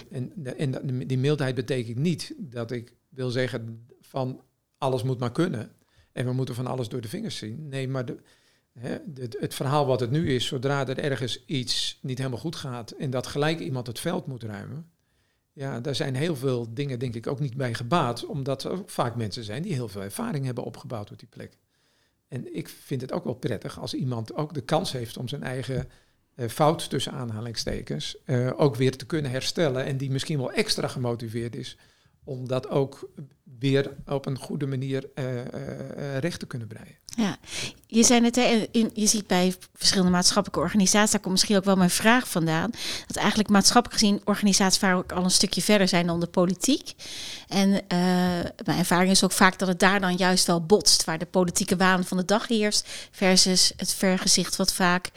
En, 0.09 0.57
en, 0.57 1.07
die 1.07 1.17
mildheid 1.17 1.55
betekent 1.55 1.97
niet 1.97 2.33
dat 2.37 2.71
ik 2.71 2.93
wil 3.11 3.29
zeggen 3.29 3.87
van 3.99 4.43
alles 4.77 5.03
moet 5.03 5.19
maar 5.19 5.31
kunnen. 5.31 5.71
En 6.11 6.25
we 6.25 6.33
moeten 6.33 6.55
van 6.55 6.67
alles 6.67 6.89
door 6.89 7.01
de 7.01 7.07
vingers 7.07 7.37
zien. 7.37 7.67
Nee, 7.67 7.87
maar 7.87 8.05
de, 8.05 8.17
hè, 8.79 8.97
het, 9.39 9.53
verhaal 9.53 9.85
wat 9.85 9.99
het 9.99 10.11
nu 10.11 10.33
is, 10.33 10.45
zodra 10.45 10.87
er 10.87 10.97
ergens 10.97 11.45
iets 11.45 11.99
niet 12.01 12.17
helemaal 12.17 12.39
goed 12.39 12.55
gaat 12.55 12.91
en 12.91 13.09
dat 13.09 13.27
gelijk 13.27 13.59
iemand 13.59 13.87
het 13.87 13.99
veld 13.99 14.27
moet 14.27 14.43
ruimen. 14.43 14.91
Ja, 15.53 15.79
daar 15.79 15.95
zijn 15.95 16.15
heel 16.15 16.35
veel 16.35 16.73
dingen 16.73 16.99
denk 16.99 17.15
ik 17.15 17.27
ook 17.27 17.39
niet 17.39 17.57
bij 17.57 17.73
gebaat, 17.73 18.25
omdat 18.25 18.63
er 18.63 18.81
vaak 18.85 19.15
mensen 19.15 19.43
zijn 19.43 19.61
die 19.61 19.73
heel 19.73 19.87
veel 19.87 20.01
ervaring 20.01 20.45
hebben 20.45 20.63
opgebouwd 20.63 21.11
op 21.11 21.19
die 21.19 21.27
plek. 21.27 21.57
En 22.27 22.55
ik 22.55 22.69
vind 22.69 23.01
het 23.01 23.11
ook 23.11 23.23
wel 23.23 23.33
prettig 23.33 23.79
als 23.79 23.93
iemand 23.93 24.33
ook 24.33 24.53
de 24.53 24.61
kans 24.61 24.91
heeft 24.91 25.17
om 25.17 25.27
zijn 25.27 25.43
eigen 25.43 25.89
eh, 26.35 26.47
fout 26.47 26.89
tussen 26.89 27.11
aanhalingstekens 27.11 28.17
eh, 28.25 28.49
ook 28.55 28.75
weer 28.75 28.97
te 28.97 29.05
kunnen 29.05 29.31
herstellen 29.31 29.85
en 29.85 29.97
die 29.97 30.11
misschien 30.11 30.37
wel 30.37 30.51
extra 30.51 30.87
gemotiveerd 30.87 31.55
is 31.55 31.77
om 32.23 32.47
dat 32.47 32.69
ook 32.69 33.09
weer 33.59 33.91
op 34.05 34.25
een 34.25 34.37
goede 34.37 34.65
manier 34.65 35.09
eh, 35.13 36.17
recht 36.17 36.39
te 36.39 36.45
kunnen 36.45 36.67
breien. 36.67 36.97
ja. 37.05 37.37
Je 37.87 38.67
in, 38.71 38.89
je 38.93 39.07
ziet 39.07 39.27
bij 39.27 39.55
verschillende 39.75 40.11
maatschappelijke 40.11 40.63
organisaties, 40.63 41.11
daar 41.11 41.19
komt 41.19 41.33
misschien 41.33 41.55
ook 41.55 41.63
wel 41.63 41.75
mijn 41.75 41.89
vraag 41.89 42.27
vandaan, 42.29 42.71
dat 43.07 43.15
eigenlijk 43.15 43.49
maatschappelijk 43.49 44.01
gezien 44.01 44.21
organisaties 44.23 44.79
vaak 44.79 45.11
al 45.11 45.23
een 45.23 45.31
stukje 45.31 45.61
verder 45.61 45.87
zijn 45.87 46.07
dan 46.07 46.19
de 46.19 46.27
politiek. 46.27 46.93
En 47.47 47.87
eh, 47.87 47.99
mijn 48.65 48.77
ervaring 48.77 49.11
is 49.11 49.23
ook 49.23 49.31
vaak 49.31 49.59
dat 49.59 49.67
het 49.67 49.79
daar 49.79 49.99
dan 49.99 50.15
juist 50.15 50.47
wel 50.47 50.65
botst, 50.65 51.03
waar 51.03 51.17
de 51.17 51.25
politieke 51.25 51.75
waan 51.75 52.03
van 52.03 52.17
de 52.17 52.25
dag 52.25 52.47
heerst, 52.47 52.87
versus 53.11 53.73
het 53.77 53.93
vergezicht 53.93 54.55
wat 54.55 54.73
vaak, 54.73 55.11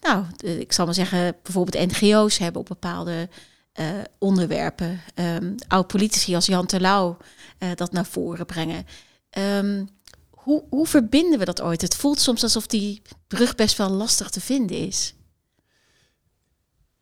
nou, 0.00 0.24
ik 0.42 0.72
zal 0.72 0.84
maar 0.84 0.94
zeggen, 0.94 1.36
bijvoorbeeld 1.42 1.92
NGO's 1.92 2.38
hebben 2.38 2.60
op 2.60 2.66
bepaalde 2.66 3.28
eh, 3.72 3.98
onderwerpen. 4.18 5.00
Ehm 5.14 5.54
Oud-politici 5.68 6.34
als 6.34 6.46
Jan 6.46 6.66
Terlouw 6.66 7.16
eh, 7.58 7.70
dat 7.74 7.92
naar 7.92 8.06
voren 8.06 8.46
brengen. 8.46 8.86
Ehm, 9.30 9.84
hoe, 10.30 10.64
hoe 10.68 10.86
verbinden 10.86 11.38
we 11.38 11.44
dat 11.44 11.60
ooit? 11.60 11.80
Het 11.80 11.94
voelt 11.96 12.20
soms 12.20 12.42
alsof 12.42 12.66
die 12.66 13.02
brug 13.26 13.54
best 13.54 13.76
wel 13.76 13.90
lastig 13.90 14.30
te 14.30 14.40
vinden 14.40 14.76
is. 14.76 15.14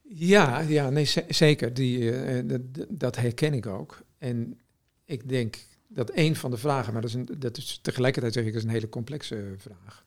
Ja, 0.03 0.61
ja 0.61 0.91
nee, 0.91 1.05
ze- 1.05 1.25
zeker. 1.29 1.75
Die, 1.75 2.13
eh, 2.23 2.59
dat, 2.89 3.17
herken 3.17 3.55
ik 3.55 3.67
ook. 3.67 4.03
En 4.19 4.61
ik 5.05 5.29
denk 5.29 5.59
dat 5.89 6.11
een 6.15 6.37
van 6.37 6.51
de 6.51 6.57
vragen, 6.57 6.93
maar 6.93 7.03
dat 7.03 7.15
is, 7.15 7.37
dat 7.39 7.57
is 7.57 7.79
tegelijkertijd 7.83 8.33
zeg 8.35 8.45
ik, 8.45 8.55
een 8.55 8.69
hele 8.69 8.89
complexe 8.89 9.55
vraag, 9.57 10.05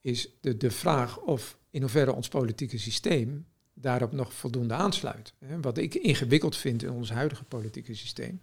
is 0.00 0.28
de, 0.40 0.56
de 0.56 0.70
vraag 0.70 1.18
of 1.20 1.58
in 1.70 1.80
hoeverre 1.80 2.12
ons 2.12 2.28
politieke 2.28 2.78
systeem 2.78 3.46
daarop 3.80 4.12
nog 4.12 4.32
voldoende 4.32 4.74
aansluit. 4.74 5.32
Hè, 5.38 5.60
Wat 5.60 5.78
ik 5.78 5.94
ingewikkeld 5.94 6.56
vind 6.56 6.82
in 6.82 6.90
ons 6.90 7.10
huidige 7.10 7.44
politieke 7.44 7.94
systeem. 7.94 8.40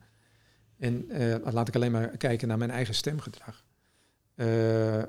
En 0.78 1.10
eh, 1.10 1.54
laat 1.54 1.68
ik 1.68 1.76
alleen 1.76 1.92
maar 1.92 2.18
kijken 2.18 2.48
naar 2.48 2.58
mijn 2.58 2.72
eigen 2.72 2.96
stemgedrag. 2.96 3.66
Eh, 4.36 4.46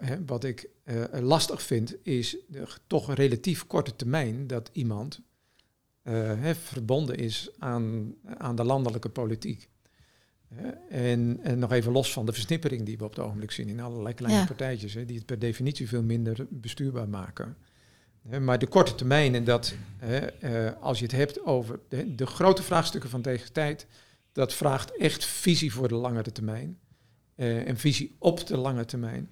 hè, 0.00 0.24
wat 0.26 0.44
ik 0.44 0.68
eh, 0.84 1.04
lastig 1.20 1.62
vind, 1.62 1.96
is 2.02 2.36
de 2.48 2.66
toch 2.86 3.14
relatief 3.14 3.66
korte 3.66 3.96
termijn 3.96 4.46
dat 4.46 4.70
iemand 4.72 5.20
hè, 6.02 6.54
verbonden 6.54 7.16
is 7.16 7.50
aan, 7.58 8.14
aan 8.24 8.56
de 8.56 8.64
landelijke 8.64 9.08
politiek. 9.08 9.68
En, 10.88 11.38
en 11.42 11.58
nog 11.58 11.72
even 11.72 11.92
los 11.92 12.12
van 12.12 12.26
de 12.26 12.32
versnippering 12.32 12.82
die 12.86 12.98
we 12.98 13.04
op 13.04 13.10
het 13.10 13.24
ogenblik 13.24 13.50
zien 13.50 13.68
in 13.68 13.80
allerlei 13.80 14.14
kleine 14.14 14.38
Ja. 14.38 14.46
partijtjes, 14.46 14.94
hè, 14.94 15.04
die 15.04 15.16
het 15.16 15.26
per 15.26 15.38
definitie 15.38 15.88
veel 15.88 16.02
minder 16.02 16.46
bestuurbaar 16.50 17.08
maken. 17.08 17.56
Maar 18.40 18.58
de 18.58 18.66
korte 18.66 18.94
termijn 18.94 19.34
en 19.34 19.44
dat, 19.44 19.74
eh, 19.98 20.72
als 20.80 20.98
je 20.98 21.04
het 21.04 21.14
hebt 21.14 21.44
over 21.44 21.78
de, 21.88 22.14
de 22.14 22.26
grote 22.26 22.62
vraagstukken 22.62 23.10
van 23.10 23.22
deze 23.22 23.52
tijd, 23.52 23.86
dat 24.32 24.54
vraagt 24.54 24.96
echt 24.96 25.24
visie 25.24 25.72
voor 25.72 25.88
de 25.88 25.94
langere 25.94 26.32
termijn. 26.32 26.78
eh, 27.34 27.68
en 27.68 27.76
visie 27.76 28.16
op 28.18 28.46
de 28.46 28.56
lange 28.56 28.84
termijn. 28.84 29.30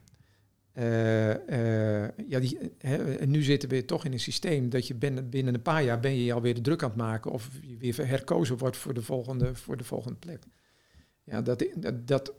Eh, 0.72 2.28
ja, 2.28 2.40
die, 2.40 2.58
en 3.18 3.30
nu 3.30 3.42
zitten 3.42 3.68
we 3.68 3.84
toch 3.84 4.04
in 4.04 4.12
een 4.12 4.20
systeem 4.20 4.70
dat 4.70 4.86
je 4.86 4.94
binnen, 4.94 5.30
binnen 5.30 5.54
een 5.54 5.62
paar 5.62 5.82
jaar 5.82 6.00
ben 6.00 6.14
je 6.16 6.24
je 6.24 6.32
alweer 6.32 6.54
de 6.54 6.60
druk 6.60 6.82
aan 6.82 6.88
het 6.88 6.98
maken 6.98 7.30
of 7.30 7.48
je 7.62 7.76
weer 7.76 8.06
herkozen 8.08 8.58
wordt 8.58 8.76
voor 8.76 8.94
de 8.94 9.02
volgende, 9.02 9.54
voor 9.54 9.76
de 9.76 9.84
volgende 9.84 10.18
plek. 10.18 10.42
Ja, 11.22 11.42
dat, 11.42 11.64
dat, 11.74 12.06
dat, 12.06 12.32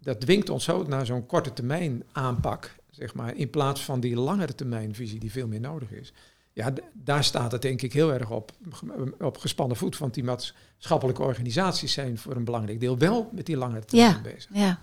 dat 0.00 0.20
dwingt 0.20 0.50
ons 0.50 0.64
zo 0.64 0.82
naar 0.82 1.06
zo'n 1.06 1.26
korte 1.26 1.52
termijn 1.52 2.02
aanpak, 2.12 2.74
zeg 2.98 3.14
maar, 3.14 3.34
in 3.36 3.50
plaats 3.50 3.80
van 3.84 4.00
die 4.00 4.16
langere 4.16 4.54
termijn 4.54 4.94
visie 4.94 5.18
die 5.18 5.30
veel 5.30 5.46
meer 5.46 5.60
nodig 5.60 5.90
is. 5.90 6.12
Ja, 6.52 6.72
daar 6.92 7.24
staat 7.24 7.52
het 7.52 7.62
denk 7.62 7.82
ik 7.82 7.92
heel 7.92 8.12
erg 8.12 8.30
op, 8.30 8.52
op 9.20 9.38
gespannen 9.38 9.76
voet, 9.76 9.98
want 9.98 10.14
die 10.14 10.24
maatschappelijke 10.24 11.22
organisaties 11.22 11.92
zijn 11.92 12.18
voor 12.18 12.36
een 12.36 12.44
belangrijk 12.44 12.80
deel 12.80 12.98
wel 12.98 13.28
met 13.32 13.46
die 13.46 13.56
langere 13.56 13.84
termijn 13.84 14.14
Ja. 14.14 14.20
bezig. 14.20 14.50
Ja. 14.52 14.82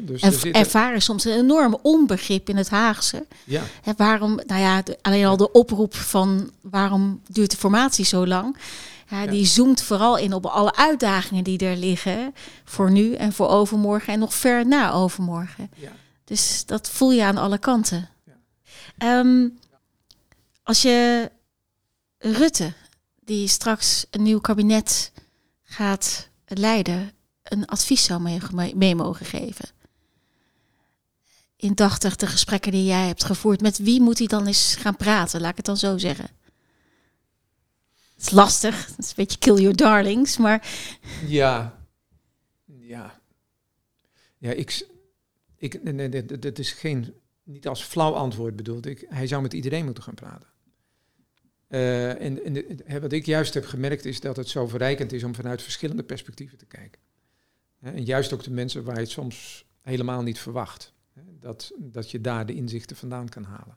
Dus 0.00 0.20
En 0.22 0.32
er 0.32 0.54
ervaren 0.54 1.02
soms 1.02 1.24
een 1.24 1.32
enorm 1.38 1.78
onbegrip 1.82 2.48
in 2.48 2.56
het 2.56 2.68
Haagse. 2.70 3.26
ja, 3.44 3.62
waarom, 3.96 4.40
nou 4.46 4.60
ja, 4.60 4.82
de- 4.82 4.98
alleen 5.02 5.24
al 5.26 5.36
de 5.36 5.52
oproep 5.52 5.94
van 5.94 6.50
waarom 6.60 7.20
duurt 7.28 7.50
de 7.50 7.56
formatie 7.56 8.04
zo 8.04 8.26
lang? 8.26 8.56
Ja, 9.10 9.26
die 9.26 9.44
zoomt 9.46 9.82
vooral 9.82 10.16
in 10.18 10.32
op 10.32 10.46
alle 10.46 10.74
uitdagingen 10.76 11.44
die 11.44 11.58
er 11.58 11.76
liggen 11.76 12.34
voor 12.64 12.90
nu 12.90 13.14
en 13.14 13.32
voor 13.32 13.48
overmorgen 13.48 14.12
en 14.12 14.18
nog 14.18 14.34
ver 14.34 14.66
na 14.66 14.92
overmorgen. 14.92 15.70
Ja. 15.74 15.90
Dus 16.28 16.66
dat 16.66 16.90
voel 16.90 17.12
je 17.12 17.24
aan 17.24 17.36
alle 17.36 17.58
kanten. 17.58 18.08
Ja. 18.24 18.38
Ehm, 18.98 19.48
als 20.62 20.82
je 20.82 21.30
Rutte, 22.18 22.72
die 23.20 23.48
straks 23.48 24.06
een 24.10 24.22
nieuw 24.22 24.40
kabinet 24.40 25.12
gaat 25.62 26.28
leiden, 26.46 27.12
een 27.42 27.66
advies 27.66 28.04
zou 28.04 28.20
mee, 28.20 28.74
mee 28.74 28.94
mogen 28.94 29.26
geven. 29.26 29.68
Indachtig 31.56 32.16
de 32.16 32.26
gesprekken 32.26 32.72
die 32.72 32.84
jij 32.84 33.06
hebt 33.06 33.24
gevoerd, 33.24 33.60
met 33.60 33.78
wie 33.78 34.00
moet 34.00 34.18
hij 34.18 34.26
dan 34.26 34.46
eens 34.46 34.74
gaan 34.74 34.96
praten? 34.96 35.40
Laat 35.40 35.50
ik 35.50 35.56
het 35.56 35.66
dan 35.66 35.76
zo 35.76 35.98
zeggen. 35.98 36.30
Het 38.14 38.26
is 38.26 38.30
lastig, 38.30 38.86
het 38.86 38.98
is 38.98 39.08
een 39.08 39.14
beetje 39.16 39.38
kill 39.38 39.60
your 39.60 39.76
darlings, 39.76 40.36
maar 40.36 40.68
Ja. 41.26 41.78
Ja. 42.64 43.20
Ja, 44.38 44.52
ik... 44.52 44.86
ik 45.58 45.82
nee, 45.82 46.08
nee, 46.08 46.24
dit 46.24 46.58
is 46.58 46.72
geen... 46.72 47.14
Niet 47.42 47.68
als 47.68 47.82
flauw 47.82 48.12
antwoord 48.12 48.56
bedoeld. 48.56 48.86
Ik, 48.86 49.06
hij 49.08 49.26
zou 49.26 49.42
met 49.42 49.52
iedereen 49.52 49.84
moeten 49.84 50.02
gaan 50.02 50.14
praten. 50.14 50.48
Eh, 51.68 52.20
en 52.20 52.40
wat 53.00 53.12
ik 53.12 53.26
juist 53.26 53.54
heb 53.54 53.64
gemerkt 53.64 54.04
is 54.04 54.20
dat 54.20 54.36
het 54.36 54.48
zo 54.48 54.66
verrijkend 54.66 55.12
is 55.12 55.24
om 55.24 55.34
vanuit 55.34 55.62
verschillende 55.62 56.02
perspectieven 56.02 56.58
te 56.58 56.66
kijken. 56.66 57.00
En 57.80 58.04
juist 58.04 58.32
ook 58.32 58.42
de 58.42 58.50
mensen 58.50 58.84
waar 58.84 58.94
je 58.94 59.00
het 59.00 59.10
soms 59.10 59.64
helemaal 59.82 60.22
niet 60.22 60.38
verwacht. 60.38 60.92
Dat, 61.40 61.72
dat 61.78 62.10
je 62.10 62.20
daar 62.20 62.46
de 62.46 62.54
inzichten 62.54 62.96
vandaan 62.96 63.28
kan 63.28 63.44
halen. 63.44 63.76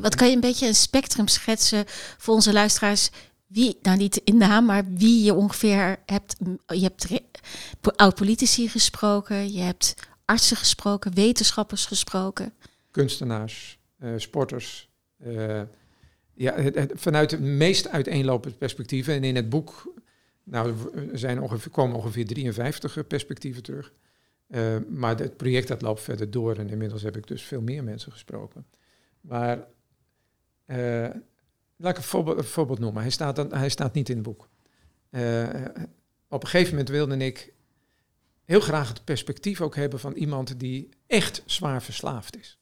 wat 0.00 0.14
kan 0.14 0.28
je 0.28 0.34
een 0.34 0.40
beetje 0.40 0.66
een 0.66 0.74
spectrum 0.74 1.28
schetsen 1.28 1.84
voor 2.18 2.34
onze 2.34 2.52
luisteraars? 2.52 3.10
Wie, 3.46 3.78
nou 3.82 3.96
niet 3.96 4.16
in 4.16 4.36
naam, 4.36 4.64
maar 4.64 4.84
wie 4.92 5.24
je 5.24 5.34
ongeveer 5.34 5.98
hebt. 6.06 6.36
Je 6.66 6.82
hebt 6.82 7.08
oud-politici 7.96 8.68
gesproken, 8.68 9.52
je 9.52 9.60
hebt 9.60 9.94
artsen 10.30 10.56
gesproken, 10.56 11.14
wetenschappers 11.14 11.86
gesproken. 11.86 12.52
kunstenaars, 12.90 13.78
eh, 13.98 14.12
sporters. 14.16 14.88
eh, 15.18 15.62
ja, 16.34 16.54
het, 16.54 16.74
het- 16.74 16.92
vanuit 16.94 17.30
de 17.30 17.40
meest 17.40 17.88
uiteenlopende 17.88 18.56
perspectieven. 18.56 19.14
En 19.14 19.24
in 19.24 19.36
het 19.36 19.48
boek 19.48 19.92
nou, 20.44 20.74
er 21.12 21.18
zijn 21.18 21.40
ongeveer, 21.40 21.70
komen 21.70 21.96
ongeveer 21.96 22.26
53 22.26 23.06
perspectieven 23.06 23.62
terug. 23.62 23.92
Eh, 24.46 24.76
maar 24.88 25.18
het 25.18 25.36
project 25.36 25.68
dat 25.68 25.82
loopt 25.82 26.00
verder 26.02 26.30
door 26.30 26.56
en 26.56 26.68
inmiddels 26.68 27.02
heb 27.02 27.16
ik 27.16 27.26
dus 27.26 27.42
veel 27.42 27.60
meer 27.60 27.84
mensen 27.84 28.12
gesproken. 28.12 28.66
Maar 29.20 29.66
eh, 30.66 30.76
laat 31.76 31.90
ik 31.90 31.96
een 31.96 32.02
voorbeeld, 32.02 32.38
een 32.38 32.44
voorbeeld 32.44 32.78
noemen. 32.78 33.02
Hij 33.02 33.10
staat, 33.10 33.36
dan, 33.36 33.54
hij 33.54 33.68
staat 33.68 33.94
niet 33.94 34.08
in 34.08 34.14
het 34.14 34.24
boek. 34.24 34.48
Eh, 35.10 35.48
op 36.28 36.42
een 36.42 36.48
gegeven 36.48 36.70
moment 36.70 36.88
wilde 36.88 37.16
ik 37.16 37.52
heel 38.50 38.60
graag 38.60 38.88
het 38.88 39.04
perspectief 39.04 39.60
ook 39.60 39.76
hebben 39.76 40.00
van 40.00 40.12
iemand 40.12 40.60
die 40.60 40.88
echt 41.06 41.42
zwaar 41.46 41.82
verslaafd 41.82 42.36
is. 42.36 42.58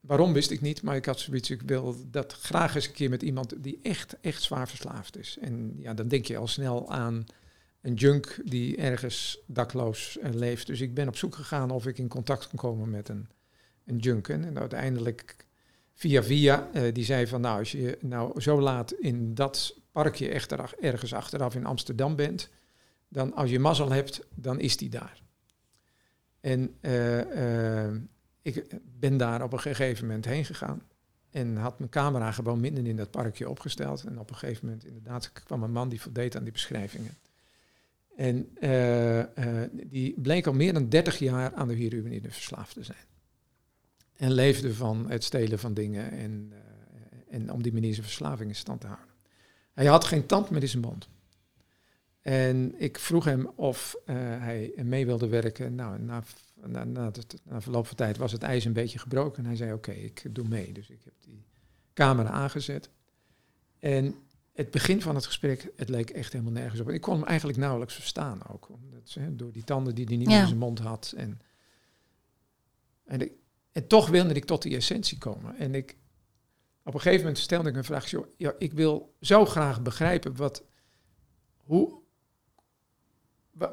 Waarom 0.00 0.32
wist 0.32 0.50
ik 0.50 0.60
niet, 0.60 0.82
maar 0.82 0.96
ik 0.96 1.04
had 1.04 1.20
zoiets, 1.20 1.50
ik 1.50 1.62
wil 1.62 1.96
dat 2.10 2.32
graag 2.32 2.74
eens 2.74 2.86
een 2.86 2.92
keer 2.92 3.10
met 3.10 3.22
iemand 3.22 3.62
die 3.62 3.78
echt, 3.82 4.16
echt 4.20 4.42
zwaar 4.42 4.68
verslaafd 4.68 5.16
is. 5.16 5.36
En 5.40 5.74
ja, 5.76 5.94
dan 5.94 6.08
denk 6.08 6.26
je 6.26 6.36
al 6.36 6.46
snel 6.46 6.90
aan 6.90 7.24
een 7.80 7.94
junk 7.94 8.38
die 8.44 8.76
ergens 8.76 9.38
dakloos 9.46 10.18
eh, 10.18 10.32
leeft. 10.32 10.66
Dus 10.66 10.80
ik 10.80 10.94
ben 10.94 11.08
op 11.08 11.16
zoek 11.16 11.34
gegaan 11.34 11.70
of 11.70 11.86
ik 11.86 11.98
in 11.98 12.08
contact 12.08 12.48
kon 12.48 12.58
komen 12.58 12.90
met 12.90 13.08
een, 13.08 13.28
een 13.84 13.98
junk. 13.98 14.28
En, 14.28 14.58
uiteindelijk 14.58 15.46
via 15.94 16.22
via, 16.22 16.68
eh, 16.72 16.94
die 16.94 17.04
zei 17.04 17.26
van 17.26 17.40
nou, 17.40 17.58
als 17.58 17.72
je 17.72 17.98
nou 18.00 18.40
zo 18.40 18.60
laat 18.60 18.92
in 18.92 19.34
dat 19.34 19.76
parkje 19.92 20.28
echt 20.28 20.52
ergens 20.80 21.14
achteraf 21.14 21.54
in 21.54 21.66
Amsterdam 21.66 22.16
bent, 22.16 22.50
dan 23.10 23.34
als 23.34 23.50
je 23.50 23.58
mazzel 23.58 23.92
hebt, 23.92 24.26
dan 24.34 24.60
is 24.60 24.76
die 24.76 24.88
daar. 24.88 25.22
En 26.40 26.74
eh, 26.80 27.84
eh, 27.84 27.94
ik 28.42 28.66
ben 28.98 29.16
daar 29.16 29.42
op 29.42 29.52
een 29.52 29.60
gegeven 29.60 30.06
moment 30.06 30.24
heen 30.24 30.44
gegaan. 30.44 30.82
En 31.30 31.56
had 31.56 31.78
mijn 31.78 31.90
camera 31.90 32.32
gewoon 32.32 32.60
midden 32.60 32.86
in 32.86 32.96
dat 32.96 33.10
parkje 33.10 33.48
opgesteld. 33.48 34.04
En 34.04 34.18
op 34.18 34.30
een 34.30 34.36
gegeven 34.36 34.66
moment 34.66 34.84
inderdaad 34.84 35.32
kwam 35.32 35.62
een 35.62 35.72
man 35.72 35.88
die 35.88 36.00
voldeed 36.00 36.36
aan 36.36 36.42
die 36.42 36.52
beschrijvingen. 36.52 37.14
En 38.16 38.48
eh, 38.60 39.24
die 39.72 40.20
bleek 40.20 40.46
al 40.46 40.52
meer 40.52 40.72
dan 40.72 40.88
30 40.88 41.18
jaar 41.18 41.54
aan 41.54 41.68
de 41.68 41.74
heroïne 41.74 42.30
verslaafd 42.30 42.74
te 42.74 42.84
zijn. 42.84 43.04
En 44.16 44.32
leefde 44.32 44.74
van 44.74 45.10
het 45.10 45.24
stelen 45.24 45.58
van 45.58 45.74
dingen 45.74 46.10
en, 46.10 46.52
en 47.28 47.52
om 47.52 47.62
die 47.62 47.72
manier 47.72 47.92
zijn 47.92 48.06
verslaving 48.06 48.48
in 48.48 48.56
stand 48.56 48.80
te 48.80 48.86
houden. 48.86 49.08
Hij 49.72 49.86
had 49.86 50.04
geen 50.04 50.26
tand 50.26 50.50
meer 50.50 50.62
in 50.62 50.68
zijn 50.68 50.82
mond. 50.82 51.08
En 52.20 52.74
ik 52.80 52.98
vroeg 52.98 53.24
hem 53.24 53.46
of 53.46 53.96
eh, 54.06 54.14
hij 54.16 54.72
mee 54.84 55.06
wilde 55.06 55.28
werken. 55.28 55.74
Nou, 55.74 55.98
na, 56.00 56.22
na, 56.66 56.84
na, 56.84 57.04
het- 57.04 57.40
na 57.44 57.60
verloop 57.60 57.86
van 57.86 57.96
tijd 57.96 58.16
was 58.16 58.32
het 58.32 58.42
ijs 58.42 58.64
een 58.64 58.72
beetje 58.72 58.98
gebroken. 58.98 59.38
En 59.38 59.44
hij 59.44 59.56
zei, 59.56 59.72
oké, 59.72 59.92
ik 59.92 60.34
doe 60.34 60.48
mee. 60.48 60.72
Dus 60.72 60.90
ik 60.90 61.00
heb 61.04 61.14
die 61.20 61.44
camera 61.94 62.28
aangezet. 62.28 62.90
En 63.78 64.14
het 64.52 64.70
begin 64.70 65.02
van 65.02 65.14
het 65.14 65.26
gesprek, 65.26 65.72
het 65.76 65.88
leek 65.88 66.10
echt 66.10 66.32
helemaal 66.32 66.52
nergens 66.52 66.80
op. 66.80 66.88
Ik 66.90 67.00
kon 67.00 67.14
hem 67.18 67.24
eigenlijk 67.24 67.58
nauwelijks 67.58 67.94
verstaan 67.94 68.40
ook. 68.48 68.68
Omdat, 68.68 69.16
door 69.30 69.52
die 69.52 69.64
tanden 69.64 69.94
die 69.94 70.04
hij 70.06 70.16
niet 70.16 70.30
Ja. 70.30 70.40
in 70.40 70.46
zijn 70.46 70.58
mond 70.58 70.78
had. 70.78 71.14
En, 71.16 71.40
en, 73.04 73.30
toch 73.86 74.08
wilde 74.08 74.34
ik 74.34 74.44
tot 74.44 74.62
die 74.62 74.76
essentie 74.76 75.18
komen. 75.18 75.56
En 75.56 75.74
ik, 75.74 75.96
op 76.84 76.94
een 76.94 77.00
gegeven 77.00 77.24
moment 77.24 77.38
stelde 77.38 77.68
ik 77.68 77.76
een 77.76 77.84
vraag. 77.84 78.10
Joh, 78.10 78.26
ja, 78.36 78.54
ik 78.58 78.72
wil 78.72 79.14
zo 79.20 79.44
graag 79.46 79.82
begrijpen 79.82 80.36
wat, 80.36 80.64
hoe, 81.56 81.99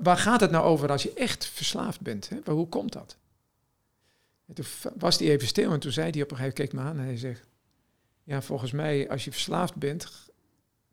waar 0.01 0.17
gaat 0.17 0.41
het 0.41 0.51
nou 0.51 0.65
over 0.65 0.91
als 0.91 1.03
je 1.03 1.13
echt 1.13 1.45
verslaafd 1.45 2.01
bent? 2.01 2.29
Hè? 2.29 2.51
Hoe 2.51 2.67
komt 2.67 2.93
dat? 2.93 3.17
En 4.45 4.53
toen 4.53 4.65
was 4.97 5.19
hij 5.19 5.29
even 5.29 5.47
stil 5.47 5.71
en 5.71 5.79
toen 5.79 5.91
zei 5.91 6.09
hij 6.09 6.21
op 6.21 6.31
een 6.31 6.37
gegeven 6.37 6.57
moment, 6.57 6.71
keek 6.71 6.73
me 6.73 6.89
aan 6.89 6.97
en 6.97 7.03
hij 7.03 7.17
zegt, 7.17 7.47
ja, 8.23 8.41
volgens 8.41 8.71
mij 8.71 9.09
als 9.09 9.25
je 9.25 9.31
verslaafd 9.31 9.75
bent, 9.75 10.31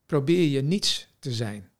probeer 0.07 0.49
je 0.49 0.62
niets 0.62 1.09
te 1.18 1.32
zijn. 1.32 1.70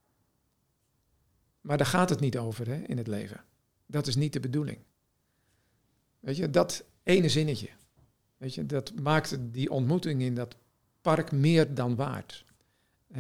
Maar 1.61 1.77
daar 1.77 1.87
gaat 1.87 2.09
het 2.09 2.21
niet 2.21 2.39
over 2.39 2.67
hè, 2.67 2.77
in 2.77 2.99
het 2.99 3.07
leven. 3.07 3.45
Dat 3.87 4.07
is 4.07 4.17
niet 4.17 4.33
de 4.33 4.41
bedoeling. 4.41 4.79
Weet 6.21 6.37
je, 6.37 6.51
dat 6.51 6.85
ene 7.03 7.29
zinnetje, 7.29 7.69
weet 8.37 8.55
je, 8.55 8.67
dat 8.67 8.93
maakt 8.95 9.37
die 9.41 9.71
ontmoeting 9.71 10.23
in 10.23 10.35
dat 10.35 10.57
park 11.01 11.33
meer 11.33 11.75
dan 11.75 11.95
waard. 11.95 12.45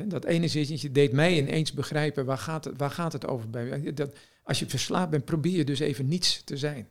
Dat 0.06 0.24
ene 0.24 0.48
zinnetje 0.48 0.92
deed 0.92 1.12
mij 1.12 1.36
ineens 1.36 1.72
begrijpen 1.72 2.24
waar 2.24 2.38
gaat 2.38 2.64
het, 2.64 2.78
waar 2.78 2.90
gaat 2.90 3.12
het 3.12 3.26
over 3.26 3.50
bij. 3.50 3.94
Dat, 3.94 4.16
als 4.42 4.58
je 4.58 4.68
verslaafd 4.68 5.10
bent, 5.10 5.24
probeer 5.24 5.56
je 5.56 5.64
dus 5.64 5.78
even 5.78 6.08
niets 6.08 6.42
te 6.44 6.56
zijn. 6.56 6.88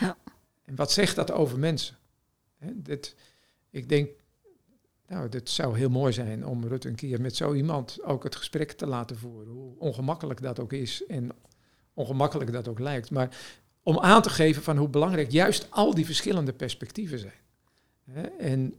Ja. 0.00 0.16
En 0.64 0.74
wat 0.74 0.92
zegt 0.92 1.16
dat 1.16 1.30
over 1.30 1.58
mensen? 1.58 1.96
Dit, 2.74 3.16
ik 3.70 3.88
denk, 3.88 4.10
nou, 5.08 5.28
dit 5.28 5.50
zou 5.50 5.78
heel 5.78 5.90
mooi 5.90 6.12
zijn 6.12 6.46
om 6.46 6.66
Rutte 6.66 6.88
een 6.88 6.94
keer 6.94 7.20
met 7.20 7.36
zo 7.36 7.54
iemand 7.54 8.02
ook 8.02 8.22
het 8.24 8.36
gesprek 8.36 8.72
te 8.72 8.86
laten 8.86 9.18
voeren. 9.18 9.52
Hoe 9.52 9.78
ongemakkelijk 9.78 10.42
dat 10.42 10.60
ook 10.60 10.72
is 10.72 11.06
en 11.06 11.30
ongemakkelijk 11.94 12.52
dat 12.52 12.68
ook 12.68 12.78
lijkt. 12.78 13.10
Maar 13.10 13.36
om 13.82 13.98
aan 13.98 14.22
te 14.22 14.30
geven 14.30 14.62
van 14.62 14.76
hoe 14.76 14.88
belangrijk 14.88 15.30
juist 15.30 15.66
al 15.70 15.94
die 15.94 16.04
verschillende 16.04 16.52
perspectieven 16.52 17.18
zijn. 17.18 17.42
En 18.38 18.74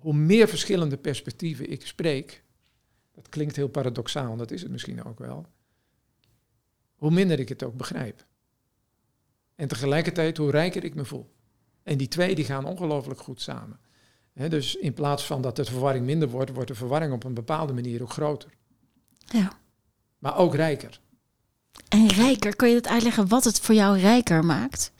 hoe 0.00 0.14
meer 0.14 0.48
verschillende 0.48 0.96
perspectieven 0.96 1.70
ik 1.70 1.86
spreek, 1.86 2.44
dat 3.14 3.28
klinkt 3.28 3.56
heel 3.56 3.68
paradoxaal, 3.68 4.32
en 4.32 4.38
dat 4.38 4.50
is 4.50 4.62
het 4.62 4.70
misschien 4.70 5.04
ook 5.04 5.18
wel, 5.18 5.46
hoe 6.94 7.10
minder 7.10 7.38
ik 7.38 7.48
het 7.48 7.62
ook 7.62 7.76
begrijp. 7.76 8.26
En 9.54 9.68
tegelijkertijd 9.68 10.36
hoe 10.36 10.50
rijker 10.50 10.84
ik 10.84 10.94
me 10.94 11.04
voel. 11.04 11.34
En 11.82 11.98
die 11.98 12.08
twee 12.08 12.34
die 12.34 12.44
gaan 12.44 12.64
ongelooflijk 12.64 13.20
goed 13.20 13.40
samen. 13.40 13.80
Dus 14.32 14.74
in 14.74 14.94
plaats 14.94 15.26
van 15.26 15.42
dat 15.42 15.56
de 15.56 15.64
verwarring 15.64 16.04
minder 16.04 16.28
wordt, 16.28 16.50
wordt 16.50 16.68
de 16.68 16.74
verwarring 16.74 17.12
op 17.12 17.24
een 17.24 17.34
bepaalde 17.34 17.72
manier 17.72 18.02
ook 18.02 18.12
groter. 18.12 18.50
Ja. 19.24 19.52
Maar 20.18 20.36
ook 20.36 20.54
rijker. 20.54 21.00
En 21.88 22.08
rijker, 22.08 22.56
kan 22.56 22.68
je 22.68 22.74
het 22.74 22.88
uitleggen 22.88 23.28
wat 23.28 23.44
het 23.44 23.60
voor 23.60 23.74
jou 23.74 23.98
rijker 23.98 24.44
maakt? 24.44 24.92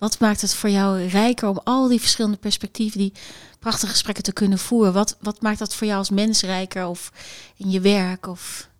Wat 0.00 0.18
maakt 0.18 0.40
het 0.40 0.54
voor 0.54 0.70
jou 0.70 1.06
rijker 1.06 1.48
om 1.48 1.60
al 1.64 1.88
die 1.88 2.00
verschillende 2.00 2.36
perspectieven, 2.36 2.98
die 2.98 3.12
prachtige 3.58 3.92
gesprekken 3.92 4.24
te 4.24 4.32
kunnen 4.32 4.58
voeren? 4.58 4.92
Wat, 4.92 5.16
wat 5.20 5.42
maakt 5.42 5.58
dat 5.58 5.74
voor 5.74 5.86
jou 5.86 5.98
als 5.98 6.10
mens 6.10 6.42
rijker 6.42 6.86
of 6.86 7.12
in 7.56 7.70
je 7.70 7.80
werk? 7.80 8.26
Of... 8.26 8.70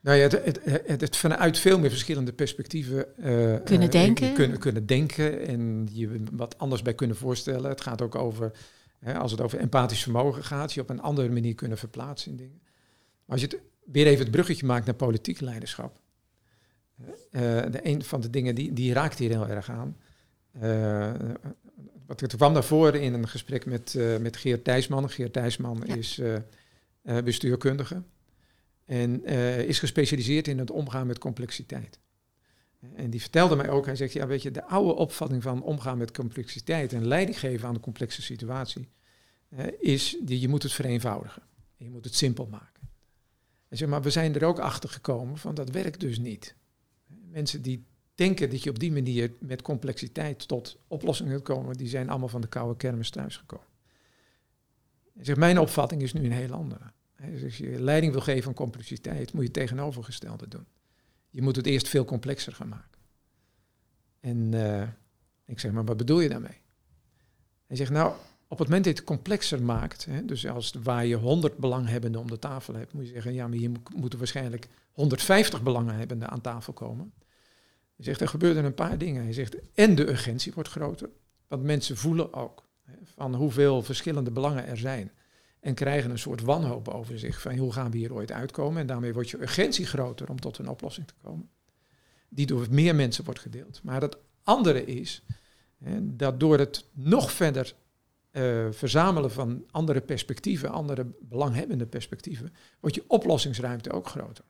Nou 0.00 0.16
ja, 0.16 0.22
het, 0.22 0.44
het, 0.44 0.60
het, 0.86 1.00
het 1.00 1.16
vanuit 1.16 1.58
veel 1.58 1.78
meer 1.78 1.90
verschillende 1.90 2.32
perspectieven 2.32 3.16
eh, 3.16 3.64
Kunnen 3.64 3.90
eh, 3.90 4.58
kunnen 4.58 4.86
denken 4.86 5.46
en 5.46 5.88
je 5.92 6.22
wat 6.32 6.58
anders 6.58 6.82
bij 6.82 6.94
kunnen 6.94 7.16
voorstellen. 7.16 7.70
Het 7.70 7.80
gaat 7.80 8.02
ook 8.02 8.14
over, 8.14 8.52
hè, 8.98 9.18
als 9.18 9.30
het 9.30 9.40
over 9.40 9.58
empathisch 9.58 10.02
vermogen 10.02 10.44
gaat, 10.44 10.72
je 10.72 10.80
op 10.80 10.90
een 10.90 11.02
andere 11.02 11.28
manier 11.28 11.54
kunnen 11.54 11.78
verplaatsen 11.78 12.30
in 12.30 12.36
dingen. 12.36 12.60
Maar 12.62 13.36
als 13.36 13.40
je 13.40 13.46
het, 13.46 13.58
weer 13.84 14.06
even 14.06 14.22
het 14.22 14.30
bruggetje 14.30 14.66
maakt 14.66 14.86
naar 14.86 14.94
politiek 14.94 15.40
leiderschap. 15.40 16.00
Eh, 17.30 17.40
de, 17.70 17.80
een 17.82 18.04
van 18.04 18.20
de 18.20 18.30
dingen 18.30 18.54
die, 18.54 18.72
die 18.72 18.92
raakt 18.92 19.18
hier 19.18 19.30
heel 19.30 19.48
erg 19.48 19.70
aan. 19.70 19.96
Eh, 20.60 21.12
wat 22.06 22.22
ik 22.22 22.28
kwam 22.28 22.54
daarvoor 22.54 22.94
in 22.94 23.14
een 23.14 23.28
gesprek 23.28 23.66
met, 23.66 23.94
uh, 23.94 24.16
met 24.16 24.36
Geert 24.36 24.64
Thijsman. 24.64 25.10
Geert 25.10 25.32
Thijsman 25.32 25.86
is 25.86 26.18
uh, 26.18 26.38
bestuurkundige 27.24 28.02
en 28.84 29.24
is 29.66 29.78
gespecialiseerd 29.78 30.48
in 30.48 30.58
het 30.58 30.70
omgaan 30.70 31.06
met 31.06 31.18
complexiteit. 31.18 31.98
En 32.94 33.10
die 33.10 33.20
vertelde 33.20 33.56
mij 33.56 33.68
ook, 33.68 33.86
hij 33.86 33.96
zegt, 33.96 34.12
ja 34.12 34.26
weet 34.26 34.42
je, 34.42 34.50
de 34.50 34.64
oude 34.64 34.94
opvatting 34.94 35.42
van 35.42 35.62
omgaan 35.62 35.98
met 35.98 36.10
complexiteit 36.10 36.92
en 36.92 37.06
leiding 37.06 37.38
geven 37.38 37.68
aan 37.68 37.74
de 37.74 37.80
complexe 37.80 38.22
situatie, 38.22 38.88
is 39.78 40.16
die 40.22 40.40
je 40.40 40.48
moet 40.48 40.62
het 40.62 40.72
vereenvoudigen. 40.72 41.42
Je 41.76 41.90
moet 41.90 42.04
het 42.04 42.14
simpel 42.14 42.46
maken. 42.46 42.88
En 43.68 43.76
zeg 43.76 43.88
maar, 43.88 44.02
we 44.02 44.10
zijn 44.10 44.34
er 44.34 44.44
ook 44.44 44.58
achter 44.58 44.90
gekomen 44.90 45.38
van 45.38 45.54
dat 45.54 45.70
werkt 45.70 46.00
dus 46.00 46.18
niet. 46.18 46.54
Mensen 47.30 47.62
die 47.62 47.86
denken 48.14 48.50
dat 48.50 48.62
je 48.62 48.70
op 48.70 48.78
die 48.78 48.92
manier 48.92 49.32
met 49.40 49.62
complexiteit 49.62 50.48
tot 50.48 50.78
oplossingen 50.86 51.32
kunt 51.32 51.44
komen, 51.44 51.76
die 51.76 51.88
zijn 51.88 52.08
allemaal 52.08 52.28
van 52.28 52.40
de 52.40 52.46
koude 52.46 52.76
kermis 52.76 53.10
thuisgekomen. 53.10 53.66
Zeg, 55.20 55.36
mijn 55.36 55.58
opvatting 55.58 56.02
is 56.02 56.12
nu 56.12 56.24
een 56.24 56.32
heel 56.32 56.52
andere. 56.52 56.92
Als 57.44 57.58
je 57.58 57.80
leiding 57.80 58.12
wil 58.12 58.20
geven 58.20 58.48
aan 58.48 58.54
complexiteit, 58.54 59.32
moet 59.32 59.42
je 59.42 59.48
het 59.48 59.52
tegenovergestelde 59.52 60.48
doen. 60.48 60.66
Je 61.30 61.42
moet 61.42 61.56
het 61.56 61.66
eerst 61.66 61.88
veel 61.88 62.04
complexer 62.04 62.52
gaan 62.52 62.68
maken. 62.68 63.00
En 64.20 64.52
uh, 64.52 64.88
ik 65.44 65.60
zeg, 65.60 65.72
maar 65.72 65.84
wat 65.84 65.96
bedoel 65.96 66.20
je 66.20 66.28
daarmee? 66.28 66.60
Hij 67.66 67.76
zegt, 67.76 67.90
nou, 67.90 68.14
op 68.48 68.58
het 68.58 68.68
moment 68.68 68.84
dat 68.84 68.94
je 68.94 69.00
het 69.00 69.08
complexer 69.08 69.62
maakt, 69.62 70.04
hè, 70.04 70.24
dus 70.24 70.46
als 70.46 70.74
waar 70.82 71.06
je 71.06 71.16
100 71.16 71.56
belanghebbenden 71.56 72.20
om 72.20 72.26
de 72.26 72.38
tafel 72.38 72.74
hebt, 72.74 72.92
moet 72.92 73.06
je 73.06 73.12
zeggen, 73.12 73.34
ja, 73.34 73.48
maar 73.48 73.58
hier 73.58 73.70
moeten 73.94 74.18
waarschijnlijk 74.18 74.68
150 74.92 75.62
belanghebbenden 75.62 76.30
aan 76.30 76.40
tafel 76.40 76.72
komen. 76.72 77.12
Hij 77.96 78.04
zegt, 78.04 78.20
er 78.20 78.28
gebeuren 78.28 78.64
een 78.64 78.74
paar 78.74 78.98
dingen. 78.98 79.22
Hij 79.22 79.32
zegt, 79.32 79.56
en 79.74 79.94
de 79.94 80.08
urgentie 80.08 80.52
wordt 80.52 80.68
groter, 80.68 81.08
want 81.48 81.62
mensen 81.62 81.96
voelen 81.96 82.32
ook 82.32 82.68
hè, 82.82 82.94
van 83.04 83.34
hoeveel 83.34 83.82
verschillende 83.82 84.30
belangen 84.30 84.66
er 84.66 84.78
zijn. 84.78 85.12
En 85.60 85.74
krijgen 85.74 86.10
een 86.10 86.18
soort 86.18 86.40
wanhoop 86.40 86.88
over 86.88 87.18
zich 87.18 87.40
van 87.40 87.56
hoe 87.56 87.72
gaan 87.72 87.90
we 87.90 87.96
hier 87.96 88.14
ooit 88.14 88.32
uitkomen. 88.32 88.80
En 88.80 88.86
daarmee 88.86 89.12
wordt 89.12 89.30
je 89.30 89.42
urgentie 89.42 89.86
groter 89.86 90.28
om 90.28 90.40
tot 90.40 90.58
een 90.58 90.68
oplossing 90.68 91.06
te 91.06 91.14
komen. 91.22 91.50
Die 92.28 92.46
door 92.46 92.66
meer 92.70 92.94
mensen 92.94 93.24
wordt 93.24 93.40
gedeeld. 93.40 93.80
Maar 93.82 94.00
het 94.00 94.16
andere 94.42 94.84
is 94.84 95.24
hè, 95.78 96.16
dat 96.16 96.40
door 96.40 96.58
het 96.58 96.84
nog 96.92 97.32
verder 97.32 97.74
uh, 98.32 98.66
verzamelen 98.70 99.30
van 99.30 99.64
andere 99.70 100.00
perspectieven, 100.00 100.70
andere 100.70 101.06
belanghebbende 101.20 101.86
perspectieven, 101.86 102.54
wordt 102.80 102.96
je 102.96 103.04
oplossingsruimte 103.06 103.92
ook 103.92 104.08
groter. 104.08 104.44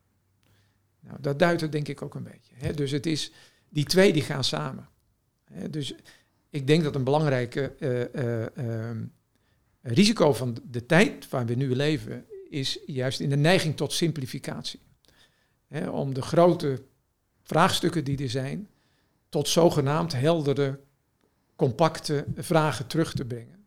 Nou, 1.04 1.16
dat 1.20 1.38
duidt 1.38 1.60
het 1.60 1.72
denk 1.72 1.88
ik 1.88 2.02
ook 2.02 2.14
een 2.14 2.22
beetje. 2.22 2.54
Hè. 2.54 2.72
Dus 2.72 2.90
het 2.90 3.06
is, 3.06 3.32
die 3.68 3.84
twee 3.84 4.12
die 4.12 4.22
gaan 4.22 4.44
samen. 4.44 4.88
Hè. 5.44 5.70
Dus 5.70 5.94
ik 6.50 6.66
denk 6.66 6.82
dat 6.82 6.94
een 6.94 7.04
belangrijke 7.04 7.72
uh, 7.78 8.64
uh, 8.64 8.90
risico 9.80 10.32
van 10.32 10.56
de 10.70 10.86
tijd 10.86 11.28
waar 11.28 11.46
we 11.46 11.54
nu 11.54 11.74
leven, 11.74 12.26
is 12.48 12.78
juist 12.86 13.20
in 13.20 13.28
de 13.28 13.36
neiging 13.36 13.76
tot 13.76 13.92
simplificatie. 13.92 14.80
Hè, 15.66 15.88
om 15.88 16.14
de 16.14 16.22
grote 16.22 16.82
vraagstukken 17.42 18.04
die 18.04 18.22
er 18.22 18.30
zijn, 18.30 18.68
tot 19.28 19.48
zogenaamd 19.48 20.12
heldere, 20.12 20.80
compacte 21.56 22.24
vragen 22.34 22.86
terug 22.86 23.14
te 23.14 23.24
brengen. 23.24 23.66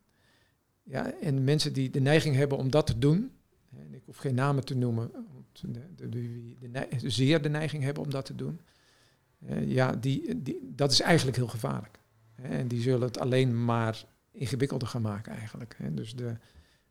Ja, 0.84 1.14
en 1.22 1.44
mensen 1.44 1.74
die 1.74 1.90
de 1.90 2.00
neiging 2.00 2.36
hebben 2.36 2.58
om 2.58 2.70
dat 2.70 2.88
te 2.88 3.00
doen, 3.00 3.32
en 3.78 3.94
ik 3.94 4.02
hoef 4.06 4.18
geen 4.18 4.36
namen 4.36 4.66
te 4.66 4.76
noemen, 4.76 5.12
de, 5.66 6.10
de, 6.10 6.10
de, 6.72 7.10
zeer 7.10 7.42
de 7.42 7.50
neiging 7.50 7.84
hebben 7.84 8.04
om 8.04 8.10
dat 8.10 8.26
te 8.26 8.36
doen, 8.36 8.60
uh, 9.50 9.72
ja, 9.72 9.92
die, 9.92 10.42
die, 10.42 10.72
dat 10.76 10.92
is 10.92 11.02
eigenlijk 11.02 11.38
heel 11.38 11.48
gevaarlijk. 11.48 12.00
En 12.36 12.68
die 12.68 12.82
zullen 12.82 13.08
het 13.08 13.20
alleen 13.20 13.66
maar 13.66 14.04
ingewikkelder 14.32 14.88
gaan 14.88 15.02
maken 15.02 15.32
eigenlijk. 15.32 15.78
Dus 15.92 16.16
de, 16.16 16.36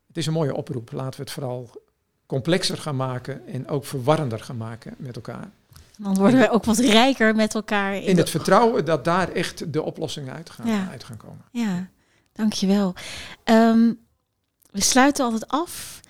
het 0.07 0.17
is 0.17 0.25
een 0.25 0.33
mooie 0.33 0.55
oproep. 0.55 0.91
Laten 0.91 1.19
we 1.19 1.25
het 1.25 1.31
vooral 1.31 1.85
complexer 2.25 2.77
gaan 2.77 2.95
maken 2.95 3.47
en 3.47 3.67
ook 3.67 3.85
verwarrender 3.85 4.39
gaan 4.39 4.57
maken 4.57 4.95
met 4.97 5.15
elkaar. 5.15 5.49
Dan 5.97 6.15
worden 6.15 6.39
we 6.39 6.49
ook 6.49 6.65
wat 6.65 6.77
rijker 6.77 7.35
met 7.35 7.55
elkaar. 7.55 7.95
In, 7.95 8.03
in 8.03 8.17
het 8.17 8.29
vertrouwen 8.29 8.85
dat 8.85 9.05
daar 9.05 9.31
echt 9.31 9.73
de 9.73 9.81
oplossingen 9.81 10.33
uit 10.33 10.49
gaan, 10.49 10.89
uit 10.89 11.03
gaan 11.03 11.17
komen. 11.17 11.45
Ja. 11.51 11.89
Dankjewel. 12.33 12.93
Um, 13.43 13.99
we 14.71 14.81
sluiten 14.81 15.25
altijd 15.25 15.47
af 15.47 16.01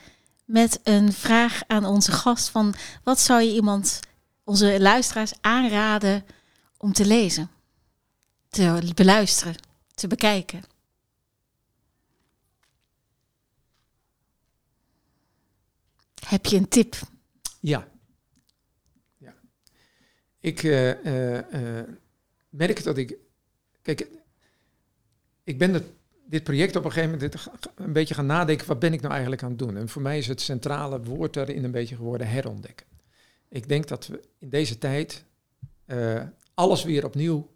met 0.47 0.79
een 0.83 1.13
vraag 1.13 1.61
aan 1.67 1.85
onze 1.85 2.11
gast 2.11 2.49
van 2.49 2.75
wat 3.03 3.19
zou 3.19 3.41
je 3.41 3.53
iemand, 3.53 3.99
onze 4.43 4.81
luisteraars, 4.81 5.33
aanraden 5.41 6.25
om 6.77 6.93
te 6.93 7.05
lezen, 7.05 7.49
te 8.49 8.91
beluisteren, 8.95 9.55
te 9.93 10.07
bekijken? 10.07 10.63
Heb 16.27 16.45
je 16.45 16.57
een 16.57 16.67
tip? 16.67 16.95
Ja. 17.59 17.87
ja. 19.17 19.33
Ik 20.39 20.63
uh, 20.63 21.03
uh, 21.03 21.83
merk 22.49 22.83
dat 22.83 22.97
ik. 22.97 23.17
Kijk, 23.81 24.07
ik 25.43 25.57
ben 25.57 25.73
er 25.73 25.83
dit 26.30 26.43
project 26.43 26.75
op 26.75 26.86
een 26.86 26.91
gegeven 26.91 27.17
moment 27.19 27.49
een 27.75 27.93
beetje 27.93 28.13
gaan 28.13 28.25
nadenken, 28.25 28.67
wat 28.67 28.80
ben 28.80 28.93
ik 28.93 29.01
nou 29.01 29.11
eigenlijk 29.11 29.43
aan 29.43 29.49
het 29.49 29.59
doen? 29.59 29.78
En 29.78 29.89
voor 29.89 30.01
mij 30.01 30.17
is 30.17 30.28
het 30.28 30.41
centrale 30.41 31.01
woord 31.01 31.34
daarin 31.34 31.63
een 31.63 31.71
beetje 31.71 31.95
geworden 31.95 32.28
herontdekken. 32.28 32.86
Ik 33.49 33.67
denk 33.67 33.88
dat 33.88 34.07
we 34.07 34.21
in 34.39 34.49
deze 34.49 34.78
tijd 34.78 35.23
uh, 35.86 36.23
alles 36.53 36.84
weer 36.84 37.05
opnieuw 37.05 37.55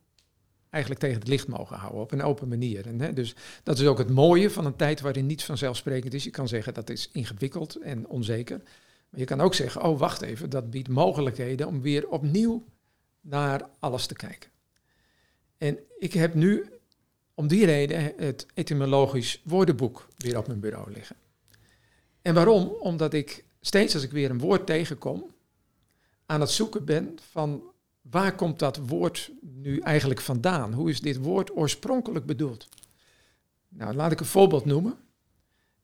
eigenlijk 0.70 1.04
tegen 1.04 1.20
het 1.20 1.28
licht 1.28 1.48
mogen 1.48 1.78
houden 1.78 2.02
op 2.02 2.12
een 2.12 2.22
open 2.22 2.48
manier. 2.48 2.88
En, 2.88 3.02
hè, 3.02 3.14
dus 3.14 3.36
dat 3.64 3.80
is 3.80 3.86
ook 3.86 3.98
het 3.98 4.10
mooie 4.10 4.50
van 4.50 4.66
een 4.66 4.76
tijd 4.76 5.02
waarin 5.02 5.26
niets 5.26 5.46
vanzelfsprekend 5.46 6.14
is. 6.14 6.24
Je 6.24 6.30
kan 6.30 6.48
zeggen 6.48 6.74
dat 6.74 6.90
is 6.90 7.10
ingewikkeld 7.12 7.76
en 7.76 8.08
onzeker. 8.08 8.62
Maar 9.10 9.20
je 9.20 9.26
kan 9.26 9.42
ook 9.42 9.54
zeggen, 9.54 9.84
oh 9.84 10.00
wacht 10.00 10.22
even, 10.22 10.50
dat 10.50 10.70
biedt 10.70 10.88
mogelijkheden 10.88 11.68
om 11.68 11.82
weer 11.82 12.08
opnieuw 12.08 12.66
naar 13.22 13.70
alles 13.80 14.06
te 14.06 14.14
kijken. 14.14 14.50
En 15.58 15.80
ik 16.00 16.14
heb 16.14 16.34
nu 16.34 16.66
om 17.42 17.48
die 17.48 17.66
reden 17.66 18.14
het 18.18 18.46
etymologisch 18.54 19.42
woordenboek 19.44 20.08
weer 20.18 20.38
op 20.38 20.48
mijn 20.48 20.60
bureau 20.60 20.92
liggen. 20.92 21.16
En 22.22 22.34
waarom? 22.34 22.68
Omdat 22.80 23.14
ik 23.14 23.46
steeds 23.62 23.94
als 23.94 24.04
ik 24.04 24.12
weer 24.12 24.30
een 24.30 24.40
woord 24.40 24.66
tegenkom, 24.66 25.26
aan 26.26 26.42
het 26.42 26.50
zoeken 26.50 26.86
ben 26.86 27.18
van 27.32 27.64
waar 28.02 28.36
komt 28.36 28.60
dat 28.60 28.78
woord 28.78 29.32
nu 29.42 29.80
eigenlijk 29.80 30.22
vandaan? 30.22 30.74
Hoe 30.74 30.90
is 30.90 31.02
dit 31.02 31.18
woord 31.18 31.56
oorspronkelijk 31.56 32.26
bedoeld? 32.26 32.70
Nou, 33.70 33.94
laat 33.94 34.12
ik 34.12 34.20
een 34.20 34.26
voorbeeld 34.26 34.66
noemen. 34.66 34.98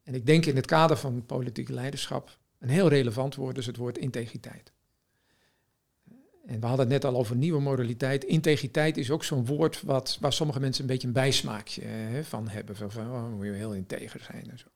En 0.02 0.14
ik 0.14 0.26
denk 0.26 0.46
in 0.46 0.56
het 0.56 0.66
kader 0.66 0.96
van 0.96 1.26
politieke 1.26 1.72
leiderschap 1.72 2.38
een 2.58 2.68
heel 2.68 2.88
relevant 2.88 3.34
woord 3.34 3.58
is 3.58 3.66
het 3.66 3.76
woord 3.76 3.98
integriteit. 3.98 4.72
En 6.48 6.60
we 6.60 6.66
hadden 6.66 6.90
het 6.90 7.02
net 7.02 7.12
al 7.12 7.18
over 7.18 7.36
nieuwe 7.36 7.60
moraliteit. 7.60 8.24
Integriteit 8.24 8.96
is 8.96 9.10
ook 9.10 9.24
zo'n 9.24 9.46
woord 9.46 9.82
wat, 9.82 10.18
waar 10.20 10.32
sommige 10.32 10.60
mensen 10.60 10.82
een 10.82 10.90
beetje 10.90 11.06
een 11.06 11.12
bijsmaakje 11.12 11.82
hè, 11.84 12.24
van 12.24 12.48
hebben. 12.48 12.76
Van, 12.76 12.90
van 12.90 13.10
oh, 13.10 13.32
moet 13.32 13.46
je 13.46 13.52
heel 13.52 13.74
integer 13.74 14.20
zijn 14.20 14.50
en 14.50 14.58
zo. 14.58 14.66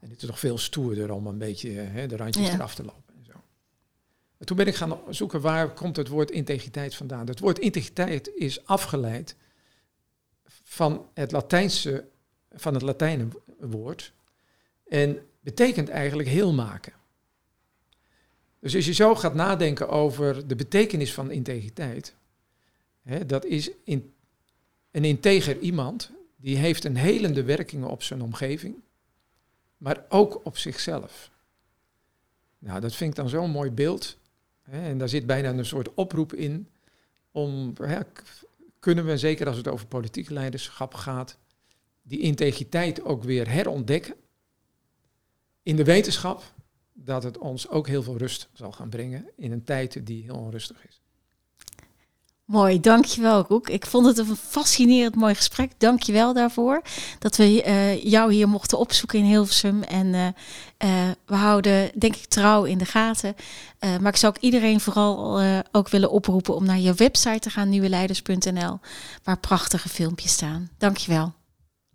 En 0.00 0.08
dit 0.08 0.22
is 0.22 0.28
toch 0.28 0.38
veel 0.38 0.58
stoerder 0.58 1.12
om 1.12 1.26
een 1.26 1.38
beetje 1.38 1.70
hè, 1.70 2.06
de 2.06 2.16
randjes 2.16 2.48
eraf 2.48 2.74
te 2.74 2.84
lopen. 2.84 3.14
En 3.18 3.24
zo. 3.24 3.42
En 4.38 4.46
toen 4.46 4.56
ben 4.56 4.66
ik 4.66 4.74
gaan 4.74 4.98
zoeken 5.08 5.40
waar 5.40 5.72
komt 5.72 5.96
het 5.96 6.08
woord 6.08 6.30
integriteit 6.30 6.94
vandaan. 6.94 7.26
Het 7.26 7.40
woord 7.40 7.58
integriteit 7.58 8.30
is 8.34 8.66
afgeleid 8.66 9.36
van 10.62 11.06
het 11.14 11.32
Latijnse, 11.32 12.04
van 12.52 12.74
het 12.74 12.82
Latijnse 12.82 13.28
woord. 13.60 14.12
En 14.86 15.18
betekent 15.40 15.88
eigenlijk 15.88 16.28
heel 16.28 16.52
maken. 16.52 16.92
Dus 18.64 18.74
als 18.74 18.86
je 18.86 18.92
zo 18.92 19.14
gaat 19.14 19.34
nadenken 19.34 19.88
over 19.88 20.48
de 20.48 20.54
betekenis 20.54 21.14
van 21.14 21.30
integriteit, 21.30 22.14
hè, 23.02 23.26
dat 23.26 23.44
is 23.44 23.70
in, 23.84 24.12
een 24.90 25.04
integer 25.04 25.58
iemand 25.58 26.10
die 26.36 26.56
heeft 26.56 26.84
een 26.84 26.96
helende 26.96 27.42
werking 27.42 27.84
op 27.84 28.02
zijn 28.02 28.22
omgeving, 28.22 28.74
maar 29.76 30.04
ook 30.08 30.40
op 30.44 30.58
zichzelf. 30.58 31.30
Nou, 32.58 32.80
dat 32.80 32.94
vind 32.94 33.10
ik 33.10 33.16
dan 33.16 33.28
zo'n 33.28 33.50
mooi 33.50 33.70
beeld. 33.70 34.16
Hè, 34.62 34.88
en 34.88 34.98
daar 34.98 35.08
zit 35.08 35.26
bijna 35.26 35.50
een 35.50 35.66
soort 35.66 35.94
oproep 35.94 36.32
in 36.32 36.68
om, 37.30 37.72
hè, 37.82 38.00
kunnen 38.78 39.06
we, 39.06 39.18
zeker 39.18 39.46
als 39.46 39.56
het 39.56 39.68
over 39.68 39.86
politiek 39.86 40.30
leiderschap 40.30 40.94
gaat, 40.94 41.38
die 42.02 42.20
integriteit 42.20 43.02
ook 43.02 43.22
weer 43.22 43.50
herontdekken 43.50 44.14
in 45.62 45.76
de 45.76 45.84
wetenschap, 45.84 46.53
dat 46.94 47.22
het 47.22 47.38
ons 47.38 47.68
ook 47.68 47.86
heel 47.86 48.02
veel 48.02 48.16
rust 48.16 48.48
zal 48.52 48.72
gaan 48.72 48.88
brengen 48.88 49.30
in 49.36 49.52
een 49.52 49.64
tijd 49.64 50.06
die 50.06 50.22
heel 50.22 50.36
onrustig 50.36 50.86
is. 50.88 51.00
Mooi, 52.44 52.80
dankjewel 52.80 53.44
Roek. 53.48 53.68
Ik 53.68 53.86
vond 53.86 54.06
het 54.06 54.18
een 54.18 54.36
fascinerend 54.36 55.14
mooi 55.14 55.34
gesprek. 55.34 55.72
Dankjewel 55.78 56.34
daarvoor 56.34 56.82
dat 57.18 57.36
we 57.36 57.64
uh, 57.66 58.04
jou 58.04 58.32
hier 58.32 58.48
mochten 58.48 58.78
opzoeken 58.78 59.18
in 59.18 59.24
Hilversum. 59.24 59.82
En 59.82 60.06
uh, 60.06 60.26
uh, 60.84 61.10
we 61.26 61.34
houden 61.34 61.90
denk 61.98 62.16
ik 62.16 62.24
trouw 62.24 62.64
in 62.64 62.78
de 62.78 62.84
gaten. 62.84 63.34
maar 63.80 64.12
ik 64.12 64.16
zou 64.16 64.34
ook 64.36 64.42
iedereen 64.42 64.80
vooral 64.80 65.42
ook 65.72 65.88
willen 65.88 66.10
oproepen 66.10 66.54
om 66.54 66.64
naar 66.64 66.78
je 66.78 66.94
website 66.94 67.38
te 67.38 67.50
gaan, 67.50 67.68
nieuweleiders.nl, 67.68 68.78
waar 69.22 69.38
prachtige 69.38 69.88
filmpjes 69.88 70.32
staan. 70.32 70.70
Dankjewel. 70.78 71.32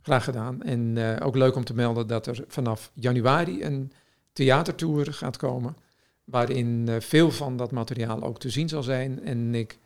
Graag 0.10 0.24
gedaan. 0.24 0.62
En 0.62 0.98
eh, 0.98 1.26
ook 1.26 1.36
leuk 1.36 1.56
om 1.56 1.64
te 1.64 1.74
melden 1.74 2.08
dat 2.08 2.28
er 2.28 2.44
vanaf 2.48 2.92
januari 2.94 3.64
een 3.64 3.92
theatertour 4.40 5.14
gaat 5.14 5.38
komen. 5.38 5.76
Waarin 6.24 6.86
uh, 6.90 6.96
veel 7.00 7.32
van 7.32 7.58
dat 7.58 7.72
materiaal 7.72 8.24
ook 8.24 8.40
te 8.40 8.50
zien 8.50 8.70
zal 8.70 8.84
zijn. 8.84 9.24
En 9.24 9.56
ik 9.56 9.78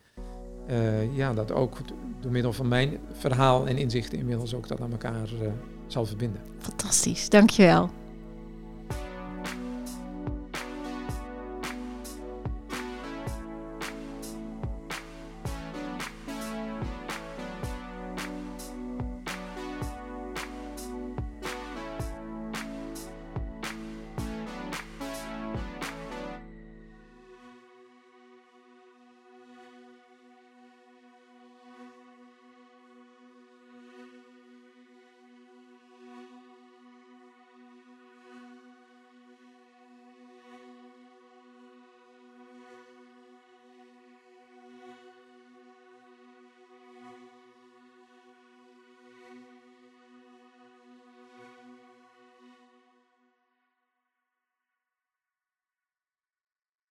uh, 0.70 1.16
ja, 1.16 1.32
dat 1.32 1.52
ook 1.52 1.78
door 2.20 2.30
middel 2.30 2.52
van 2.52 2.68
mijn 2.68 2.98
verhaal 3.12 3.66
en 3.66 3.76
inzichten 3.76 4.18
inmiddels 4.18 4.54
ook 4.54 4.68
dat 4.68 4.80
aan 4.80 4.92
elkaar 4.92 5.28
zal 5.86 6.06
verbinden. 6.06 6.40
Fantastisch, 6.58 7.28
dankjewel. 7.28 8.03